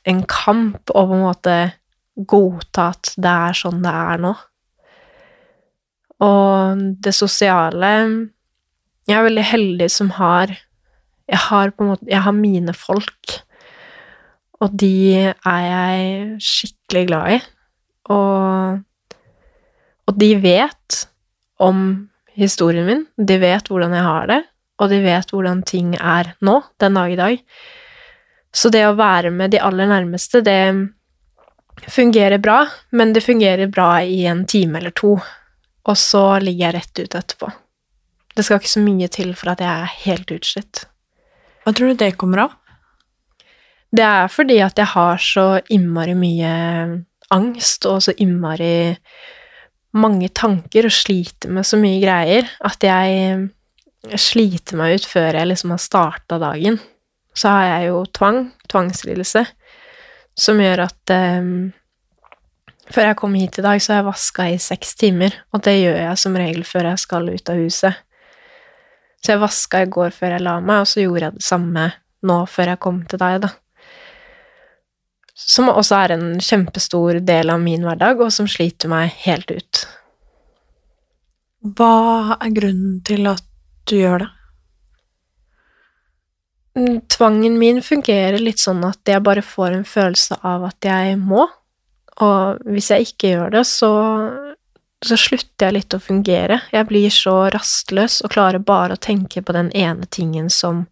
en 0.08 0.22
kamp 0.30 0.92
å 0.92 1.06
på 1.08 1.16
en 1.16 1.24
måte 1.26 1.56
godta 2.16 2.90
at 2.94 3.12
det 3.20 3.32
er 3.48 3.58
sånn 3.58 3.82
det 3.84 3.92
er 3.92 4.22
nå. 4.24 4.32
Og 6.24 6.84
det 7.04 7.12
sosiale 7.12 7.90
Jeg 9.04 9.18
er 9.18 9.26
veldig 9.26 9.42
heldig 9.44 9.88
som 9.92 10.08
har 10.16 10.54
Jeg 11.28 11.40
har 11.50 11.74
på 11.76 11.84
en 11.84 11.90
måte 11.90 12.08
Jeg 12.08 12.24
har 12.24 12.32
mine 12.32 12.72
folk, 12.72 13.34
og 14.56 14.72
de 14.80 15.28
er 15.28 15.60
jeg 15.66 16.38
skikkelig 16.40 17.02
glad 17.10 17.34
i. 17.34 17.38
Og, 18.16 18.78
og 20.08 20.16
de 20.16 20.30
vet 20.40 21.00
om 21.60 22.08
historien 22.36 22.86
min, 22.86 23.06
de 23.16 23.38
vet 23.40 23.68
hvordan 23.70 23.94
jeg 23.96 24.06
har 24.06 24.30
det, 24.30 24.42
og 24.80 24.92
de 24.92 25.00
vet 25.04 25.32
hvordan 25.32 25.62
ting 25.66 25.94
er 25.96 26.34
nå, 26.44 26.60
den 26.80 26.98
dag 26.98 27.12
i 27.12 27.18
dag. 27.20 27.42
Så 28.56 28.70
det 28.72 28.84
å 28.86 28.96
være 28.96 29.32
med 29.32 29.52
de 29.52 29.60
aller 29.60 29.88
nærmeste, 29.90 30.42
det 30.44 30.60
fungerer 31.92 32.40
bra, 32.40 32.62
men 32.96 33.12
det 33.12 33.24
fungerer 33.24 33.68
bra 33.72 34.02
i 34.04 34.24
en 34.28 34.44
time 34.48 34.80
eller 34.80 34.94
to, 34.96 35.16
og 35.86 35.96
så 36.00 36.26
ligger 36.42 36.68
jeg 36.68 36.76
rett 36.76 37.02
ut 37.02 37.18
etterpå. 37.20 37.50
Det 38.36 38.44
skal 38.44 38.60
ikke 38.60 38.74
så 38.74 38.84
mye 38.84 39.08
til 39.12 39.32
for 39.36 39.54
at 39.54 39.64
jeg 39.64 39.72
er 39.72 39.98
helt 40.04 40.32
utslitt. 40.32 40.84
Hva 41.64 41.72
tror 41.72 41.92
du 41.92 42.00
det 42.00 42.16
kommer 42.20 42.46
av? 42.46 42.56
Det 43.96 44.04
er 44.04 44.28
fordi 44.28 44.58
at 44.64 44.76
jeg 44.76 44.92
har 44.92 45.20
så 45.22 45.46
innmari 45.72 46.16
mye 46.18 46.50
angst 47.32 47.86
og 47.88 48.02
så 48.04 48.12
innmari 48.22 48.96
mange 49.96 50.28
tanker 50.34 50.88
og 50.88 50.94
sliter 50.94 51.52
med 51.52 51.66
så 51.66 51.78
mye 51.80 52.00
greier 52.02 52.48
at 52.64 52.84
jeg 52.84 53.48
sliter 54.14 54.78
meg 54.78 54.98
ut 54.98 55.08
før 55.08 55.38
jeg 55.38 55.50
liksom 55.50 55.72
har 55.74 55.82
starta 55.82 56.38
dagen. 56.42 56.78
Så 57.36 57.52
har 57.52 57.66
jeg 57.66 57.88
jo 57.90 58.04
tvang, 58.16 58.38
tvangslidelse, 58.70 59.42
som 60.36 60.62
gjør 60.62 60.86
at 60.86 61.16
eh, 61.16 61.50
Før 62.86 63.08
jeg 63.08 63.16
kom 63.18 63.32
hit 63.34 63.56
i 63.58 63.62
dag, 63.64 63.80
så 63.82 63.90
har 63.90 63.96
jeg 63.98 64.06
vaska 64.06 64.44
i 64.46 64.58
seks 64.62 64.92
timer, 64.94 65.34
og 65.50 65.64
det 65.66 65.72
gjør 65.74 65.96
jeg 66.04 66.18
som 66.22 66.36
regel 66.38 66.62
før 66.62 66.86
jeg 66.92 67.00
skal 67.02 67.32
ut 67.32 67.50
av 67.50 67.58
huset. 67.58 67.96
Så 69.18 69.32
jeg 69.32 69.42
vaska 69.42 69.80
i 69.82 69.88
går 69.90 70.14
før 70.14 70.36
jeg 70.36 70.44
la 70.46 70.52
meg, 70.62 70.84
og 70.84 70.86
så 70.86 71.02
gjorde 71.02 71.24
jeg 71.24 71.34
det 71.40 71.46
samme 71.48 71.88
nå 72.30 72.36
før 72.46 72.70
jeg 72.70 72.80
kom 72.86 73.00
til 73.10 73.18
deg, 73.24 73.40
da. 73.42 73.50
Som 75.36 75.68
også 75.68 75.98
er 75.98 76.14
en 76.14 76.28
kjempestor 76.40 77.20
del 77.28 77.52
av 77.52 77.60
min 77.60 77.84
hverdag, 77.84 78.22
og 78.24 78.32
som 78.32 78.48
sliter 78.48 78.88
meg 78.88 79.12
helt 79.26 79.50
ut. 79.52 79.82
Hva 81.76 82.38
er 82.38 82.54
grunnen 82.56 83.02
til 83.04 83.28
at 83.28 83.44
du 83.88 83.98
gjør 83.98 84.24
det? 84.24 84.30
Mm, 86.76 86.96
Tvangen 87.08 87.58
min 87.58 87.80
fungerer 87.84 88.38
litt 88.40 88.60
sånn 88.60 88.82
at 88.84 89.00
jeg 89.08 89.24
bare 89.24 89.44
får 89.44 89.78
en 89.78 89.86
følelse 89.88 90.36
av 90.44 90.66
at 90.68 90.88
jeg 90.88 91.16
må, 91.20 91.46
og 92.24 92.64
hvis 92.68 92.90
jeg 92.92 93.08
ikke 93.08 93.32
gjør 93.32 93.54
det, 93.58 93.64
så, 93.68 93.92
så 95.04 95.18
slutter 95.20 95.68
jeg 95.68 95.76
litt 95.78 95.96
å 95.96 96.00
fungere. 96.00 96.60
Jeg 96.72 96.88
blir 96.88 97.12
så 97.12 97.36
rastløs 97.52 98.22
og 98.24 98.32
klarer 98.36 98.60
bare 98.60 98.96
å 98.96 99.00
tenke 99.08 99.44
på 99.44 99.56
den 99.56 99.72
ene 99.76 100.08
tingen 100.12 100.48
som 100.52 100.84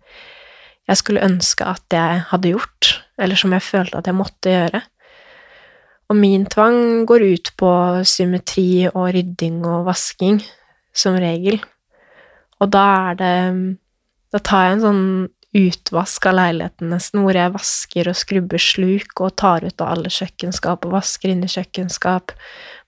jeg 0.89 1.01
skulle 1.01 1.25
ønske 1.25 1.65
at 1.69 1.97
jeg 1.97 2.25
hadde 2.29 2.53
gjort, 2.53 2.91
eller 3.21 3.39
som 3.39 3.55
jeg 3.55 3.65
følte 3.65 4.01
at 4.01 4.11
jeg 4.11 4.19
måtte 4.19 4.53
gjøre. 4.53 4.83
Og 6.13 6.19
min 6.19 6.45
tvang 6.51 7.07
går 7.09 7.25
ut 7.33 7.53
på 7.59 7.71
symmetri 8.09 8.87
og 8.91 9.15
rydding 9.17 9.63
og 9.67 9.87
vasking, 9.89 10.43
som 10.95 11.17
regel. 11.19 11.61
Og 12.61 12.71
da 12.71 12.85
er 13.11 13.23
det 13.23 13.39
Da 14.35 14.41
tar 14.43 14.65
jeg 14.65 14.73
en 14.75 14.81
sånn 14.83 15.03
utvask 15.55 16.25
av 16.27 16.35
leiligheten, 16.35 16.89
nesten, 16.91 17.21
hvor 17.23 17.37
jeg 17.39 17.53
vasker 17.55 18.09
og 18.11 18.17
skrubber 18.19 18.59
sluk 18.59 19.21
og 19.23 19.37
tar 19.39 19.63
ut 19.63 19.85
av 19.85 19.93
alle 19.93 20.11
kjøkkenskap 20.11 20.89
og 20.89 20.97
vasker 20.97 21.31
inn 21.31 21.45
i 21.47 21.51
kjøkkenskap, 21.53 22.35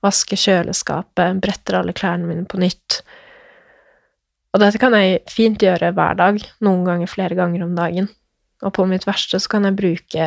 vasker 0.03 0.41
kjøleskapet, 0.43 1.39
bretter 1.39 1.79
alle 1.79 1.95
klærne 1.95 2.27
mine 2.27 2.43
på 2.51 2.59
nytt. 2.59 2.99
Og 4.51 4.63
dette 4.65 4.81
kan 4.83 4.97
jeg 4.99 5.23
fint 5.31 5.63
gjøre 5.63 5.93
hver 5.95 6.19
dag, 6.19 6.43
noen 6.67 6.83
ganger 6.89 7.13
flere 7.13 7.39
ganger 7.39 7.63
om 7.69 7.79
dagen. 7.79 8.11
Og 8.67 8.75
på 8.75 8.87
mitt 8.91 9.07
verste 9.07 9.39
så 9.39 9.51
kan 9.53 9.67
jeg 9.69 9.79
bruke 9.79 10.27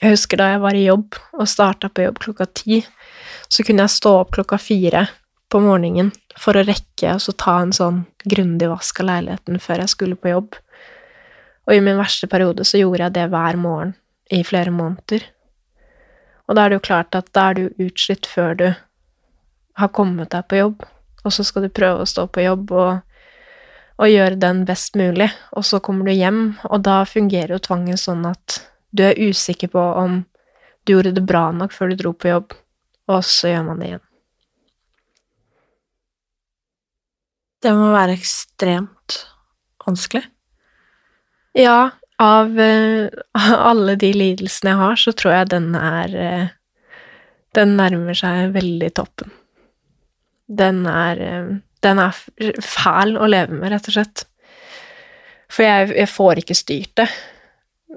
Jeg 0.00 0.14
husker 0.14 0.40
da 0.40 0.50
jeg 0.54 0.62
var 0.64 0.76
i 0.76 0.86
jobb 0.86 1.18
og 1.36 1.48
starta 1.48 1.90
på 1.92 2.06
jobb 2.06 2.18
klokka 2.24 2.48
ti, 2.56 2.80
så 3.48 3.64
kunne 3.64 3.84
jeg 3.84 3.94
stå 3.94 4.14
opp 4.22 4.32
klokka 4.34 4.58
fire 4.58 5.04
på 5.52 5.60
morgenen 5.62 6.10
for 6.40 6.56
å 6.56 6.64
rekke 6.66 7.12
og 7.14 7.36
ta 7.38 7.60
en 7.62 7.72
sånn 7.76 8.02
grundig 8.24 8.68
vask 8.72 8.98
av 9.04 9.10
leiligheten 9.12 9.60
før 9.62 9.84
jeg 9.84 9.92
skulle 9.92 10.18
på 10.18 10.32
jobb. 10.32 10.56
Og 11.68 11.76
i 11.76 11.84
min 11.84 12.00
verste 12.00 12.28
periode 12.28 12.66
så 12.66 12.80
gjorde 12.80 13.06
jeg 13.06 13.16
det 13.20 13.28
hver 13.32 13.60
morgen 13.60 13.94
i 14.34 14.42
flere 14.44 14.72
måneder. 14.74 15.22
Og 16.48 16.56
da 16.56 16.64
er 16.64 16.72
det 16.72 16.80
jo 16.80 16.86
klart 16.88 17.16
at 17.16 17.30
da 17.36 17.50
er 17.50 17.60
du 17.60 17.86
utslitt 17.86 18.26
før 18.28 18.58
du 18.58 18.66
har 19.78 19.94
kommet 19.94 20.32
deg 20.34 20.48
på 20.50 20.58
jobb, 20.58 20.84
og 21.24 21.32
så 21.32 21.46
skal 21.46 21.64
du 21.64 21.72
prøve 21.72 22.04
å 22.04 22.08
stå 22.08 22.26
på 22.32 22.44
jobb 22.44 22.74
og, 22.74 23.00
og 23.94 24.10
gjøre 24.10 24.40
den 24.42 24.64
best 24.66 24.96
mulig, 24.98 25.28
og 25.54 25.66
så 25.66 25.80
kommer 25.84 26.08
du 26.08 26.14
hjem, 26.14 26.56
og 26.66 26.82
da 26.86 27.02
fungerer 27.06 27.54
jo 27.54 27.62
tvangen 27.62 27.98
sånn 28.00 28.24
at 28.26 28.58
du 28.94 29.04
er 29.06 29.18
usikker 29.18 29.70
på 29.70 29.84
om 30.00 30.22
du 30.84 30.96
gjorde 30.96 31.14
det 31.16 31.24
bra 31.26 31.48
nok 31.54 31.72
før 31.72 31.92
du 31.92 32.00
dro 32.00 32.12
på 32.12 32.32
jobb, 32.32 32.56
og 33.10 33.22
så 33.26 33.52
gjør 33.52 33.68
man 33.68 33.80
det 33.80 33.92
igjen. 33.92 34.04
Det 37.64 37.72
må 37.72 37.92
være 37.94 38.16
ekstremt 38.18 39.20
vanskelig. 39.86 40.26
Ja, 41.56 41.94
av 42.20 42.50
uh, 42.58 43.08
alle 43.70 43.94
de 44.00 44.10
lidelsene 44.12 44.74
jeg 44.74 44.82
har, 44.82 45.00
så 45.00 45.14
tror 45.16 45.38
jeg 45.38 45.52
den 45.54 45.72
er 45.78 46.18
uh, 46.18 46.52
Den 47.54 47.76
nærmer 47.78 48.16
seg 48.18 48.50
veldig 48.56 48.90
toppen. 48.98 49.30
Den 50.50 50.80
er 50.90 51.20
eh, 51.22 51.50
Den 51.84 52.00
er 52.00 52.16
fæl 52.64 53.18
å 53.20 53.28
leve 53.28 53.56
med, 53.58 53.70
rett 53.72 53.90
og 53.90 53.96
slett. 53.98 54.24
For 55.52 55.66
jeg, 55.66 55.92
jeg 55.94 56.10
får 56.10 56.40
ikke 56.40 56.56
styrt 56.58 56.94
det. 57.02 57.08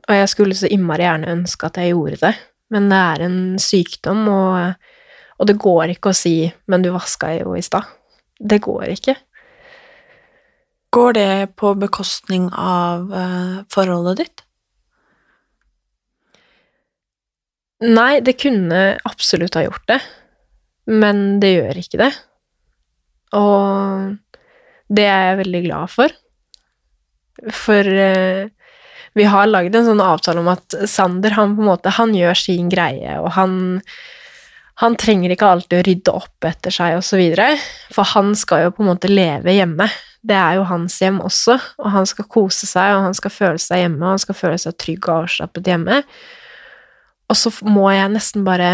Og 0.04 0.14
jeg 0.14 0.32
skulle 0.32 0.58
så 0.58 0.70
innmari 0.70 1.08
gjerne 1.08 1.34
ønske 1.34 1.70
at 1.70 1.80
jeg 1.82 1.94
gjorde 1.96 2.20
det, 2.22 2.34
men 2.74 2.90
det 2.92 2.98
er 3.00 3.24
en 3.26 3.38
sykdom, 3.62 4.28
og, 4.30 4.92
og 5.40 5.50
det 5.50 5.56
går 5.64 5.96
ikke 5.96 6.12
å 6.12 6.18
si 6.18 6.52
'men 6.68 6.84
du 6.84 6.92
vaska 6.94 7.32
jo 7.40 7.56
i 7.58 7.64
stad'. 7.66 7.88
Det 8.38 8.62
går 8.62 8.94
ikke. 8.94 9.16
Går 10.94 11.14
det 11.14 11.56
på 11.56 11.74
bekostning 11.74 12.50
av 12.54 13.10
eh, 13.14 13.64
forholdet 13.74 14.22
ditt? 14.22 14.44
Nei, 17.82 18.20
det 18.26 18.40
kunne 18.42 18.98
absolutt 19.06 19.58
ha 19.58 19.66
gjort 19.66 19.86
det, 19.90 20.00
men 20.90 21.40
det 21.42 21.52
gjør 21.54 21.82
ikke 21.82 22.00
det. 22.02 22.14
Og 23.36 24.16
det 24.88 25.08
er 25.08 25.26
jeg 25.32 25.42
veldig 25.42 25.64
glad 25.66 25.92
for. 25.92 26.14
For 27.54 27.90
eh, 28.04 28.48
vi 29.18 29.26
har 29.28 29.50
lagd 29.50 29.76
en 29.76 29.90
sånn 29.90 30.04
avtale 30.04 30.44
om 30.44 30.52
at 30.52 30.78
Sander, 30.90 31.36
han 31.36 31.58
på 31.58 31.66
en 31.66 31.72
måte, 31.72 31.96
han 31.98 32.16
gjør 32.16 32.38
sin 32.38 32.70
greie, 32.72 33.18
og 33.20 33.34
han 33.38 33.58
han 34.78 34.94
trenger 34.94 35.34
ikke 35.34 35.48
alltid 35.50 35.80
å 35.80 35.86
rydde 35.88 36.14
opp 36.14 36.46
etter 36.46 36.74
seg 36.74 37.00
og 37.00 37.06
så 37.06 37.18
videre, 37.18 37.56
for 37.94 38.06
han 38.14 38.36
skal 38.38 38.68
jo 38.68 38.74
på 38.76 38.84
en 38.84 38.92
måte 38.92 39.10
leve 39.10 39.56
hjemme. 39.56 39.88
Det 40.22 40.36
er 40.38 40.60
jo 40.60 40.68
hans 40.70 41.00
hjem 41.02 41.18
også, 41.26 41.56
og 41.82 41.88
han 41.96 42.06
skal 42.06 42.28
kose 42.30 42.70
seg, 42.70 42.94
og 42.94 43.08
han 43.08 43.18
skal 43.18 43.34
føle 43.34 43.62
seg 43.62 43.82
hjemme, 43.82 44.04
og 44.04 44.14
han 44.14 44.22
skal 44.22 44.38
føle 44.38 44.60
seg 44.62 44.78
trygg 44.78 45.08
og 45.08 45.24
avslappet 45.24 45.72
hjemme. 45.72 45.98
Og 47.28 47.40
så 47.40 47.52
må 47.66 47.88
jeg 47.90 48.14
nesten 48.14 48.46
bare 48.46 48.70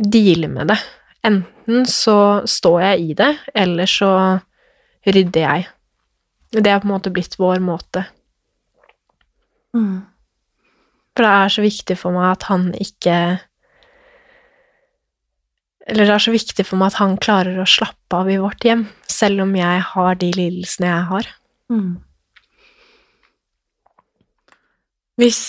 deale 0.00 0.50
med 0.50 0.72
det. 0.72 0.80
Enten 1.28 1.46
så 1.88 2.42
står 2.48 2.78
jeg 2.84 3.00
i 3.10 3.14
det, 3.18 3.30
eller 3.54 3.88
så 3.90 4.10
rydder 5.06 5.40
jeg. 5.44 5.66
Det 6.52 6.66
er 6.66 6.80
på 6.82 6.88
en 6.88 6.94
måte 6.94 7.12
blitt 7.14 7.36
vår 7.38 7.60
måte. 7.62 8.04
Mm. 9.76 10.00
For 11.14 11.26
det 11.26 11.30
er 11.30 11.52
så 11.54 11.62
viktig 11.62 11.96
for 12.00 12.14
meg 12.16 12.32
at 12.32 12.46
han 12.50 12.70
ikke 12.80 13.14
Eller 15.90 16.06
det 16.06 16.14
er 16.14 16.22
så 16.22 16.32
viktig 16.34 16.64
for 16.66 16.78
meg 16.78 16.92
at 16.92 16.98
han 17.00 17.16
klarer 17.18 17.56
å 17.58 17.66
slappe 17.66 18.14
av 18.14 18.28
i 18.30 18.36
vårt 18.38 18.62
hjem, 18.66 18.84
selv 19.10 19.42
om 19.42 19.54
jeg 19.58 19.80
har 19.90 20.18
de 20.20 20.28
lidelsene 20.36 20.86
jeg 20.86 21.06
har. 21.08 21.28
Mm. 21.72 21.96
Hvis 25.18 25.40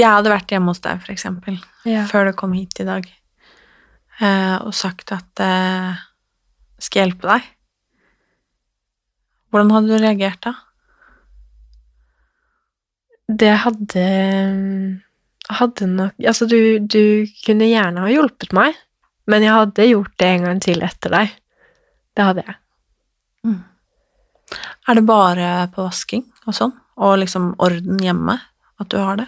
jeg 0.00 0.08
hadde 0.08 0.32
vært 0.32 0.54
hjemme 0.54 0.72
hos 0.72 0.80
deg, 0.80 1.02
for 1.04 1.12
eksempel, 1.12 1.58
Ja. 1.84 2.06
før 2.06 2.30
du 2.30 2.32
kom 2.32 2.52
hit 2.56 2.80
i 2.80 2.84
dag, 2.88 3.04
og 4.20 4.74
sagt 4.76 5.12
at 5.16 5.42
eh, 5.44 6.00
skal 6.80 7.00
jeg 7.00 7.10
hjelpe 7.10 7.30
deg, 7.30 7.46
hvordan 9.50 9.72
hadde 9.74 9.90
du 9.90 10.02
reagert 10.04 10.42
da? 10.46 10.54
Det 13.30 13.54
hadde 13.64 14.04
Hadde 15.50 15.86
nok 15.90 16.14
Altså, 16.22 16.46
du, 16.46 16.78
du 16.78 17.26
kunne 17.42 17.66
gjerne 17.66 18.04
ha 18.04 18.10
hjulpet 18.12 18.52
meg, 18.54 18.76
men 19.30 19.42
jeg 19.42 19.56
hadde 19.56 19.88
gjort 19.88 20.12
det 20.22 20.28
en 20.28 20.46
gang 20.46 20.60
til 20.62 20.84
etter 20.86 21.14
deg. 21.14 21.32
Det 22.14 22.26
hadde 22.28 22.44
jeg. 22.46 22.58
Er 24.86 24.98
det 24.98 25.06
bare 25.06 25.48
på 25.74 25.86
vasking 25.86 26.22
og 26.46 26.54
sånn, 26.54 26.72
og 26.98 27.18
liksom 27.22 27.52
orden 27.62 27.98
hjemme, 28.02 28.38
at 28.82 28.90
du 28.90 28.98
har 29.02 29.18
det? 29.20 29.26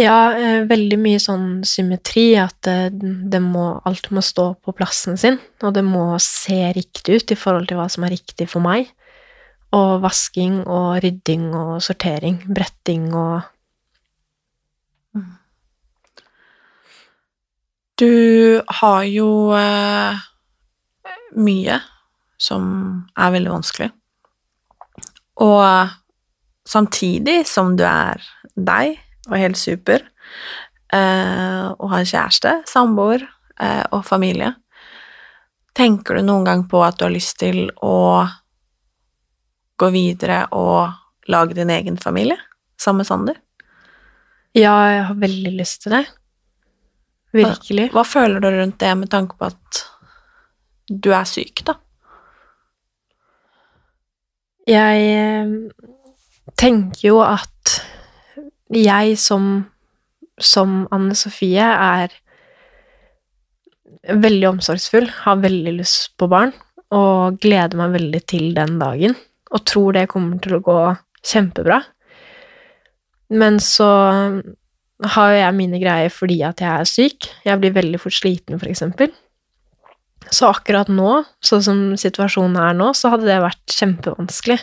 Ja, 0.00 0.32
eh, 0.32 0.62
veldig 0.64 0.96
mye 0.96 1.20
sånn 1.20 1.46
symmetri, 1.68 2.32
at 2.40 2.56
det, 2.64 2.94
det 3.28 3.40
må, 3.44 3.74
alt 3.84 4.08
må 4.14 4.22
stå 4.24 4.54
på 4.64 4.72
plassen 4.76 5.18
sin, 5.20 5.36
og 5.60 5.74
det 5.76 5.84
må 5.84 6.06
se 6.22 6.72
riktig 6.72 7.18
ut 7.20 7.34
i 7.34 7.36
forhold 7.36 7.68
til 7.68 7.76
hva 7.76 7.90
som 7.92 8.06
er 8.06 8.14
riktig 8.14 8.48
for 8.48 8.64
meg. 8.64 8.88
Og 9.76 10.00
vasking 10.00 10.62
og 10.64 11.02
rydding 11.04 11.50
og 11.56 11.80
sortering, 11.84 12.40
bretting 12.48 13.10
og 13.16 13.42
Du 18.00 18.62
har 18.80 19.02
jo 19.06 19.52
eh, 19.54 20.22
mye 21.38 21.76
som 22.40 22.64
er 23.14 23.34
veldig 23.36 23.52
vanskelig. 23.52 23.90
Og 25.44 25.58
eh, 25.62 25.92
samtidig 26.66 27.42
som 27.46 27.76
du 27.78 27.84
er 27.86 28.24
deg 28.56 28.96
og 29.28 29.38
helt 29.38 29.58
super, 29.58 30.04
eh, 30.92 31.66
og 31.72 31.92
har 31.94 32.08
kjæreste, 32.08 32.56
samboer 32.70 33.24
eh, 33.60 33.84
og 33.92 34.04
familie, 34.06 34.54
tenker 35.76 36.18
du 36.18 36.26
noen 36.26 36.46
gang 36.46 36.64
på 36.68 36.82
at 36.84 36.98
du 36.98 37.06
har 37.06 37.14
lyst 37.14 37.38
til 37.40 37.64
å 37.80 38.26
gå 39.80 39.88
videre 39.94 40.44
og 40.54 41.30
lage 41.32 41.56
din 41.56 41.70
egen 41.72 41.96
familie 42.00 42.38
sammen 42.80 43.02
med 43.02 43.08
Sander? 43.08 43.38
Ja, 44.52 44.74
jeg 44.90 45.04
har 45.08 45.16
veldig 45.16 45.52
lyst 45.56 45.84
til 45.84 45.96
det. 45.96 46.02
Virkelig. 47.32 47.88
Hva 47.94 48.04
føler 48.04 48.42
du 48.42 48.50
rundt 48.52 48.76
det 48.82 48.90
med 49.00 49.08
tanke 49.12 49.38
på 49.38 49.48
at 49.48 49.84
du 50.92 51.08
er 51.16 51.24
syk, 51.28 51.62
da? 51.64 51.78
Jeg 54.68 55.06
eh, 55.16 55.54
tenker 56.60 57.06
jo 57.06 57.22
at 57.24 57.78
jeg 58.72 59.16
som, 59.20 59.48
som 60.40 60.82
Anne 60.94 61.16
Sofie 61.18 61.64
er 61.64 62.12
veldig 64.08 64.48
omsorgsfull, 64.56 65.08
har 65.24 65.42
veldig 65.42 65.76
lyst 65.78 66.12
på 66.18 66.28
barn, 66.32 66.54
og 66.92 67.38
gleder 67.42 67.78
meg 67.78 67.94
veldig 67.96 68.22
til 68.28 68.50
den 68.56 68.78
dagen, 68.80 69.16
og 69.52 69.64
tror 69.68 69.96
det 69.96 70.08
kommer 70.10 70.40
til 70.42 70.58
å 70.58 70.64
gå 70.64 70.80
kjempebra. 71.22 71.82
Men 73.32 73.60
så 73.62 73.88
har 75.16 75.34
jeg 75.34 75.56
mine 75.56 75.80
greier 75.82 76.12
fordi 76.12 76.40
at 76.46 76.60
jeg 76.62 76.70
er 76.70 76.88
syk. 76.88 77.28
Jeg 77.46 77.60
blir 77.62 77.74
veldig 77.74 78.00
fort 78.02 78.16
sliten, 78.16 78.58
for 78.60 78.70
eksempel. 78.70 79.12
Så 80.32 80.48
akkurat 80.48 80.90
nå, 80.92 81.22
sånn 81.44 81.64
som 81.64 81.80
situasjonen 81.98 82.58
er 82.60 82.76
nå, 82.78 82.92
så 82.96 83.10
hadde 83.12 83.28
det 83.28 83.40
vært 83.42 83.74
kjempevanskelig. 83.74 84.60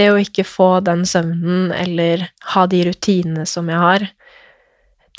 Det 0.00 0.08
å 0.08 0.20
ikke 0.20 0.46
få 0.48 0.70
den 0.86 1.04
søvnen 1.08 1.74
eller 1.76 2.30
ha 2.54 2.64
de 2.70 2.86
rutinene 2.88 3.44
som 3.48 3.68
jeg 3.68 3.82
har, 3.82 4.06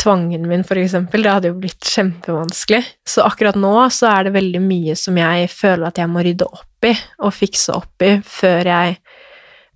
tvangen 0.02 0.48
min, 0.50 0.64
for 0.66 0.80
eksempel, 0.82 1.22
det 1.22 1.34
hadde 1.36 1.52
jo 1.52 1.60
blitt 1.62 1.86
kjempevanskelig. 1.86 2.82
Så 3.08 3.22
akkurat 3.26 3.58
nå 3.60 3.74
så 3.94 4.10
er 4.10 4.28
det 4.28 4.36
veldig 4.38 4.62
mye 4.64 4.96
som 4.98 5.18
jeg 5.20 5.50
føler 5.54 5.90
at 5.90 6.02
jeg 6.02 6.10
må 6.10 6.24
rydde 6.26 6.48
opp 6.48 6.88
i 6.88 6.96
og 7.22 7.36
fikse 7.36 7.76
opp 7.78 8.08
i 8.08 8.16
før 8.26 8.74
jeg 8.74 9.02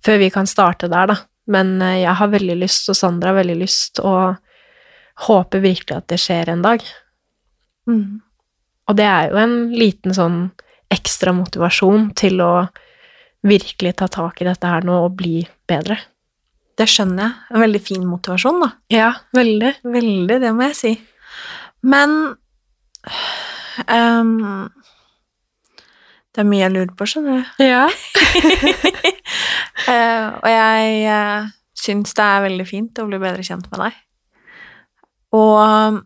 Før 0.06 0.20
vi 0.20 0.26
kan 0.30 0.46
starte 0.46 0.86
der, 0.86 1.08
da. 1.10 1.14
Men 1.50 1.80
eh, 1.82 2.02
jeg 2.04 2.14
har 2.14 2.28
veldig 2.30 2.54
lyst, 2.60 2.84
og 2.92 2.94
Sandra 2.94 3.32
har 3.32 3.40
veldig 3.40 3.56
lyst, 3.58 3.98
og 3.98 4.36
håper 5.26 5.64
virkelig 5.64 5.96
at 5.96 6.06
det 6.12 6.18
skjer 6.22 6.52
en 6.52 6.62
dag. 6.62 6.84
Mm. 7.90 8.20
Og 8.86 8.98
det 9.00 9.06
er 9.08 9.32
jo 9.32 9.40
en 9.40 9.56
liten 9.74 10.14
sånn 10.14 10.36
ekstra 10.94 11.34
motivasjon 11.34 12.12
til 12.14 12.38
å 12.44 12.52
virkelig 13.42 13.96
ta 13.98 14.08
tak 14.08 14.40
i 14.40 14.46
dette 14.48 14.70
her 14.70 14.86
nå 14.86 14.94
og 15.06 15.16
bli 15.18 15.40
bedre. 15.68 15.98
Det 16.76 16.86
skjønner 16.90 17.22
jeg. 17.24 17.34
En 17.54 17.64
veldig 17.64 17.82
fin 17.82 18.02
motivasjon, 18.04 18.60
da. 18.64 18.70
Ja, 18.92 19.10
veldig. 19.36 19.72
Veldig, 19.84 20.40
det 20.42 20.52
må 20.56 20.68
jeg 20.68 20.76
si. 20.76 20.92
Men 21.86 22.16
um, 23.86 24.68
Det 26.34 26.42
er 26.42 26.48
mye 26.50 26.64
jeg 26.64 26.74
lurer 26.74 26.92
på, 26.98 27.08
skjønner 27.08 27.40
du. 27.40 27.64
Ja. 27.64 27.86
uh, 29.86 30.26
og 30.42 30.50
jeg 30.52 30.98
uh, 31.08 31.48
syns 31.76 32.12
det 32.18 32.26
er 32.26 32.44
veldig 32.50 32.66
fint 32.68 33.00
å 33.00 33.08
bli 33.08 33.22
bedre 33.22 33.46
kjent 33.46 33.70
med 33.72 33.86
deg. 33.86 34.02
Og 35.36 35.56
um, 35.60 36.00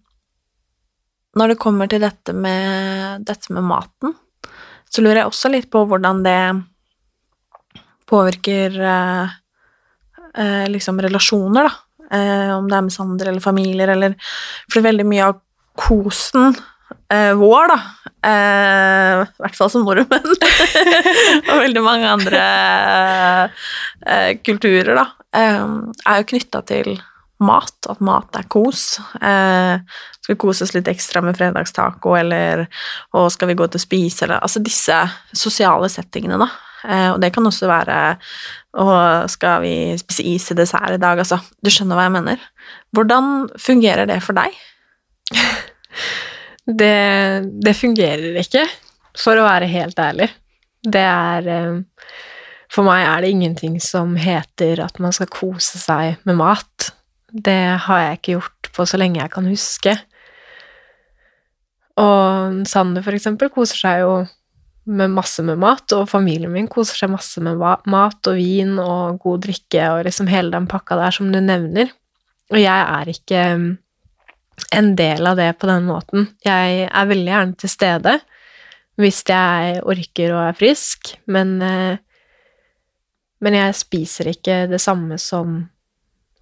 når 1.39 1.53
det 1.53 1.63
kommer 1.63 1.91
til 1.91 2.03
dette 2.03 2.35
med, 2.35 3.27
dette 3.27 3.55
med 3.55 3.67
maten, 3.67 4.15
så 4.91 5.03
lurer 5.03 5.23
jeg 5.23 5.31
også 5.31 5.51
litt 5.53 5.69
på 5.71 5.85
hvordan 5.87 6.25
det 6.27 6.41
påvirker 8.11 8.81
eh, 8.81 9.37
eh, 10.39 10.67
liksom 10.71 11.01
relasjoner, 11.03 11.69
da. 11.69 11.73
Eh, 12.11 12.51
om 12.57 12.67
det 12.69 12.77
er 12.77 12.83
med 12.87 12.95
Sander 12.95 13.31
eller 13.31 13.45
familier, 13.45 13.89
eller 13.95 14.17
For 14.73 14.83
veldig 14.83 15.07
mye 15.07 15.31
av 15.31 15.41
kosen 15.79 16.57
vår, 17.11 17.71
da, 17.71 17.77
i 18.27 19.39
hvert 19.43 19.57
fall 19.59 19.71
som 19.71 19.83
nordmenn, 19.87 20.35
og 21.51 21.59
veldig 21.59 21.83
mange 21.83 22.11
andre 22.11 22.43
kulturer, 24.47 24.99
da, 24.99 25.07
er 25.35 26.21
jo 26.21 26.29
knytta 26.31 26.63
til 26.67 26.93
mat, 27.41 27.89
at 27.89 28.01
mat 28.05 28.37
er 28.37 28.47
kos. 28.53 28.99
Eh, 29.21 29.81
skal 30.21 30.35
vi 30.35 30.41
koses 30.41 30.75
litt 30.77 30.89
ekstra 30.91 31.23
med 31.25 31.39
fredagstaco, 31.39 32.15
eller 32.19 32.67
og 33.17 33.31
skal 33.33 33.51
vi 33.51 33.57
gå 33.59 33.67
ut 33.67 33.79
og 33.79 33.83
spise, 33.83 34.27
eller 34.27 34.43
Altså 34.45 34.63
disse 34.65 34.97
sosiale 35.33 35.89
settingene, 35.93 36.41
da. 36.41 36.51
Eh, 36.87 37.09
og 37.13 37.21
det 37.23 37.33
kan 37.35 37.47
også 37.47 37.69
være 37.71 37.99
og 38.81 39.31
skal 39.33 39.65
vi 39.65 39.75
spise 39.99 40.25
is 40.31 40.45
til 40.47 40.59
dessert 40.61 40.95
i 40.95 41.01
dag, 41.03 41.19
altså. 41.19 41.41
Du 41.59 41.71
skjønner 41.73 41.99
hva 41.99 42.07
jeg 42.07 42.15
mener. 42.15 42.43
Hvordan 42.95 43.49
fungerer 43.59 44.07
det 44.11 44.21
for 44.25 44.39
deg? 44.39 44.55
Det, 46.71 47.49
det 47.65 47.73
fungerer 47.75 48.37
ikke, 48.39 48.61
for 49.19 49.35
å 49.41 49.47
være 49.47 49.67
helt 49.73 49.99
ærlig. 49.99 50.29
Det 50.87 51.03
er 51.03 51.49
eh, 51.51 51.81
For 52.71 52.87
meg 52.87 53.03
er 53.03 53.25
det 53.25 53.33
ingenting 53.35 53.81
som 53.83 54.13
heter 54.21 54.85
at 54.85 55.01
man 55.03 55.11
skal 55.17 55.27
kose 55.33 55.81
seg 55.81 56.21
med 56.29 56.39
mat. 56.39 56.93
Det 57.33 57.81
har 57.89 58.05
jeg 58.05 58.19
ikke 58.21 58.37
gjort 58.37 58.71
på 58.77 58.87
så 58.87 59.01
lenge 59.01 59.19
jeg 59.19 59.33
kan 59.33 59.49
huske. 59.51 59.97
Og 61.99 62.61
Sander, 62.71 63.03
for 63.03 63.17
eksempel, 63.19 63.51
koser 63.51 63.81
seg 63.81 64.05
jo 64.05 64.13
med 64.91 65.13
masse 65.15 65.43
med 65.47 65.61
mat, 65.63 65.87
og 65.95 66.09
familien 66.11 66.53
min 66.53 66.69
koser 66.71 66.99
seg 66.99 67.13
masse 67.13 67.41
med 67.45 67.61
mat 67.61 68.31
og 68.31 68.39
vin 68.39 68.75
og 68.83 69.21
god 69.23 69.45
drikke 69.47 69.87
og 69.95 70.05
liksom 70.09 70.31
hele 70.31 70.51
den 70.55 70.67
pakka 70.71 70.99
der 70.99 71.15
som 71.15 71.31
du 71.33 71.39
nevner. 71.43 71.93
Og 72.51 72.59
jeg 72.59 72.87
er 72.99 73.11
ikke 73.13 73.45
mm, 73.61 73.71
en 74.81 74.93
del 74.99 75.31
av 75.31 75.39
det 75.39 75.53
på 75.61 75.71
den 75.71 75.87
måten. 75.87 76.27
Jeg 76.45 76.89
er 76.91 77.11
veldig 77.11 77.33
gjerne 77.33 77.61
til 77.61 77.73
stede 77.73 78.19
hvis 79.01 79.23
jeg 79.29 79.81
orker 79.89 80.35
og 80.35 80.43
er 80.51 80.57
frisk, 80.59 81.15
men 81.31 81.61
eh, 81.65 81.99
Men 83.41 83.55
jeg 83.57 83.73
spiser 83.73 84.29
ikke 84.29 84.67
det 84.69 84.83
samme 84.85 85.17
som, 85.17 85.71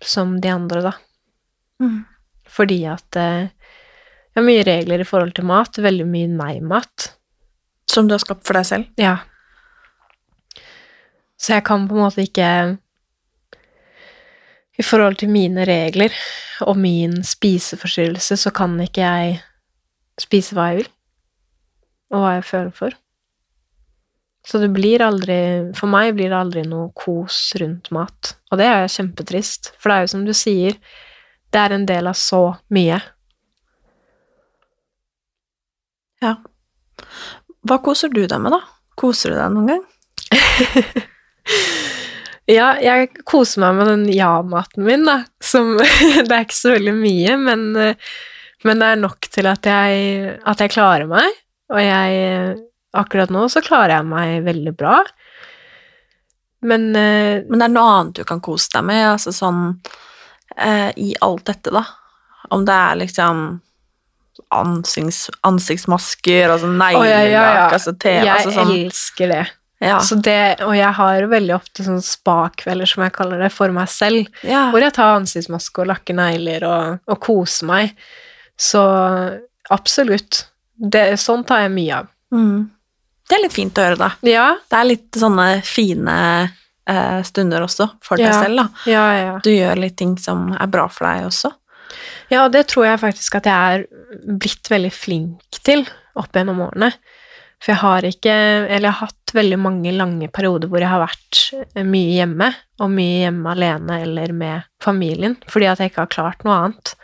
som 0.02 0.40
de 0.42 0.50
andre, 0.50 0.80
da. 0.82 0.92
Mm. 1.78 2.00
Fordi 2.42 2.80
at 2.90 3.14
eh, 3.14 3.52
jeg 4.34 4.34
har 4.34 4.46
mye 4.48 4.64
regler 4.66 5.04
i 5.04 5.06
forhold 5.06 5.30
til 5.36 5.46
mat, 5.46 5.78
veldig 5.78 6.06
mye 6.10 6.26
nei-mat. 6.32 7.06
Som 7.88 8.08
du 8.08 8.14
har 8.14 8.22
skapt 8.22 8.46
for 8.46 8.58
deg 8.58 8.68
selv? 8.68 8.90
Ja. 9.00 9.16
Så 11.38 11.54
jeg 11.54 11.64
kan 11.68 11.86
på 11.88 11.96
en 11.96 12.04
måte 12.04 12.24
ikke 12.26 12.50
I 14.78 14.84
forhold 14.84 15.18
til 15.22 15.30
mine 15.32 15.64
regler 15.66 16.14
og 16.66 16.78
min 16.78 17.20
spiseforstyrrelse, 17.24 18.36
så 18.36 18.50
kan 18.54 18.74
ikke 18.82 19.02
jeg 19.02 19.40
spise 20.18 20.54
hva 20.54 20.70
jeg 20.70 20.80
vil, 20.80 20.88
og 22.14 22.22
hva 22.22 22.32
jeg 22.36 22.46
føler 22.46 22.72
for. 22.74 22.96
Så 24.48 24.58
det 24.62 24.70
blir 24.72 25.02
aldri 25.04 25.38
For 25.76 25.90
meg 25.90 26.14
blir 26.16 26.30
det 26.32 26.38
aldri 26.38 26.64
noe 26.64 26.88
kos 26.96 27.52
rundt 27.60 27.90
mat. 27.94 28.34
Og 28.50 28.60
det 28.60 28.68
er 28.70 28.86
kjempetrist, 28.90 29.74
for 29.76 29.90
det 29.90 29.96
er 29.96 30.06
jo 30.06 30.12
som 30.14 30.24
du 30.26 30.34
sier, 30.36 30.78
det 31.52 31.60
er 31.60 31.74
en 31.74 31.86
del 31.88 32.08
av 32.08 32.16
så 32.18 32.42
mye. 32.74 33.00
Ja. 36.24 36.34
Hva 37.68 37.78
koser 37.84 38.12
du 38.12 38.22
deg 38.24 38.40
med, 38.40 38.54
da? 38.54 38.62
Koser 38.98 39.34
du 39.34 39.38
deg 39.40 39.54
noen 39.54 39.72
gang? 39.74 39.84
Ja, 42.48 42.70
jeg 42.80 43.10
koser 43.28 43.60
meg 43.60 43.74
med 43.76 43.90
den 43.90 44.04
ja-maten 44.08 44.86
min, 44.86 45.02
da. 45.04 45.18
Som 45.44 45.74
Det 46.28 46.32
er 46.32 46.46
ikke 46.46 46.56
så 46.56 46.70
veldig 46.72 46.94
mye, 46.96 47.34
men, 47.42 47.66
men 48.64 48.80
det 48.80 48.88
er 48.88 49.02
nok 49.02 49.28
til 49.28 49.48
at 49.50 49.68
jeg, 49.68 50.30
at 50.48 50.62
jeg 50.64 50.72
klarer 50.72 51.04
meg. 51.10 51.28
Og 51.68 51.82
jeg 51.84 52.56
Akkurat 52.96 53.28
nå 53.28 53.42
så 53.52 53.60
klarer 53.60 53.98
jeg 53.98 54.08
meg 54.08 54.46
veldig 54.46 54.72
bra. 54.80 55.02
Men 56.64 56.88
eh, 56.96 57.44
Men 57.44 57.60
det 57.60 57.66
er 57.66 57.74
noe 57.74 57.94
annet 57.98 58.16
du 58.16 58.24
kan 58.28 58.40
kose 58.40 58.72
deg 58.72 58.86
med, 58.88 59.02
altså 59.12 59.34
sånn 59.34 59.60
eh, 60.56 60.90
i 60.96 61.12
alt 61.20 61.44
dette, 61.50 61.70
da. 61.74 61.84
Om 62.48 62.64
det 62.64 62.74
er 62.74 63.00
liksom 63.02 63.42
ansikts, 64.54 65.28
ansiktsmasker, 65.46 66.50
altså 66.54 66.68
neglelakk, 66.72 67.30
ja, 67.30 67.42
ja, 67.54 67.68
altså 67.72 67.92
TV 67.98 68.24
Jeg 68.24 68.34
altså 68.34 68.54
sånn, 68.56 68.72
elsker 68.76 69.32
det. 69.34 69.42
ja. 69.84 69.98
Så 70.04 70.18
det. 70.22 70.38
Og 70.66 70.74
jeg 70.76 70.92
har 71.00 71.26
veldig 71.30 71.54
ofte 71.56 71.84
sånn 71.86 72.00
spa-kvelder, 72.02 72.86
som 72.90 73.02
jeg 73.06 73.12
kaller 73.18 73.38
det, 73.44 73.50
for 73.54 73.70
meg 73.74 73.88
selv. 73.92 74.30
Hvor 74.44 74.80
jeg 74.82 74.94
tar 74.96 75.16
ansiktsmaske 75.20 75.82
og 75.84 75.90
lakker 75.92 76.16
negler 76.18 76.64
og, 76.68 76.98
og 77.06 77.20
koser 77.20 77.66
meg. 77.70 77.92
Så 78.58 78.82
absolutt. 79.70 80.46
Det, 80.78 81.16
sånn 81.18 81.44
tar 81.46 81.64
jeg 81.66 81.74
mye 81.74 81.96
av. 82.02 82.08
Mm. 82.34 82.68
Det 83.28 83.36
er 83.36 83.42
litt 83.44 83.52
fint 83.56 83.78
å 83.78 83.84
høre, 83.84 83.98
da. 84.00 84.10
Ja, 84.24 84.46
Det 84.70 84.78
er 84.78 84.86
litt 84.88 85.18
sånne 85.20 85.46
fine 85.66 86.14
eh, 86.88 87.18
stunder 87.26 87.64
også 87.66 87.90
for 88.04 88.16
deg 88.16 88.30
Ja. 88.30 88.36
selv, 88.42 88.62
da. 88.62 88.68
ja, 88.88 89.06
ja. 89.18 89.34
Du 89.44 89.50
gjør 89.52 89.76
litt 89.82 89.96
ting 90.00 90.14
som 90.22 90.52
er 90.56 90.66
bra 90.72 90.86
for 90.88 91.04
deg 91.10 91.26
også. 91.28 91.50
Ja, 92.32 92.44
og 92.44 92.52
det 92.54 92.66
tror 92.70 92.86
jeg 92.88 93.00
faktisk 93.02 93.38
at 93.38 93.48
jeg 93.48 93.78
er 93.78 93.86
blitt 94.40 94.68
veldig 94.70 94.92
flink 94.94 95.60
til 95.64 95.86
opp 96.18 96.34
gjennom 96.36 96.60
årene. 96.68 96.92
For 97.58 97.72
jeg 97.72 97.82
har 97.82 98.06
ikke 98.06 98.34
Eller 98.68 98.86
jeg 98.86 98.94
har 98.94 99.08
hatt 99.08 99.34
veldig 99.34 99.58
mange 99.60 99.92
lange 99.92 100.28
perioder 100.32 100.70
hvor 100.70 100.80
jeg 100.80 100.88
har 100.88 101.02
vært 101.02 101.40
mye 101.84 102.14
hjemme, 102.14 102.52
og 102.80 102.92
mye 102.94 103.24
hjemme 103.26 103.52
alene 103.52 103.98
eller 104.06 104.32
med 104.32 104.68
familien, 104.80 105.34
fordi 105.50 105.68
at 105.68 105.82
jeg 105.82 105.92
ikke 105.92 106.04
har 106.06 106.14
klart 106.14 106.46
noe 106.46 106.54
annet. 106.62 106.94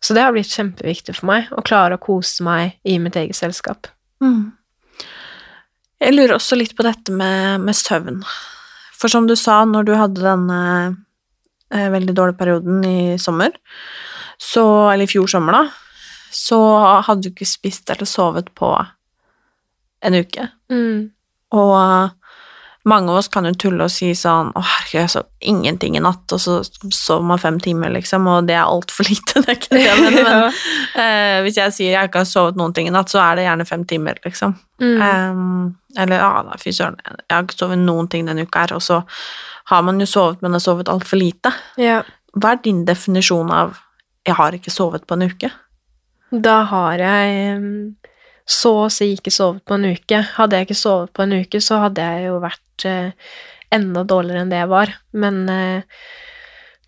Så 0.00 0.16
det 0.16 0.22
har 0.24 0.32
blitt 0.32 0.54
kjempeviktig 0.54 1.18
for 1.18 1.28
meg, 1.28 1.50
å 1.52 1.64
klare 1.66 1.98
å 1.98 2.00
kose 2.00 2.46
meg 2.46 2.78
i 2.88 2.96
mitt 3.02 3.18
eget 3.20 3.36
selskap. 3.36 3.90
Mm. 4.24 4.54
Jeg 6.00 6.16
lurer 6.16 6.38
også 6.38 6.56
litt 6.56 6.72
på 6.78 6.86
dette 6.86 7.12
med, 7.12 7.60
med 7.66 7.76
søvn. 7.76 8.22
For 8.96 9.12
som 9.12 9.28
du 9.28 9.36
sa, 9.36 9.60
når 9.68 9.88
du 9.88 9.92
hadde 9.98 10.24
denne 10.24 10.60
veldig 11.70 12.14
dårlig 12.16 12.38
perioden 12.38 12.84
i 12.84 13.18
sommer, 13.22 13.54
så, 14.40 14.64
eller 14.90 15.06
i 15.06 15.10
fjor 15.10 15.28
sommer, 15.30 15.54
da, 15.54 15.66
så 16.34 16.58
hadde 17.06 17.26
du 17.26 17.32
ikke 17.32 17.48
spist 17.48 17.90
eller 17.92 18.08
sovet 18.08 18.50
på 18.56 18.72
en 20.06 20.16
uke. 20.16 20.48
Og 21.56 21.74
eh, 21.76 22.16
mange 22.88 23.12
av 23.12 23.18
oss 23.20 23.28
kan 23.28 23.44
jo 23.44 23.52
tulle 23.60 23.84
og 23.84 23.92
si 23.92 24.08
sånn 24.16 24.54
Å, 24.56 24.60
herregud, 24.64 25.00
jeg 25.02 25.12
sov 25.12 25.26
ingenting 25.52 25.98
i 25.98 26.02
natt, 26.02 26.24
og 26.32 26.40
så 26.40 26.60
sov 26.96 27.26
man 27.28 27.40
fem 27.42 27.58
timer, 27.60 27.92
liksom, 27.92 28.28
og 28.30 28.48
det 28.48 28.56
er 28.56 28.64
altfor 28.64 29.08
lite. 29.10 29.42
Det 29.44 29.52
er 29.52 29.58
ikke 29.58 29.74
det 29.76 29.84
jeg 29.84 30.00
mener, 30.00 30.24
men 30.30 30.46
uh, 30.46 31.36
hvis 31.44 31.60
jeg 31.60 31.76
sier 31.76 31.94
jeg 31.94 32.10
ikke 32.10 32.22
har 32.22 32.28
sovet 32.30 32.58
noen 32.60 32.74
ting 32.76 32.88
i 32.88 32.94
natt, 32.94 33.12
så 33.12 33.20
er 33.22 33.36
det 33.36 33.46
gjerne 33.48 33.68
fem 33.68 33.84
timer, 33.88 34.20
liksom. 34.24 34.56
Mm. 34.80 34.96
Um, 35.04 35.62
eller 35.98 36.22
ja, 36.22 36.32
da, 36.46 36.56
fy 36.60 36.72
søren, 36.72 36.96
jeg 37.04 37.34
har 37.34 37.44
ikke 37.44 37.58
sovet 37.58 37.82
noen 37.82 38.08
ting 38.12 38.28
denne 38.28 38.46
uka 38.48 38.64
her, 38.64 38.76
og 38.78 38.84
så 38.84 39.02
har 39.70 39.84
man 39.86 40.00
jo 40.02 40.08
sovet, 40.08 40.42
men 40.42 40.56
har 40.56 40.62
sovet 40.64 40.90
altfor 40.92 41.20
lite. 41.20 41.54
ja. 41.78 42.02
Hva 42.30 42.52
er 42.54 42.60
din 42.62 42.84
definisjon 42.86 43.50
av 43.50 43.80
'jeg 44.22 44.36
har 44.38 44.54
ikke 44.54 44.70
sovet 44.70 45.06
på 45.06 45.16
en 45.16 45.26
uke'? 45.26 45.50
Da 46.30 46.62
har 46.62 46.98
jeg 46.98 47.58
mm, 47.58 47.96
så 48.46 48.72
å 48.84 48.90
si 48.92 49.12
ikke 49.16 49.32
sovet 49.34 49.64
på 49.66 49.74
en 49.74 49.88
uke. 49.90 50.22
Hadde 50.36 50.56
jeg 50.56 50.68
ikke 50.68 50.78
sovet 50.78 51.12
på 51.12 51.24
en 51.24 51.32
uke, 51.42 51.60
så 51.62 51.80
hadde 51.84 52.06
jeg 52.06 52.28
jo 52.28 52.38
vært 52.42 52.86
eh, 52.86 53.10
enda 53.74 54.04
dårligere 54.04 54.44
enn 54.44 54.52
det 54.52 54.62
jeg 54.62 54.70
var. 54.70 54.94
Men 55.12 55.42
eh, 55.48 55.82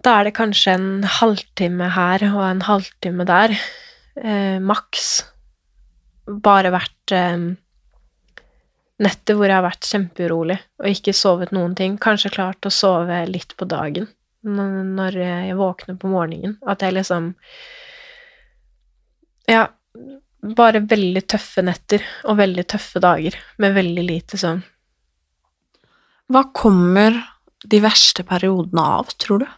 da 0.02 0.18
er 0.18 0.28
det 0.28 0.36
kanskje 0.38 0.76
en 0.76 0.88
halvtime 1.18 1.90
her 1.96 2.24
og 2.30 2.42
en 2.46 2.64
halvtime 2.66 3.26
der, 3.26 3.54
eh, 4.22 4.58
maks. 4.62 5.24
Bare 6.26 6.70
vært 6.74 7.14
netter 9.02 9.36
hvor 9.36 9.50
jeg 9.50 9.58
har 9.58 9.66
vært 9.66 9.88
kjempeurolig 9.88 10.58
og 10.80 10.88
ikke 10.90 11.14
sovet 11.16 11.52
noen 11.54 11.76
ting. 11.78 11.98
Kanskje 12.00 12.32
klart 12.34 12.66
å 12.68 12.72
sove 12.72 13.22
litt 13.28 13.56
på 13.58 13.68
dagen 13.68 14.08
når 14.42 15.16
jeg 15.20 15.54
våkner 15.58 15.98
på 16.00 16.10
morgenen. 16.10 16.56
At 16.66 16.82
jeg 16.82 16.96
liksom 16.96 17.32
Ja, 19.50 19.66
bare 20.42 20.82
veldig 20.86 21.22
tøffe 21.30 21.62
netter 21.62 22.02
og 22.30 22.38
veldig 22.38 22.64
tøffe 22.70 23.02
dager 23.02 23.36
med 23.62 23.74
veldig 23.74 24.04
lite 24.06 24.38
søvn. 24.38 24.62
Hva 26.32 26.46
kommer 26.54 27.18
de 27.62 27.78
verste 27.82 28.24
periodene 28.26 28.82
av, 28.98 29.10
tror 29.20 29.42
du? 29.42 29.48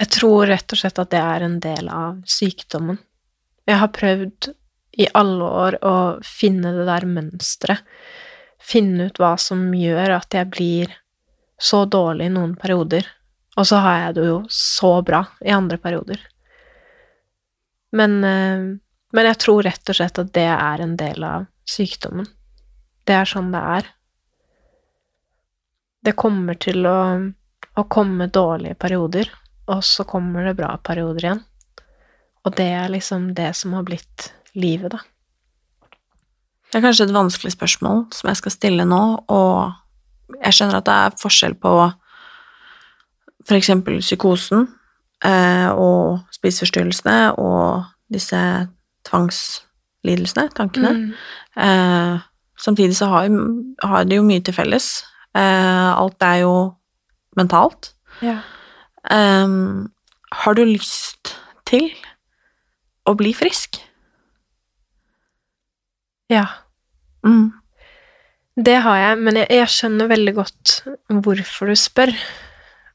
Jeg 0.00 0.12
tror 0.12 0.46
rett 0.48 0.72
og 0.72 0.80
slett 0.80 1.00
at 1.00 1.10
det 1.12 1.20
er 1.20 1.44
en 1.44 1.58
del 1.60 1.88
av 1.92 2.20
sykdommen. 2.28 3.00
Jeg 3.66 3.80
har 3.80 3.92
prøvd 3.96 4.50
i 4.96 5.08
alle 5.14 5.44
år 5.44 5.78
å 5.84 5.96
finne 6.24 6.72
det 6.72 6.86
der 6.88 7.06
mønsteret. 7.08 7.82
Finne 8.62 9.10
ut 9.10 9.20
hva 9.20 9.34
som 9.38 9.68
gjør 9.76 10.16
at 10.16 10.34
jeg 10.34 10.48
blir 10.52 10.94
så 11.60 11.84
dårlig 11.88 12.28
i 12.28 12.32
noen 12.32 12.56
perioder, 12.58 13.06
og 13.56 13.68
så 13.68 13.80
har 13.84 14.00
jeg 14.00 14.16
det 14.16 14.26
jo 14.28 14.38
så 14.52 14.92
bra 15.04 15.22
i 15.44 15.52
andre 15.54 15.78
perioder. 15.80 16.20
Men, 17.96 18.18
eh, 18.24 18.64
men 19.12 19.28
jeg 19.30 19.40
tror 19.44 19.62
rett 19.64 19.92
og 19.92 19.98
slett 19.98 20.18
at 20.20 20.32
det 20.36 20.48
er 20.52 20.82
en 20.82 20.96
del 21.00 21.24
av 21.24 21.46
sykdommen. 21.68 22.26
Det 23.06 23.14
er 23.14 23.28
sånn 23.28 23.52
det 23.54 23.62
er. 23.78 23.90
Det 26.04 26.16
kommer 26.18 26.58
til 26.60 26.86
å, 26.86 26.98
å 27.76 27.84
komme 27.90 28.28
dårlige 28.32 28.78
perioder, 28.78 29.30
og 29.66 29.84
så 29.84 30.04
kommer 30.08 30.46
det 30.46 30.56
bra 30.58 30.74
perioder 30.82 31.24
igjen. 31.24 31.44
Og 32.46 32.54
det 32.58 32.68
er 32.78 32.92
liksom 32.92 33.32
det 33.34 33.52
som 33.58 33.74
har 33.74 33.86
blitt 33.86 34.30
livet, 34.56 34.96
da. 34.96 35.02
Det 36.66 36.80
er 36.80 36.88
kanskje 36.88 37.06
et 37.06 37.14
vanskelig 37.14 37.52
spørsmål 37.54 38.06
som 38.12 38.28
jeg 38.28 38.40
skal 38.40 38.52
stille 38.52 38.84
nå, 38.88 39.02
og 39.32 40.40
jeg 40.42 40.56
skjønner 40.56 40.80
at 40.80 40.88
det 40.88 40.96
er 40.96 41.20
forskjell 41.20 41.54
på 41.62 41.72
for 43.46 43.54
eksempel 43.54 44.00
psykosen 44.02 44.66
eh, 45.24 45.68
og 45.70 46.26
spiseforstyrrelsene 46.34 47.36
og 47.38 47.86
disse 48.12 48.40
tvangslidelsene, 49.06 50.48
tankene. 50.56 50.92
Mm. 50.92 51.12
Eh, 51.62 52.26
samtidig 52.58 52.98
så 52.98 53.08
har, 53.12 53.30
har 53.86 54.04
de 54.04 54.18
jo 54.18 54.26
mye 54.26 54.42
til 54.42 54.56
felles. 54.56 54.90
Eh, 55.36 55.90
alt 55.94 56.26
er 56.26 56.42
jo 56.42 56.54
mentalt. 57.38 57.92
Ja. 58.24 58.40
Har 59.06 60.54
du 60.58 60.64
lyst 60.66 61.36
til 61.68 61.92
å 63.06 63.14
bli 63.14 63.30
frisk? 63.36 63.78
Ja. 66.32 66.46
Mm. 67.26 67.52
Det 68.56 68.76
har 68.86 68.98
jeg, 68.98 69.18
men 69.20 69.38
jeg, 69.42 69.50
jeg 69.52 69.72
skjønner 69.72 70.08
veldig 70.10 70.34
godt 70.38 70.76
hvorfor 71.12 71.70
du 71.70 71.76
spør, 71.78 72.12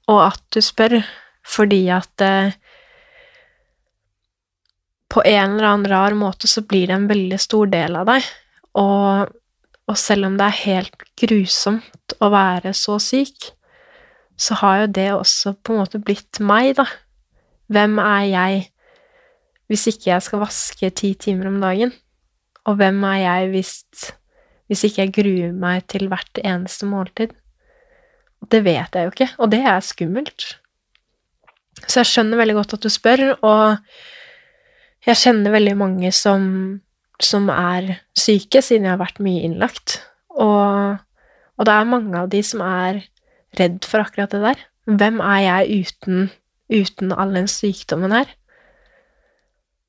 og 0.09 0.23
at 0.25 0.41
du 0.55 0.61
spør, 0.65 0.97
fordi 1.45 1.83
at 1.93 2.23
eh, 2.25 2.55
på 5.11 5.23
en 5.27 5.57
eller 5.57 5.69
annen 5.69 5.91
rar 5.91 6.15
måte 6.17 6.49
så 6.49 6.63
blir 6.65 6.89
det 6.89 6.97
en 6.97 7.07
veldig 7.11 7.39
stor 7.41 7.69
del 7.71 7.99
av 7.99 8.09
deg, 8.09 8.27
og, 8.81 9.31
og 9.85 9.99
selv 9.99 10.31
om 10.31 10.37
det 10.39 10.49
er 10.49 10.61
helt 10.65 11.07
grusomt 11.21 12.17
å 12.19 12.31
være 12.33 12.73
så 12.77 12.97
syk, 13.03 13.51
så 14.41 14.57
har 14.63 14.83
jo 14.83 14.93
det 14.97 15.09
også 15.13 15.53
på 15.61 15.75
en 15.75 15.83
måte 15.83 16.01
blitt 16.01 16.41
meg, 16.41 16.73
da. 16.79 16.87
Hvem 17.71 17.99
er 18.01 18.23
jeg 18.31 18.63
hvis 19.71 19.85
ikke 19.87 20.09
jeg 20.09 20.23
skal 20.25 20.41
vaske 20.41 20.89
ti 20.99 21.13
timer 21.15 21.47
om 21.47 21.61
dagen? 21.61 21.93
Og 22.69 22.77
hvem 22.77 23.03
er 23.09 23.19
jeg 23.23 23.51
hvis, 23.55 23.73
hvis 24.69 24.83
ikke 24.87 25.05
jeg 25.05 25.13
gruer 25.15 25.53
meg 25.57 25.85
til 25.91 26.07
hvert 26.11 26.41
eneste 26.43 26.89
måltid? 26.89 27.33
Det 28.51 28.63
vet 28.65 28.95
jeg 28.97 29.05
jo 29.05 29.13
ikke, 29.13 29.29
og 29.37 29.51
det 29.53 29.61
er 29.69 29.83
skummelt. 29.85 30.47
Så 31.87 32.01
jeg 32.01 32.09
skjønner 32.09 32.41
veldig 32.41 32.57
godt 32.57 32.75
at 32.77 32.85
du 32.85 32.89
spør, 32.91 33.23
og 33.41 33.77
jeg 35.07 35.19
kjenner 35.23 35.53
veldig 35.55 35.75
mange 35.77 36.11
som, 36.13 36.43
som 37.21 37.49
er 37.53 37.95
syke, 38.17 38.61
siden 38.61 38.85
jeg 38.85 38.95
har 38.95 39.01
vært 39.01 39.21
mye 39.23 39.45
innlagt. 39.45 39.99
Og, 40.29 40.99
og 41.57 41.67
det 41.67 41.73
er 41.73 41.89
mange 41.89 42.17
av 42.17 42.29
de 42.33 42.43
som 42.45 42.63
er 42.65 43.01
redd 43.57 43.85
for 43.87 44.03
akkurat 44.03 44.33
det 44.33 44.43
der. 44.43 44.61
Hvem 44.89 45.19
er 45.23 45.41
jeg 45.45 45.85
uten, 45.85 46.29
uten 46.71 47.13
all 47.13 47.33
den 47.37 47.49
sykdommen 47.51 48.13
her? 48.13 48.29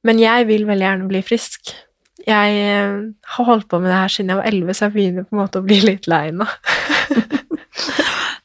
Men 0.02 0.18
jeg 0.18 0.48
vil 0.48 0.66
veldig 0.66 0.86
gjerne 0.86 1.08
bli 1.10 1.22
frisk. 1.24 1.74
Jeg 2.22 2.58
eh, 2.60 2.98
har 3.34 3.48
holdt 3.48 3.68
på 3.70 3.80
med 3.82 3.90
det 3.90 3.98
her 3.98 4.12
siden 4.12 4.30
jeg 4.30 4.38
var 4.38 4.48
elleve, 4.50 4.74
så 4.76 4.86
jeg 4.86 4.94
begynner 4.96 5.26
på 5.26 5.34
en 5.36 5.42
måte 5.42 5.62
å 5.62 5.66
bli 5.66 5.80
litt 5.82 6.08
lei 6.10 6.26
nå. 6.36 6.46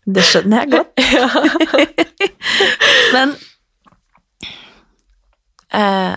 Det 0.07 0.23
skjønner 0.23 0.63
jeg 0.63 0.71
godt. 0.71 0.91
Men 3.15 3.33
eh, 5.75 6.13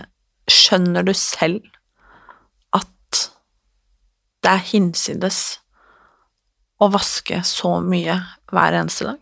skjønner 0.47 1.03
du 1.03 1.11
selv 1.17 1.67
at 2.77 3.25
det 4.41 4.53
er 4.53 4.69
hinsides 4.71 5.41
å 6.81 6.87
vaske 6.93 7.41
så 7.45 7.75
mye 7.83 8.15
hver 8.51 8.79
eneste 8.79 9.11
dag? 9.11 9.19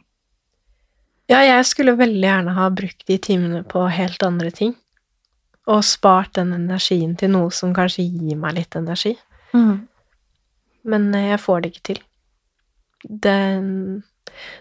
Ja, 1.30 1.42
jeg 1.46 1.66
skulle 1.70 1.98
veldig 1.98 2.26
gjerne 2.26 2.54
ha 2.58 2.70
brukt 2.74 3.04
de 3.10 3.18
timene 3.22 3.64
på 3.68 3.84
helt 3.94 4.24
andre 4.26 4.54
ting. 4.54 4.78
Og 5.70 5.84
spart 5.86 6.34
den 6.39 6.53
energien 6.55 7.13
til 7.20 7.34
noe 7.36 7.51
som 7.53 7.76
kanskje 7.76 8.07
gir 8.07 8.39
meg 8.41 8.57
litt 8.57 8.78
energi. 8.80 9.13
Mm. 9.53 9.86
Men 10.89 11.09
eh, 11.15 11.32
jeg 11.34 11.43
får 11.43 11.61
det 11.61 11.72
ikke 11.74 11.88
til. 11.91 12.01
Det, 13.05 13.38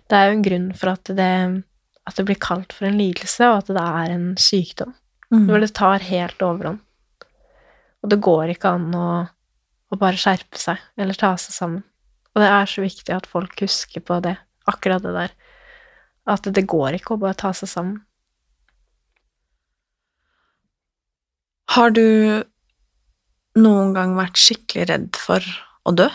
det 0.08 0.18
er 0.18 0.28
jo 0.28 0.36
en 0.36 0.44
grunn 0.44 0.68
for 0.78 0.92
at 0.92 1.10
det, 1.18 1.32
at 2.08 2.18
det 2.18 2.26
blir 2.28 2.40
kalt 2.42 2.74
for 2.76 2.88
en 2.88 2.98
lidelse, 3.00 3.48
og 3.48 3.62
at 3.62 3.72
det 3.72 3.84
er 3.84 4.14
en 4.14 4.28
sykdom. 4.40 4.94
Mm. 5.32 5.44
Når 5.48 5.64
det 5.64 5.74
tar 5.76 6.04
helt 6.08 6.44
overhånd. 6.44 6.80
Og 8.02 8.12
det 8.12 8.20
går 8.24 8.54
ikke 8.54 8.70
an 8.76 8.92
å, 8.96 9.08
å 9.92 9.98
bare 10.00 10.20
skjerpe 10.20 10.60
seg, 10.60 10.80
eller 11.00 11.18
ta 11.18 11.34
seg 11.40 11.56
sammen. 11.56 11.82
Og 12.34 12.42
det 12.42 12.50
er 12.54 12.70
så 12.70 12.84
viktig 12.84 13.14
at 13.14 13.26
folk 13.26 13.58
husker 13.64 14.04
på 14.04 14.20
det, 14.24 14.36
akkurat 14.70 15.02
det 15.02 15.14
der. 15.16 15.32
At 16.28 16.46
det 16.54 16.68
går 16.70 16.98
ikke 16.98 17.16
å 17.16 17.22
bare 17.22 17.38
ta 17.38 17.50
seg 17.56 17.70
sammen. 17.70 17.96
Har 21.68 21.92
du 21.92 22.04
noen 23.58 23.92
gang 23.96 24.14
vært 24.16 24.40
skikkelig 24.40 24.86
redd 24.88 25.20
for 25.20 25.44
å 25.84 25.92
dø? 25.96 26.08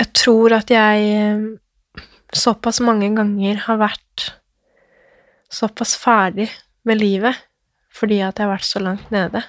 Jeg 0.00 0.08
tror 0.16 0.54
at 0.56 0.72
jeg 0.72 1.10
eh, 1.12 1.42
såpass 2.32 2.80
mange 2.80 3.10
ganger 3.16 3.60
har 3.66 3.80
vært 3.82 4.30
såpass 5.50 5.96
ferdig 6.00 6.48
med 6.88 7.00
livet 7.00 7.36
fordi 7.92 8.20
at 8.24 8.38
jeg 8.38 8.46
har 8.46 8.54
vært 8.54 8.68
så 8.68 8.80
langt 8.80 9.08
nede, 9.10 9.42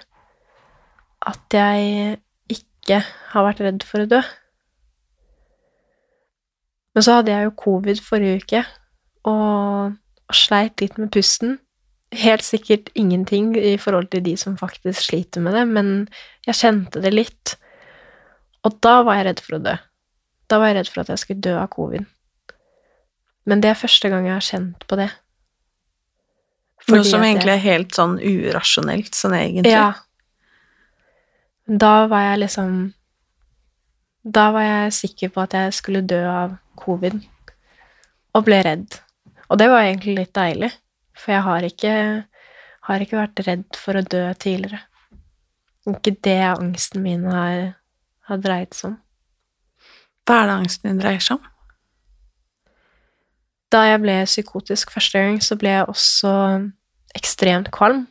at 1.21 1.53
jeg 1.53 2.17
ikke 2.49 2.97
har 3.31 3.45
vært 3.45 3.61
redd 3.61 3.83
for 3.85 4.03
å 4.03 4.09
dø. 4.09 4.19
Men 6.91 7.05
så 7.05 7.19
hadde 7.19 7.31
jeg 7.31 7.45
jo 7.45 7.53
covid 7.61 8.01
forrige 8.03 8.41
uke, 8.41 8.63
og, 9.29 9.93
og 10.31 10.37
sleit 10.39 10.81
litt 10.83 10.97
med 10.99 11.11
pusten. 11.13 11.57
Helt 12.15 12.43
sikkert 12.43 12.89
ingenting 12.95 13.53
i 13.55 13.77
forhold 13.79 14.09
til 14.11 14.23
de 14.23 14.35
som 14.39 14.57
faktisk 14.59 15.09
sliter 15.09 15.43
med 15.43 15.55
det, 15.55 15.65
men 15.67 15.91
jeg 16.47 16.59
kjente 16.59 17.03
det 17.03 17.13
litt. 17.13 17.55
Og 18.67 18.77
da 18.83 19.01
var 19.07 19.19
jeg 19.19 19.27
redd 19.29 19.43
for 19.43 19.57
å 19.57 19.63
dø. 19.63 19.75
Da 20.51 20.59
var 20.59 20.71
jeg 20.71 20.79
redd 20.79 20.91
for 20.91 21.03
at 21.03 21.11
jeg 21.11 21.21
skulle 21.21 21.43
dø 21.43 21.55
av 21.59 21.69
covid. 21.71 22.07
Men 23.47 23.63
det 23.63 23.71
er 23.71 23.79
første 23.79 24.11
gang 24.11 24.27
jeg 24.27 24.37
har 24.37 24.47
kjent 24.47 24.87
på 24.87 24.99
det. 24.99 25.09
Noe 26.91 27.05
som 27.05 27.23
egentlig 27.23 27.53
er 27.53 27.61
helt 27.63 27.95
sånn 27.95 28.17
urasjonelt, 28.19 29.13
sånn 29.15 29.35
egentlig. 29.37 29.73
Ja. 29.73 29.91
Da 31.71 32.07
var 32.11 32.25
jeg 32.25 32.41
liksom 32.41 32.71
Da 34.25 34.49
var 34.51 34.65
jeg 34.65 34.93
sikker 34.93 35.31
på 35.33 35.43
at 35.45 35.53
jeg 35.57 35.73
skulle 35.73 36.03
dø 36.05 36.19
av 36.29 36.57
covid, 36.77 37.15
og 38.37 38.43
ble 38.45 38.59
redd. 38.65 38.99
Og 39.51 39.59
det 39.59 39.67
var 39.67 39.83
egentlig 39.83 40.15
litt 40.15 40.33
deilig, 40.35 40.71
for 41.17 41.35
jeg 41.35 41.43
har 41.43 41.67
ikke, 41.67 41.93
har 42.87 43.03
ikke 43.03 43.19
vært 43.19 43.43
redd 43.47 43.79
for 43.79 43.99
å 43.99 44.05
dø 44.05 44.23
tidligere. 44.39 44.79
Ikke 45.91 46.13
det 46.23 46.39
angsten 46.45 47.03
min 47.03 47.25
har, 47.27 47.73
har 48.29 48.41
dreid 48.41 48.77
seg 48.77 48.93
om. 48.93 48.99
Hva 50.29 50.37
er 50.37 50.47
det 50.47 50.57
angsten 50.61 50.91
din 50.91 51.01
dreier 51.01 51.23
seg 51.25 51.39
om? 51.39 51.49
Da 53.71 53.85
jeg 53.87 54.01
ble 54.03 54.15
psykotisk 54.27 54.91
første 54.93 55.19
gang, 55.19 55.39
så 55.43 55.57
ble 55.59 55.73
jeg 55.73 55.89
også 55.89 56.31
ekstremt 57.17 57.71
kvalm. 57.75 58.05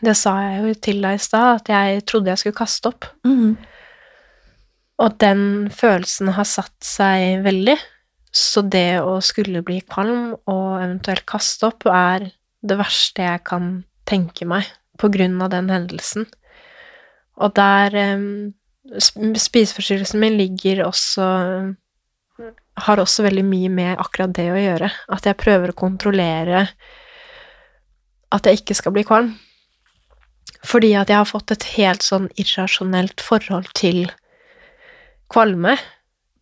Det 0.00 0.14
sa 0.18 0.36
jeg 0.44 0.62
jo 0.62 0.74
til 0.86 1.02
deg 1.04 1.18
i 1.18 1.22
stad, 1.22 1.60
at 1.60 1.70
jeg 1.72 2.04
trodde 2.06 2.30
jeg 2.32 2.42
skulle 2.42 2.58
kaste 2.58 2.90
opp. 2.92 3.08
Mm. 3.26 3.56
Og 5.00 5.16
den 5.22 5.42
følelsen 5.74 6.34
har 6.36 6.46
satt 6.48 6.76
seg 6.84 7.42
veldig. 7.46 7.76
Så 8.30 8.62
det 8.62 9.00
å 9.02 9.18
skulle 9.24 9.62
bli 9.66 9.80
kvalm 9.82 10.36
og 10.46 10.66
eventuelt 10.78 11.26
kaste 11.28 11.70
opp 11.70 11.86
er 11.90 12.28
det 12.60 12.76
verste 12.78 13.26
jeg 13.26 13.42
kan 13.48 13.72
tenke 14.06 14.46
meg 14.46 14.68
på 15.00 15.10
grunn 15.12 15.40
av 15.42 15.50
den 15.54 15.70
hendelsen. 15.72 16.28
Og 17.40 17.54
der 17.56 17.96
um, 18.14 18.52
Spiseforstyrrelsen 19.00 20.20
min 20.20 20.38
ligger 20.38 20.84
også 20.86 21.26
Har 22.80 23.00
også 23.02 23.22
veldig 23.26 23.44
mye 23.44 23.68
med 23.68 23.98
akkurat 24.00 24.32
det 24.32 24.46
å 24.48 24.56
gjøre. 24.58 24.88
At 25.12 25.26
jeg 25.28 25.36
prøver 25.36 25.72
å 25.72 25.76
kontrollere 25.76 26.62
at 28.32 28.46
jeg 28.46 28.60
ikke 28.60 28.76
skal 28.78 28.94
bli 28.94 29.02
kvalm. 29.04 29.34
Fordi 30.64 30.94
at 30.96 31.10
jeg 31.10 31.18
har 31.18 31.28
fått 31.28 31.52
et 31.52 31.66
helt 31.74 32.04
sånn 32.06 32.30
irrasjonelt 32.40 33.20
forhold 33.20 33.68
til 33.76 34.06
kvalme 35.32 35.76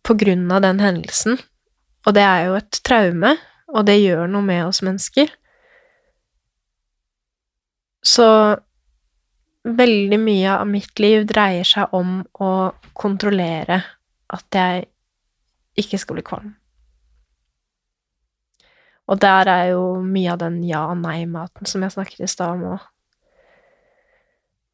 på 0.05 0.15
grunn 0.21 0.47
av 0.53 0.63
den 0.63 0.79
hendelsen. 0.83 1.39
Og 2.07 2.15
det 2.15 2.23
er 2.23 2.45
jo 2.47 2.55
et 2.59 2.79
traume, 2.85 3.35
og 3.69 3.85
det 3.87 3.99
gjør 3.99 4.29
noe 4.31 4.45
med 4.45 4.63
oss 4.69 4.81
mennesker. 4.85 5.31
Så 8.05 8.29
veldig 9.63 10.19
mye 10.21 10.53
av 10.61 10.69
mitt 10.69 11.01
liv 11.03 11.25
dreier 11.27 11.67
seg 11.67 11.91
om 11.95 12.21
å 12.39 12.53
kontrollere 12.97 13.81
at 14.31 14.55
jeg 14.55 14.87
ikke 15.79 15.99
skal 15.99 16.19
bli 16.19 16.25
kvalm. 16.25 16.53
Og 19.09 19.17
der 19.21 19.49
er 19.49 19.65
jo 19.71 19.83
mye 20.05 20.31
av 20.35 20.39
den 20.43 20.61
ja-nei-maten 20.67 21.67
som 21.69 21.83
jeg 21.83 21.95
snakket 21.95 22.25
i 22.27 22.29
stad 22.29 22.59
om 22.59 22.75
òg. 22.75 22.87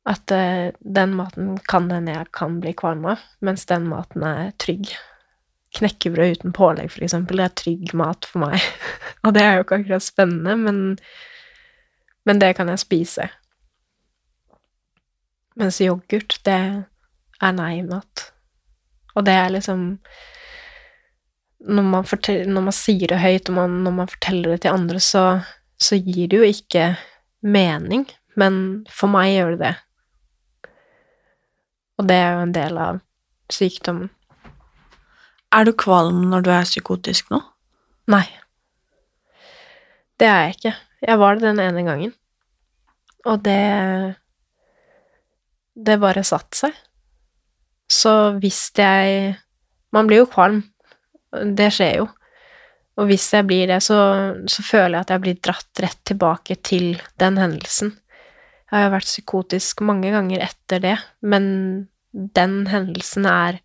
At 0.06 0.30
uh, 0.36 0.70
den 0.80 1.16
maten 1.18 1.56
kan 1.66 1.88
hende 1.90 2.14
jeg 2.14 2.30
kan 2.36 2.60
bli 2.62 2.76
kvalm 2.78 3.08
av, 3.10 3.24
mens 3.42 3.66
den 3.70 3.88
maten 3.90 4.26
er 4.28 4.52
trygg. 4.62 4.92
Knekkebrød 5.76 6.38
uten 6.38 6.54
pålegg, 6.56 6.92
for 6.94 7.04
eksempel, 7.04 7.42
det 7.42 7.48
er 7.48 7.56
trygg 7.62 7.96
mat 7.98 8.28
for 8.30 8.46
meg. 8.46 8.62
og 9.26 9.34
det 9.36 9.44
er 9.44 9.58
jo 9.58 9.66
ikke 9.66 9.82
akkurat 9.82 10.06
spennende, 10.06 10.56
men, 10.60 10.84
men 12.26 12.40
det 12.42 12.54
kan 12.56 12.72
jeg 12.72 12.84
spise. 12.84 13.28
Mens 15.60 15.82
yoghurt, 15.84 16.40
det 16.48 16.56
er 16.56 17.56
nei-mat. 17.56 18.30
Og 19.16 19.28
det 19.28 19.36
er 19.36 19.54
liksom 19.56 19.94
når 21.66 21.84
man, 21.84 22.06
når 22.52 22.62
man, 22.62 22.76
sier 22.76 23.10
det 23.10 23.22
høyt, 23.22 23.50
og 23.50 23.56
man, 23.58 23.80
når 23.86 23.94
man 24.00 24.10
forteller 24.12 24.54
det 24.54 24.62
til 24.66 24.76
andre, 24.76 25.00
så, 25.02 25.24
så, 25.82 25.98
gir 25.98 26.30
det 26.30 26.38
jo 26.38 26.50
ikke 26.50 26.90
mening, 27.42 28.06
men 28.38 28.86
for 28.92 29.10
meg 29.12 29.32
gjør 29.34 29.56
det 29.56 29.62
det. 29.64 29.74
Og 31.96 32.10
det 32.10 32.20
er 32.20 32.36
jo 32.36 32.44
en 32.44 32.56
del 32.56 32.78
av 32.82 33.02
sykdommen. 33.52 34.12
Er 35.56 35.64
du 35.64 35.72
kvalm 35.78 36.26
når 36.32 36.44
du 36.44 36.50
er 36.52 36.68
psykotisk 36.68 37.30
nå? 37.32 37.40
Nei. 38.12 38.26
Det 40.20 40.28
er 40.28 40.42
jeg 40.44 40.58
ikke. 40.58 40.74
Jeg 41.06 41.22
var 41.22 41.38
det 41.38 41.48
den 41.48 41.62
ene 41.64 41.84
gangen. 41.88 42.14
Og 43.26 43.42
det 43.46 44.16
Det 45.76 46.00
bare 46.00 46.24
satte 46.24 46.58
seg. 46.58 46.76
Så 47.88 48.38
hvis 48.40 48.72
jeg 48.76 49.36
Man 49.92 50.08
blir 50.08 50.24
jo 50.24 50.32
kvalm. 50.32 50.64
Det 51.32 51.72
skjer 51.72 51.98
jo. 52.02 52.08
Og 52.96 53.08
hvis 53.08 53.28
jeg 53.34 53.46
blir 53.48 53.68
det, 53.68 53.82
så, 53.84 53.98
så 54.48 54.64
føler 54.64 54.98
jeg 54.98 55.04
at 55.04 55.10
jeg 55.12 55.22
blir 55.24 55.40
dratt 55.44 55.82
rett 55.84 56.02
tilbake 56.08 56.56
til 56.64 57.02
den 57.20 57.38
hendelsen. 57.40 57.92
Jeg 58.72 58.86
har 58.86 58.92
vært 58.92 59.08
psykotisk 59.08 59.84
mange 59.88 60.12
ganger 60.12 60.44
etter 60.44 60.84
det, 60.84 60.96
men 61.22 61.88
den 62.12 62.68
hendelsen 62.72 63.28
er 63.28 63.60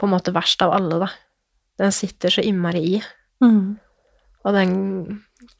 på 0.00 0.08
en 0.08 0.14
måte 0.14 0.32
verst 0.32 0.62
av 0.64 0.72
alle, 0.72 1.02
da. 1.02 1.10
Den 1.80 1.92
sitter 1.92 2.32
så 2.32 2.44
innmari 2.44 2.82
i. 2.96 3.02
Mm. 3.44 3.76
Og 4.44 4.56
den 4.56 4.74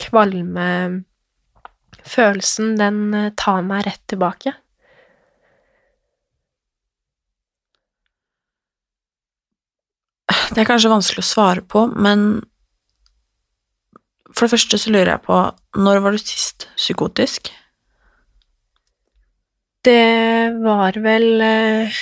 kvalme 0.00 0.66
følelsen, 2.08 2.74
den 2.80 3.14
eh, 3.14 3.32
tar 3.36 3.62
meg 3.66 3.84
rett 3.86 4.02
tilbake. 4.08 4.54
Det 10.50 10.62
er 10.62 10.68
kanskje 10.68 10.90
vanskelig 10.92 11.22
å 11.22 11.30
svare 11.30 11.62
på, 11.62 11.84
men 11.94 12.40
for 14.30 14.46
det 14.46 14.54
første 14.54 14.78
så 14.78 14.92
lurer 14.92 15.16
jeg 15.16 15.22
på 15.24 15.36
Når 15.82 16.00
var 16.02 16.14
du 16.14 16.20
sist 16.22 16.68
psykotisk? 16.78 17.50
Det 19.84 20.54
var 20.62 20.98
vel 21.02 21.42
eh, 21.42 22.00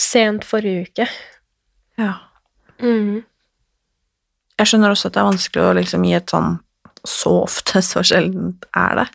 sent 0.00 0.46
forrige 0.48 0.86
uke. 0.86 1.06
Ja. 2.00 2.12
Mm. 2.82 3.24
Jeg 4.56 4.68
skjønner 4.70 4.92
også 4.92 5.08
at 5.08 5.16
det 5.16 5.22
er 5.22 5.30
vanskelig 5.30 5.64
å 5.64 5.74
liksom 5.76 6.04
gi 6.08 6.14
et 6.16 6.32
sånn 6.32 6.58
så 7.06 7.32
ofte, 7.44 7.82
så 7.90 8.02
sjeldent 8.06 8.66
er 8.76 9.02
det. 9.02 9.08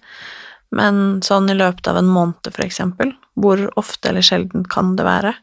Men 0.72 1.20
sånn 1.26 1.50
i 1.52 1.58
løpet 1.58 1.88
av 1.92 2.00
en 2.00 2.08
måned, 2.12 2.48
for 2.48 2.64
eksempel, 2.64 3.12
hvor 3.36 3.66
ofte 3.80 4.12
eller 4.12 4.24
sjeldent 4.24 4.70
kan 4.72 4.96
det 4.96 5.04
være? 5.08 5.34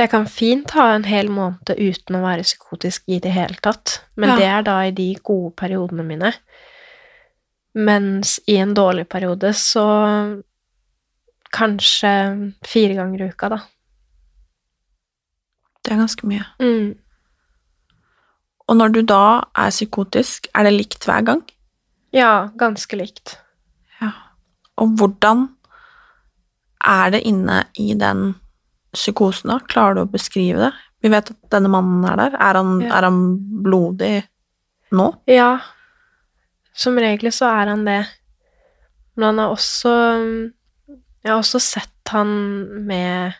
Jeg 0.00 0.10
kan 0.12 0.26
fint 0.32 0.70
ha 0.76 0.90
en 0.94 1.04
hel 1.04 1.28
måned 1.32 1.72
uten 1.76 2.16
å 2.16 2.22
være 2.24 2.44
psykotisk 2.46 3.08
i 3.12 3.18
det 3.20 3.32
hele 3.34 3.56
tatt, 3.60 3.98
men 4.16 4.30
Ja. 4.30 4.36
det 4.36 4.46
er 4.48 4.62
da 4.62 4.76
i 4.88 4.92
de 4.96 5.14
gode 5.22 5.52
periodene 5.56 6.04
mine. 6.04 6.32
Mens 7.74 8.38
i 8.48 8.56
en 8.56 8.72
dårlig 8.74 9.08
periode 9.08 9.52
så 9.54 10.42
kanskje 11.52 12.12
fire 12.66 12.94
ganger 12.96 13.22
i 13.22 13.28
uka, 13.28 13.48
da. 13.48 13.60
Det 15.84 15.92
er 15.94 16.00
ganske 16.02 16.26
mye. 16.28 16.44
Mm. 16.60 16.94
Og 18.70 18.76
når 18.78 18.92
du 18.94 19.00
da 19.02 19.20
er 19.58 19.70
psykotisk, 19.72 20.46
er 20.54 20.66
det 20.68 20.74
likt 20.76 21.06
hver 21.08 21.24
gang? 21.26 21.40
Ja, 22.14 22.48
ganske 22.58 22.96
likt. 22.98 23.36
Og 24.80 24.94
hvordan 24.96 25.42
er 26.88 27.10
det 27.12 27.18
inne 27.28 27.64
i 27.76 27.90
den 27.98 28.30
psykosen, 28.96 29.50
da? 29.52 29.58
Klarer 29.68 29.98
du 29.98 30.00
å 30.06 30.08
beskrive 30.12 30.56
det? 30.62 30.70
Vi 31.04 31.10
vet 31.12 31.28
at 31.34 31.50
denne 31.52 31.68
mannen 31.68 32.04
er 32.08 32.16
der. 32.16 32.36
Er 32.40 32.56
han, 32.56 32.80
Ja. 32.80 32.94
er 32.98 33.02
han 33.10 33.18
blodig 33.62 34.22
nå? 34.92 35.10
Ja, 35.28 35.58
som 36.72 36.96
regel 36.96 37.30
så 37.32 37.46
er 37.60 37.66
han 37.74 37.84
det. 37.84 38.06
Men 39.16 39.24
han 39.36 39.38
er 39.38 39.52
også 39.52 39.92
Jeg 41.22 41.30
har 41.32 41.38
også 41.42 41.60
sett 41.60 42.08
han 42.08 42.26
med 42.86 43.34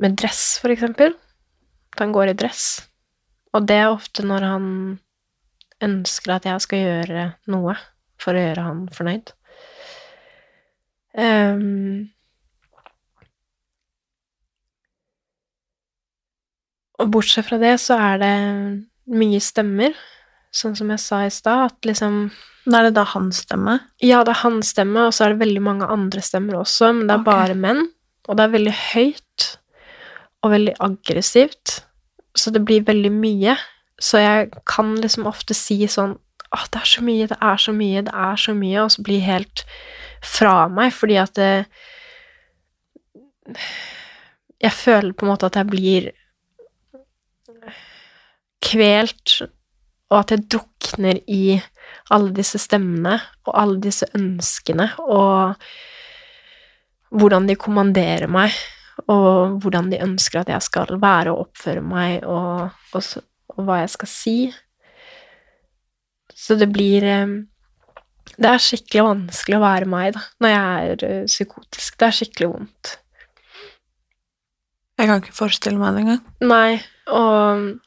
med 0.00 0.16
dress, 0.20 0.58
for 0.62 0.72
eksempel. 0.72 1.14
At 1.94 2.04
han 2.04 2.14
går 2.14 2.32
i 2.32 2.38
dress. 2.38 2.64
Og 3.54 3.66
det 3.66 3.80
er 3.82 3.90
ofte 3.90 4.24
når 4.26 4.46
han 4.46 4.66
ønsker 5.84 6.36
at 6.36 6.46
jeg 6.48 6.64
skal 6.64 6.84
gjøre 6.84 7.26
noe 7.50 7.74
for 8.20 8.36
å 8.36 8.42
gjøre 8.44 8.66
han 8.66 8.82
fornøyd. 8.94 9.32
Um, 11.10 12.12
og 17.00 17.10
bortsett 17.10 17.48
fra 17.48 17.58
det 17.58 17.74
så 17.82 17.96
er 17.98 18.20
det 18.22 18.34
mye 19.10 19.40
stemmer, 19.42 19.96
sånn 20.54 20.76
som 20.78 20.92
jeg 20.92 21.02
sa 21.02 21.24
i 21.26 21.34
stad, 21.34 21.72
at 21.72 21.88
liksom 21.88 22.30
Men 22.68 22.74
er 22.76 22.84
det 22.86 22.98
da 22.98 23.06
hans 23.08 23.38
stemme? 23.40 23.78
Ja, 24.04 24.20
det 24.22 24.34
er 24.34 24.42
hans 24.42 24.74
stemme, 24.74 25.06
og 25.08 25.14
så 25.16 25.24
er 25.24 25.32
det 25.32 25.40
veldig 25.40 25.62
mange 25.64 25.86
andre 25.88 26.20
stemmer 26.22 26.58
også, 26.60 26.90
men 26.92 27.06
det 27.08 27.14
er 27.14 27.22
okay. 27.22 27.30
bare 27.32 27.54
menn. 27.56 27.86
Og 28.28 28.36
det 28.36 28.44
er 28.44 28.52
veldig 28.52 28.74
høyt 28.76 29.46
og 30.40 30.54
veldig 30.54 30.74
aggressivt, 30.80 31.80
så 32.36 32.50
det 32.54 32.64
blir 32.64 32.86
veldig 32.86 33.12
mye. 33.12 33.56
Så 34.00 34.20
jeg 34.22 34.50
kan 34.68 34.94
liksom 34.96 35.28
ofte 35.28 35.56
si 35.56 35.82
sånn 35.90 36.16
Å, 36.50 36.64
det 36.74 36.80
er 36.80 36.88
så 36.88 37.02
mye, 37.06 37.26
det 37.30 37.36
er 37.46 37.58
så 37.62 37.72
mye, 37.76 38.00
det 38.02 38.12
er 38.26 38.38
så 38.42 38.52
mye, 38.58 38.82
og 38.82 38.90
så 38.90 39.02
blir 39.06 39.20
helt 39.22 39.60
fra 40.26 40.54
meg, 40.72 40.90
fordi 40.96 41.18
at 41.20 41.36
det 41.38 41.52
Jeg 44.60 44.72
føler 44.74 45.12
på 45.14 45.24
en 45.24 45.30
måte 45.30 45.46
at 45.46 45.56
jeg 45.56 45.68
blir 45.70 46.08
kvelt, 48.60 49.36
og 50.10 50.16
at 50.18 50.34
jeg 50.34 50.48
drukner 50.52 51.20
i 51.30 51.60
alle 52.10 52.34
disse 52.34 52.58
stemmene 52.60 53.14
og 53.46 53.54
alle 53.54 53.80
disse 53.82 54.08
ønskene, 54.18 54.90
og 55.00 55.54
hvordan 57.10 57.48
de 57.48 57.56
kommanderer 57.58 58.30
meg, 58.30 58.54
og 59.08 59.60
hvordan 59.62 59.90
de 59.92 60.00
ønsker 60.04 60.42
at 60.42 60.50
jeg 60.52 60.66
skal 60.66 60.98
være 61.00 61.32
og 61.32 61.46
oppføre 61.46 61.82
meg, 61.84 62.24
og, 62.24 62.70
og, 62.92 63.04
så, 63.04 63.22
og 63.54 63.64
hva 63.64 63.80
jeg 63.82 63.92
skal 63.94 64.10
si. 64.10 64.34
Så 66.34 66.56
det 66.60 66.70
blir 66.72 67.04
eh, 67.04 67.36
Det 68.40 68.48
er 68.48 68.62
skikkelig 68.62 69.04
vanskelig 69.04 69.58
å 69.58 69.62
være 69.64 69.88
meg, 69.90 70.12
da, 70.16 70.24
når 70.40 70.52
jeg 70.54 70.90
er 70.90 71.06
eh, 71.08 71.24
psykotisk. 71.28 71.98
Det 72.00 72.08
er 72.08 72.18
skikkelig 72.18 72.50
vondt. 72.54 72.92
Jeg 75.00 75.08
kan 75.08 75.22
ikke 75.22 75.36
forestille 75.36 75.80
meg 75.80 75.96
det 75.96 76.04
engang. 76.04 76.22
Nei, 76.44 76.80
og 77.08 77.80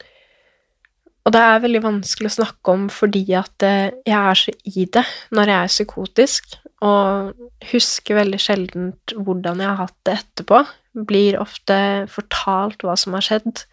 Og 1.23 1.31
det 1.31 1.39
er 1.39 1.61
veldig 1.63 1.79
vanskelig 1.85 2.27
å 2.27 2.35
snakke 2.35 2.73
om 2.73 2.89
fordi 2.91 3.23
at 3.39 3.63
eh, 3.63 3.93
jeg 4.03 4.17
er 4.19 4.35
så 4.35 4.51
i 4.67 4.85
det 4.91 5.05
når 5.31 5.51
jeg 5.51 5.57
er 5.57 5.71
psykotisk, 5.71 6.57
og 6.83 7.31
husker 7.71 8.17
veldig 8.19 8.39
sjeldent 8.43 9.13
hvordan 9.15 9.61
jeg 9.63 9.69
har 9.69 9.79
hatt 9.85 9.95
det 10.03 10.17
etterpå. 10.19 10.59
Blir 10.93 11.39
ofte 11.41 11.75
fortalt 12.11 12.83
hva 12.85 12.95
som 12.99 13.15
har 13.17 13.25
skjedd. 13.25 13.63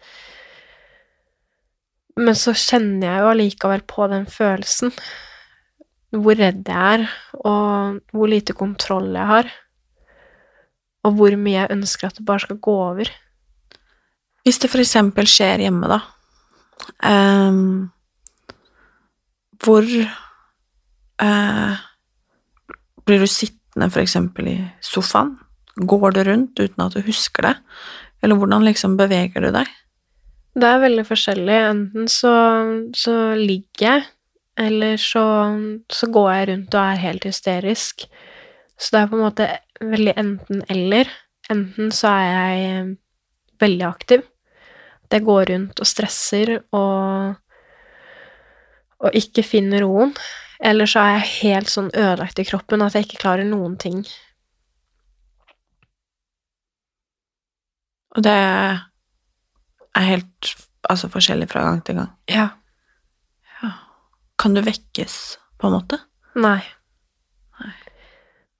Men 2.19 2.37
så 2.37 2.53
kjenner 2.57 3.07
jeg 3.07 3.21
jo 3.21 3.31
allikevel 3.31 3.83
på 3.87 4.07
den 4.11 4.25
følelsen. 4.29 4.93
Hvor 6.11 6.35
redd 6.35 6.67
jeg 6.67 6.95
er, 6.99 7.05
og 7.39 8.01
hvor 8.11 8.31
lite 8.31 8.55
kontroll 8.57 9.13
jeg 9.15 9.27
har. 9.29 9.51
Og 11.07 11.15
hvor 11.17 11.37
mye 11.39 11.61
jeg 11.61 11.77
ønsker 11.77 12.09
at 12.09 12.19
det 12.19 12.27
bare 12.27 12.43
skal 12.43 12.59
gå 12.61 12.73
over. 12.89 13.11
Hvis 14.43 14.59
det 14.59 14.71
for 14.73 14.81
eksempel 14.81 15.29
skjer 15.29 15.61
hjemme, 15.61 15.87
da, 15.89 15.99
um, 17.05 17.91
hvor 19.61 19.85
uh, 21.21 21.73
Blir 23.05 23.19
du 23.19 23.27
sittende 23.27 23.89
for 23.89 24.01
eksempel 24.01 24.47
i 24.47 24.57
sofaen? 24.81 25.35
Går 25.87 26.15
du 26.15 26.23
rundt 26.27 26.59
uten 26.59 26.83
at 26.85 26.95
du 26.95 27.01
husker 27.05 27.47
det? 27.49 27.55
Eller 28.21 28.37
hvordan 28.37 28.65
liksom 28.67 28.97
beveger 28.99 29.41
du 29.41 29.51
deg? 29.55 29.69
Det 30.51 30.67
er 30.67 30.83
veldig 30.83 31.05
forskjellig. 31.07 31.59
Enten 31.69 32.09
så, 32.11 32.33
så 32.97 33.15
ligger 33.39 33.85
jeg, 33.87 34.07
eller 34.59 34.97
så, 34.99 35.25
så, 35.89 36.09
går 36.11 36.31
jeg 36.33 36.49
rundt 36.51 36.75
og 36.75 36.81
er 36.81 37.05
helt 37.05 37.25
hysterisk. 37.25 38.05
Så 38.77 38.95
det 38.95 39.01
er 39.01 39.11
på 39.11 39.17
en 39.17 39.25
måte 39.25 39.47
veldig 39.81 40.17
enten-eller. 40.19 41.13
Enten 41.51 41.93
så 41.95 42.11
er 42.11 42.27
jeg 42.27 42.83
veldig 43.61 43.87
aktiv, 43.87 44.27
jeg 45.11 45.25
går 45.27 45.49
rundt 45.51 45.81
og 45.83 45.87
stresser 45.87 46.53
og, 46.71 47.33
og 49.03 49.17
ikke 49.17 49.43
finner 49.43 49.83
roen. 49.85 50.13
Eller 50.61 50.89
så 50.89 51.01
er 51.01 51.15
jeg 51.17 51.31
helt 51.41 51.71
sånn 51.71 51.89
ødelagt 51.89 52.39
i 52.39 52.45
kroppen 52.47 52.83
at 52.85 52.95
jeg 52.95 53.07
ikke 53.07 53.23
klarer 53.23 53.47
noen 53.47 53.77
ting. 53.81 54.03
Og 58.15 58.25
det 58.25 58.33
er 58.35 60.07
helt 60.07 60.53
altså 60.89 61.09
forskjellig 61.11 61.47
fra 61.51 61.63
gang 61.67 61.81
til 61.85 61.99
gang? 62.01 62.11
Ja. 62.31 62.47
ja. 63.61 63.71
Kan 64.41 64.57
du 64.57 64.63
vekkes, 64.65 65.19
på 65.59 65.69
en 65.69 65.77
måte? 65.77 66.01
Nei. 66.35 66.59
Nei. 67.61 67.75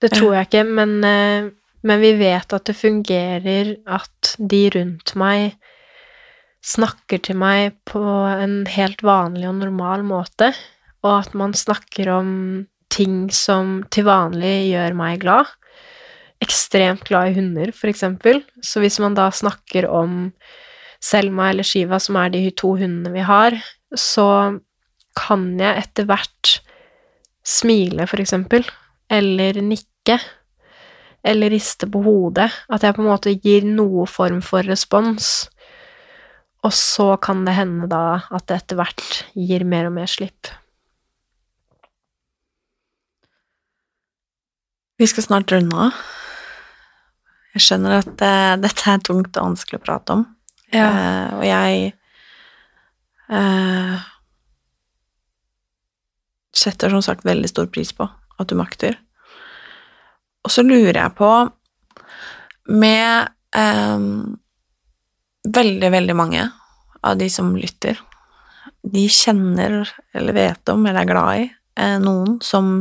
Det 0.01 0.11
tror 0.15 0.35
jeg 0.37 0.49
ikke, 0.49 0.63
men, 0.65 0.95
eh, 1.05 1.49
men 1.87 2.01
vi 2.01 2.13
vet 2.19 2.53
at 2.53 2.67
det 2.69 2.77
fungerer 2.77 3.75
at 3.89 4.35
de 4.37 4.63
rundt 4.77 5.15
meg 5.19 5.57
snakker 6.61 7.21
til 7.25 7.39
meg 7.41 7.73
på 7.89 8.01
en 8.29 8.61
helt 8.69 9.01
vanlig 9.05 9.47
og 9.49 9.57
normal 9.63 10.05
måte, 10.05 10.51
og 11.01 11.13
at 11.23 11.33
man 11.37 11.55
snakker 11.57 12.11
om 12.13 12.29
ting 12.93 13.31
som 13.33 13.81
til 13.93 14.05
vanlig 14.05 14.69
gjør 14.69 14.97
meg 14.97 15.21
glad. 15.23 15.49
Ekstremt 16.41 17.05
glad 17.05 17.31
i 17.31 17.37
hunder, 17.37 17.71
for 17.75 17.91
eksempel. 17.91 18.41
Så 18.65 18.81
hvis 18.81 18.99
man 19.03 19.15
da 19.17 19.29
snakker 19.31 19.87
om 19.89 20.31
Selma 21.01 21.49
eller 21.51 21.65
Shiva, 21.65 21.99
som 22.01 22.17
er 22.21 22.33
de 22.33 22.43
to 22.57 22.75
hundene 22.79 23.13
vi 23.13 23.25
har, 23.25 23.57
så 23.97 24.59
kan 25.17 25.47
jeg 25.59 25.85
etter 25.85 26.07
hvert 26.09 26.59
smile, 27.45 28.05
for 28.07 28.21
eksempel, 28.21 28.65
eller 29.11 29.59
nikke, 29.65 30.17
eller 31.25 31.53
riste 31.53 31.89
på 31.89 32.01
hodet. 32.05 32.49
At 32.71 32.85
jeg 32.85 32.95
på 32.97 33.03
en 33.03 33.11
måte 33.11 33.33
gir 33.35 33.65
noe 33.67 34.07
form 34.09 34.41
for 34.45 34.65
respons. 34.65 35.49
Og 36.61 36.73
så 36.77 37.15
kan 37.21 37.45
det 37.45 37.57
hende 37.57 37.89
da 37.89 38.21
at 38.29 38.47
det 38.49 38.61
etter 38.61 38.81
hvert 38.81 39.21
gir 39.37 39.65
mer 39.65 39.89
og 39.89 39.95
mer 39.97 40.09
slipp. 40.09 40.53
Vi 45.01 45.07
skal 45.09 45.25
snart 45.25 45.53
runde 45.53 45.85
av. 45.89 46.01
Jeg 47.51 47.65
skjønner 47.65 47.97
at 47.99 48.23
uh, 48.23 48.55
dette 48.61 48.87
er 48.87 49.03
tungt 49.03 49.35
og 49.35 49.49
vanskelig 49.49 49.81
å 49.81 49.83
prate 49.83 50.15
om, 50.15 50.23
ja. 50.71 50.87
uh, 50.87 51.27
og 51.39 51.43
jeg 51.43 51.91
uh, 53.31 54.05
setter 56.55 56.93
som 56.93 57.03
sagt 57.03 57.27
veldig 57.27 57.51
stor 57.51 57.67
pris 57.71 57.91
på 57.95 58.07
at 58.07 58.47
du 58.47 58.55
makter. 58.59 58.95
Og 60.45 60.53
så 60.53 60.63
lurer 60.65 60.97
jeg 60.97 61.15
på, 61.19 61.29
med 62.71 63.29
veldig, 65.51 65.89
veldig 65.93 66.15
mange 66.15 66.45
av 67.05 67.17
de 67.19 67.27
som 67.29 67.51
lytter, 67.59 67.99
de 68.81 69.03
kjenner 69.11 69.83
eller 70.15 70.33
vet 70.33 70.71
om 70.71 70.85
eller 70.87 71.03
er 71.03 71.09
glad 71.09 71.41
i 71.43 71.89
noen 72.01 72.39
som 72.41 72.71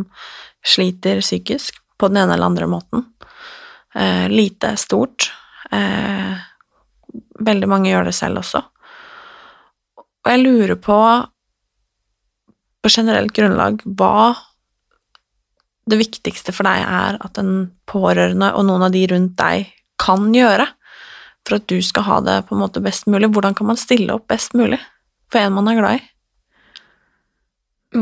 sliter 0.65 1.21
psykisk 1.25 1.83
på 2.01 2.09
den 2.09 2.23
ene 2.23 2.37
eller 2.37 2.53
andre 2.53 2.71
måten. 2.71 3.05
Eh, 3.95 4.29
lite, 4.29 4.77
stort. 4.77 5.33
Eh, 5.71 6.35
veldig 7.41 7.69
mange 7.71 7.91
gjør 7.91 8.11
det 8.11 8.15
selv 8.15 8.43
også. 8.43 8.63
Og 10.21 10.31
jeg 10.31 10.43
lurer 10.43 10.77
på, 10.77 10.99
på 12.83 12.93
generelt 12.93 13.35
grunnlag, 13.35 13.83
hva 13.85 14.35
det 15.91 15.99
viktigste 15.99 16.53
for 16.55 16.69
deg 16.69 16.85
er 16.85 17.19
at 17.25 17.41
en 17.41 17.71
pårørende 17.91 18.53
og 18.55 18.67
noen 18.69 18.87
av 18.87 18.95
de 18.95 19.03
rundt 19.11 19.35
deg 19.41 19.71
kan 20.01 20.29
gjøre 20.35 20.69
for 21.47 21.57
at 21.57 21.67
du 21.73 21.81
skal 21.83 22.07
ha 22.07 22.19
det 22.25 22.37
på 22.47 22.55
en 22.55 22.63
måte 22.63 22.83
best 22.85 23.09
mulig? 23.11 23.33
Hvordan 23.33 23.57
kan 23.59 23.71
man 23.73 23.81
stille 23.81 24.15
opp 24.15 24.29
best 24.31 24.55
mulig 24.59 24.79
for 25.33 25.43
en 25.43 25.57
man 25.57 25.71
er 25.73 25.81
glad 25.81 25.99
i? 25.99 26.05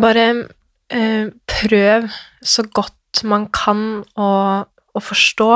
Bare 0.02 0.26
eh, 0.92 1.30
prøv 1.48 2.10
så 2.44 2.66
godt 2.66 3.22
man 3.24 3.46
kan 3.54 4.02
å, 4.20 4.28
å, 4.98 5.04
forstå. 5.04 5.48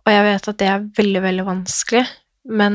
Og 0.00 0.12
jeg 0.12 0.26
vet 0.26 0.50
at 0.50 0.58
det 0.60 0.68
er 0.68 0.88
veldig, 0.96 1.22
veldig 1.26 1.46
vanskelig, 1.46 2.04
men 2.50 2.74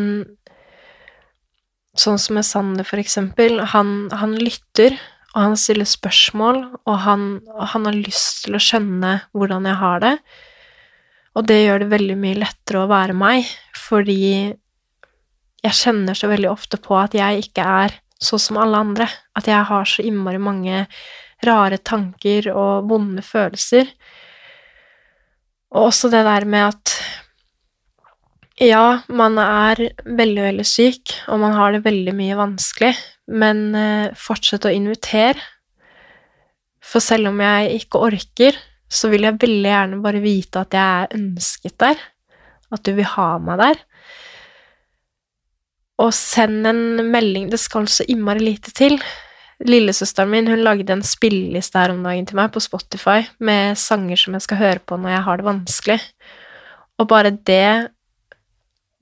sånn 1.98 2.20
som 2.22 2.38
med 2.38 2.46
Sander, 2.46 2.88
for 2.88 3.02
eksempel, 3.02 3.60
han, 3.72 3.96
han 4.14 4.36
lytter, 4.38 4.98
og 5.36 5.42
han 5.42 5.56
stiller 5.60 5.88
spørsmål, 5.90 6.62
og 6.88 7.00
han, 7.04 7.26
han 7.74 7.88
har 7.90 7.98
lyst 7.98 8.46
til 8.46 8.56
å 8.56 8.62
skjønne 8.62 9.18
hvordan 9.36 9.68
jeg 9.68 9.80
har 9.82 10.04
det. 10.04 10.14
Og 11.36 11.48
det 11.50 11.60
gjør 11.66 11.84
det 11.84 11.92
veldig 11.92 12.16
mye 12.20 12.40
lettere 12.40 12.84
å 12.84 12.92
være 12.92 13.16
meg, 13.18 13.50
fordi 13.76 14.54
jeg 15.66 15.80
kjenner 15.82 16.16
så 16.16 16.30
veldig 16.32 16.52
ofte 16.52 16.80
på 16.80 16.96
at 17.00 17.16
jeg 17.18 17.48
ikke 17.48 17.66
er 17.66 17.98
sånn 18.22 18.42
som 18.42 18.60
alle 18.62 18.80
andre. 18.86 19.08
At 19.36 19.50
jeg 19.50 19.68
har 19.68 19.90
så 19.90 20.06
innmari 20.06 20.40
mange 20.40 20.86
rare 21.46 21.80
tanker 21.84 22.48
og 22.54 22.88
vonde 22.90 23.24
følelser. 23.26 23.90
Og 25.76 25.90
også 25.90 26.10
det 26.14 26.24
der 26.24 26.46
med 26.48 26.70
at 26.70 26.94
ja, 28.64 29.02
man 29.12 29.36
er 29.42 29.82
veldig, 30.08 30.44
veldig 30.46 30.66
syk, 30.68 31.12
og 31.28 31.42
man 31.42 31.58
har 31.58 31.76
det 31.76 31.84
veldig 31.84 32.14
mye 32.16 32.38
vanskelig, 32.40 32.94
men 33.28 33.66
eh, 33.76 34.14
fortsett 34.16 34.68
å 34.68 34.72
invitere. 34.72 35.42
For 36.80 37.04
selv 37.04 37.34
om 37.34 37.42
jeg 37.44 37.82
ikke 37.82 38.04
orker, 38.08 38.56
så 38.88 39.10
vil 39.12 39.28
jeg 39.28 39.42
veldig 39.42 39.68
gjerne 39.68 40.00
bare 40.06 40.24
vite 40.24 40.64
at 40.64 40.78
jeg 40.78 41.04
er 41.04 41.18
ønsket 41.18 41.76
der, 41.84 42.00
at 42.72 42.86
du 42.88 42.94
vil 42.96 43.12
ha 43.18 43.30
meg 43.44 43.60
der. 43.60 43.84
Og 46.00 46.12
send 46.16 46.68
en 46.68 47.08
melding 47.08 47.48
Det 47.48 47.60
skal 47.60 47.88
så 47.88 48.04
innmari 48.12 48.44
lite 48.44 48.74
til. 48.76 48.98
Lillesøsteren 49.64 50.32
min 50.34 50.50
hun 50.52 50.64
lagde 50.66 50.92
en 50.92 51.04
spilleliste 51.06 51.80
her 51.80 51.94
om 51.94 52.02
dagen 52.04 52.26
til 52.28 52.36
meg 52.36 52.52
på 52.52 52.64
Spotify 52.64 53.22
med 53.40 53.80
sanger 53.80 54.20
som 54.20 54.36
jeg 54.36 54.44
skal 54.44 54.60
høre 54.60 54.82
på 54.84 54.98
når 55.00 55.14
jeg 55.14 55.26
har 55.28 55.40
det 55.40 55.48
vanskelig. 55.48 56.00
Og 57.00 57.08
bare 57.08 57.32
det 57.32 57.92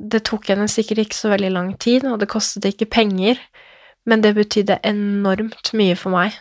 Det 0.04 0.24
tok 0.26 0.50
henne 0.50 0.66
sikkert 0.68 1.00
ikke 1.00 1.16
så 1.16 1.30
veldig 1.30 1.52
lang 1.54 1.68
tid, 1.80 2.04
og 2.04 2.20
det 2.20 2.28
kostet 2.28 2.66
ikke 2.66 2.90
penger, 2.92 3.38
men 4.06 4.22
det 4.22 4.34
betydde 4.36 4.82
enormt 4.84 5.70
mye 5.74 5.96
for 5.96 6.12
meg. 6.12 6.34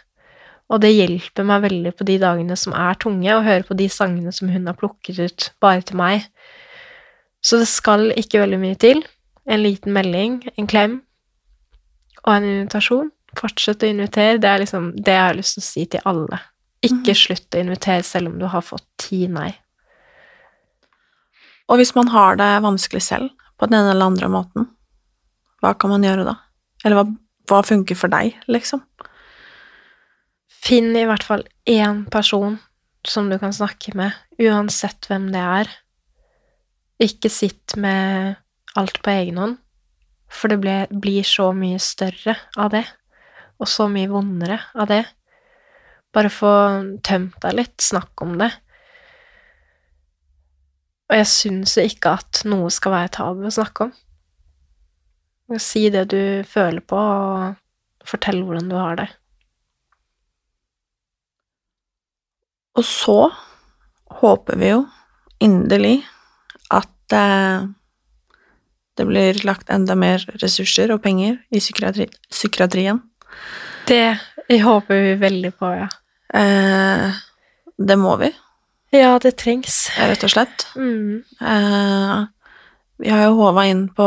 Og 0.72 0.80
det 0.82 0.90
hjelper 0.90 1.46
meg 1.46 1.62
veldig 1.62 1.92
på 1.94 2.06
de 2.08 2.16
dagene 2.18 2.56
som 2.56 2.72
er 2.72 2.96
tunge, 2.98 3.28
å 3.30 3.44
høre 3.44 3.62
på 3.68 3.76
de 3.78 3.86
sangene 3.92 4.32
som 4.32 4.48
hun 4.48 4.66
har 4.66 4.74
plukket 4.80 5.20
ut 5.20 5.48
bare 5.60 5.84
til 5.84 6.00
meg. 6.00 6.26
Så 7.44 7.60
det 7.60 7.68
skal 7.68 8.10
ikke 8.16 8.40
veldig 8.40 8.58
mye 8.58 8.80
til. 8.80 9.04
En 9.46 9.62
liten 9.62 9.92
melding, 9.92 10.40
en 10.56 10.66
klem 10.66 11.02
og 12.24 12.34
en 12.34 12.48
invitasjon. 12.48 13.12
Fortsett 13.38 13.84
å 13.84 13.90
invitere. 13.90 14.40
Det 14.40 14.48
er 14.50 14.62
liksom 14.62 14.90
det 14.96 15.16
jeg 15.16 15.26
har 15.26 15.38
lyst 15.38 15.56
til 15.56 15.64
å 15.64 15.68
si 15.68 15.84
til 15.94 16.08
alle. 16.08 16.40
Ikke 16.82 17.14
mm. 17.14 17.20
slutt 17.22 17.56
å 17.56 17.62
invitere 17.62 18.06
selv 18.06 18.32
om 18.32 18.38
du 18.40 18.46
har 18.50 18.64
fått 18.66 18.86
ti 19.00 19.24
nei. 19.30 19.52
Og 21.70 21.78
hvis 21.80 21.94
man 21.96 22.10
har 22.12 22.36
det 22.40 22.50
vanskelig 22.64 23.04
selv, 23.06 23.30
på 23.56 23.68
den 23.70 23.78
ene 23.78 23.92
eller 23.94 24.10
andre 24.10 24.28
måten, 24.32 24.66
hva 25.62 25.76
kan 25.78 25.92
man 25.92 26.02
gjøre 26.04 26.26
da? 26.26 26.34
Eller 26.82 26.98
hva, 26.98 27.04
hva 27.48 27.60
funker 27.64 27.96
for 27.98 28.12
deg, 28.12 28.34
liksom? 28.50 28.82
Finn 30.62 30.90
i 30.98 31.06
hvert 31.06 31.24
fall 31.26 31.44
én 31.70 32.02
person 32.10 32.58
som 33.06 33.30
du 33.30 33.38
kan 33.38 33.54
snakke 33.54 33.94
med, 33.98 34.14
uansett 34.42 35.06
hvem 35.10 35.30
det 35.34 35.42
er. 35.42 35.70
Ikke 37.02 37.30
sitt 37.32 37.76
med 37.78 38.36
alt 38.78 39.00
på 39.02 39.14
egen 39.14 39.40
hånd, 39.40 39.56
for 40.32 40.50
det 40.50 40.90
blir 40.90 41.26
så 41.26 41.50
mye 41.56 41.80
større 41.82 42.36
av 42.56 42.74
det. 42.74 42.84
Og 43.60 43.68
så 43.70 43.88
mye 43.90 44.10
vondere 44.10 44.58
av 44.74 44.88
det. 44.90 45.02
Bare 46.12 46.32
få 46.32 46.52
tømt 47.04 47.38
deg 47.44 47.56
litt, 47.56 47.76
snakk 47.80 48.24
om 48.24 48.36
det. 48.40 48.50
Og 51.12 51.18
jeg 51.18 51.28
syns 51.28 51.76
ikke 51.80 52.14
at 52.20 52.42
noe 52.48 52.70
skal 52.72 52.94
være 52.94 53.12
tabu 53.18 53.44
å 53.48 53.52
snakke 53.52 53.88
om. 53.88 53.92
Si 55.60 55.84
det 55.92 56.06
du 56.08 56.22
føler 56.48 56.80
på, 56.80 56.96
og 56.96 58.08
fortell 58.08 58.40
hvordan 58.46 58.70
du 58.70 58.76
har 58.78 58.96
det. 59.02 59.08
Og 62.80 62.86
så 62.88 63.18
håper 64.22 64.56
vi 64.60 64.72
jo 64.72 64.80
inderlig 65.44 65.98
at 66.72 67.16
eh, 67.16 67.68
det 68.96 69.06
blir 69.08 69.40
lagt 69.44 69.72
enda 69.72 69.96
mer 69.98 70.24
ressurser 70.40 70.92
og 70.94 71.02
penger 71.04 71.38
i 71.52 71.60
psykiatri 71.60 72.08
psykiatrien. 72.30 73.02
Det 73.86 74.18
håper 74.62 75.00
vi 75.02 75.14
veldig 75.20 75.50
på, 75.58 75.70
ja. 75.74 75.88
Eh, 76.38 77.12
det 77.78 77.96
må 77.98 78.16
vi. 78.20 78.30
Ja, 78.92 79.18
det 79.18 79.36
trengs. 79.40 79.90
Rett 79.98 80.24
og 80.24 80.30
slett. 80.30 80.66
Mm. 80.76 81.22
Eh, 81.40 82.24
vi 83.02 83.10
har 83.10 83.24
jo 83.24 83.34
håva 83.40 83.64
inn 83.70 83.88
på 83.88 84.06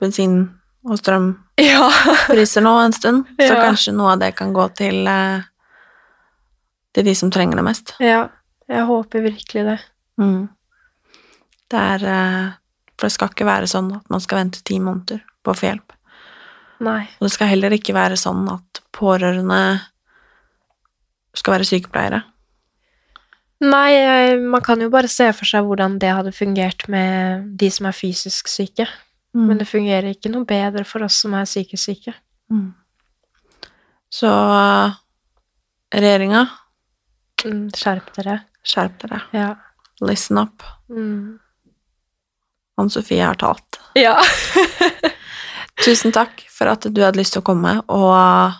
bensin- 0.00 0.50
og 0.84 0.98
Ja. 1.56 1.90
strømpriser 1.90 2.62
nå 2.62 2.72
en 2.84 2.92
stund, 2.92 3.24
så 3.38 3.54
Ja. 3.54 3.62
kanskje 3.70 3.94
noe 3.94 4.12
av 4.12 4.18
det 4.18 4.34
kan 4.36 4.52
gå 4.52 4.68
til, 4.74 5.06
eh, 5.08 5.40
til 6.92 7.04
de 7.04 7.14
som 7.14 7.30
trenger 7.30 7.56
det 7.56 7.64
mest. 7.64 7.94
ja. 8.00 8.28
Jeg 8.66 8.86
håper 8.86 9.20
virkelig 9.20 9.64
det. 9.66 9.80
Mm. 10.18 10.48
Det 11.68 11.78
er 11.78 12.04
eh, 12.06 12.50
For 12.96 13.06
det 13.08 13.12
skal 13.12 13.28
ikke 13.28 13.44
være 13.44 13.66
sånn 13.68 13.94
at 13.96 14.08
man 14.08 14.20
skal 14.20 14.38
vente 14.38 14.62
ti 14.64 14.78
måneder 14.78 15.20
på 15.44 15.50
å 15.52 15.54
få 15.58 15.66
hjelp. 15.68 15.92
Nei. 16.80 17.02
Og 17.20 17.26
det 17.28 17.32
skal 17.34 17.50
heller 17.52 17.70
ikke 17.76 17.94
være 17.94 18.16
sånn 18.18 18.42
at 18.50 18.80
pårørende 18.94 19.80
skal 21.34 21.56
være 21.56 21.66
sykepleiere. 21.68 22.22
Nei, 23.64 24.34
man 24.42 24.60
kan 24.62 24.80
jo 24.82 24.90
bare 24.92 25.08
se 25.08 25.28
for 25.32 25.48
seg 25.48 25.64
hvordan 25.64 25.98
det 26.02 26.10
hadde 26.12 26.32
fungert 26.36 26.84
med 26.92 27.46
de 27.58 27.70
som 27.72 27.86
er 27.88 27.96
fysisk 27.96 28.48
syke. 28.50 28.86
Mm. 29.34 29.46
Men 29.48 29.58
det 29.62 29.68
fungerer 29.70 30.10
ikke 30.12 30.30
noe 30.30 30.44
bedre 30.46 30.84
for 30.86 31.02
oss 31.06 31.16
som 31.24 31.34
er 31.38 31.46
psykisk 31.48 31.82
syke. 31.88 32.14
Mm. 32.52 32.72
Så 34.14 34.30
regjeringa, 35.94 36.44
Mm, 37.44 37.66
skjerp 37.76 38.06
dere. 38.16 38.38
skjerp 38.64 38.94
dere. 39.02 39.18
Ja. 39.36 39.50
Listen 40.00 40.38
up. 40.38 40.62
Mm. 40.88 41.38
Ann 42.78 42.88
Sofie 42.90 43.20
har 43.22 43.34
talt. 43.36 43.80
Ja. 43.94 44.14
Tusen 45.82 46.14
takk 46.14 46.44
for 46.52 46.70
at 46.70 46.86
du 46.86 47.00
hadde 47.02 47.18
lyst 47.18 47.34
til 47.34 47.42
å 47.42 47.46
komme 47.46 47.74
og 47.92 48.54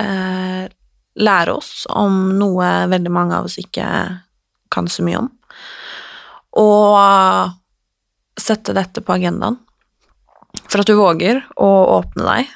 eh, 0.00 0.66
lære 1.20 1.54
oss 1.54 1.86
om 1.90 2.36
noe 2.38 2.68
veldig 2.90 3.12
mange 3.12 3.38
av 3.38 3.48
oss 3.48 3.58
ikke 3.60 3.86
kan 4.70 4.90
så 4.90 5.04
mye 5.06 5.22
om. 5.22 5.30
Og 6.60 8.40
sette 8.40 8.74
dette 8.76 9.02
på 9.04 9.16
agendaen. 9.16 9.58
For 10.70 10.82
at 10.82 10.90
du 10.90 10.96
våger 10.98 11.42
å 11.62 11.70
åpne 11.98 12.26
deg 12.26 12.54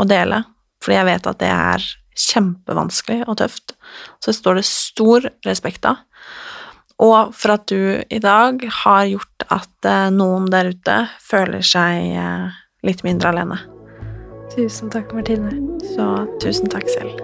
og 0.00 0.08
dele, 0.10 0.42
fordi 0.82 0.96
jeg 0.96 1.08
vet 1.10 1.28
at 1.30 1.42
det 1.42 1.50
er 1.54 1.88
kjempevanskelig 2.20 3.24
og 3.26 3.38
tøft. 3.40 3.74
Så 4.22 4.34
står 4.34 4.60
det 4.60 4.66
stor 4.68 5.28
respekt 5.46 5.86
av. 5.88 6.00
Og 7.00 7.32
for 7.36 7.54
at 7.54 7.70
du 7.70 8.02
i 8.02 8.20
dag 8.20 8.60
har 8.82 9.04
gjort 9.08 9.46
at 9.48 9.88
eh, 9.88 10.10
noen 10.12 10.50
der 10.52 10.74
ute 10.74 10.96
føler 11.24 11.64
seg 11.64 12.10
eh, 12.20 12.58
litt 12.82 13.04
mindre 13.04 13.28
alene. 13.32 13.58
Tusen 14.54 14.90
takk, 14.90 15.12
Martine. 15.14 15.52
Så 15.94 16.26
tusen 16.42 16.70
takk 16.70 16.88
selv. 16.88 17.14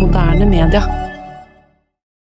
Moderne 0.00 0.46
media. 0.46 0.99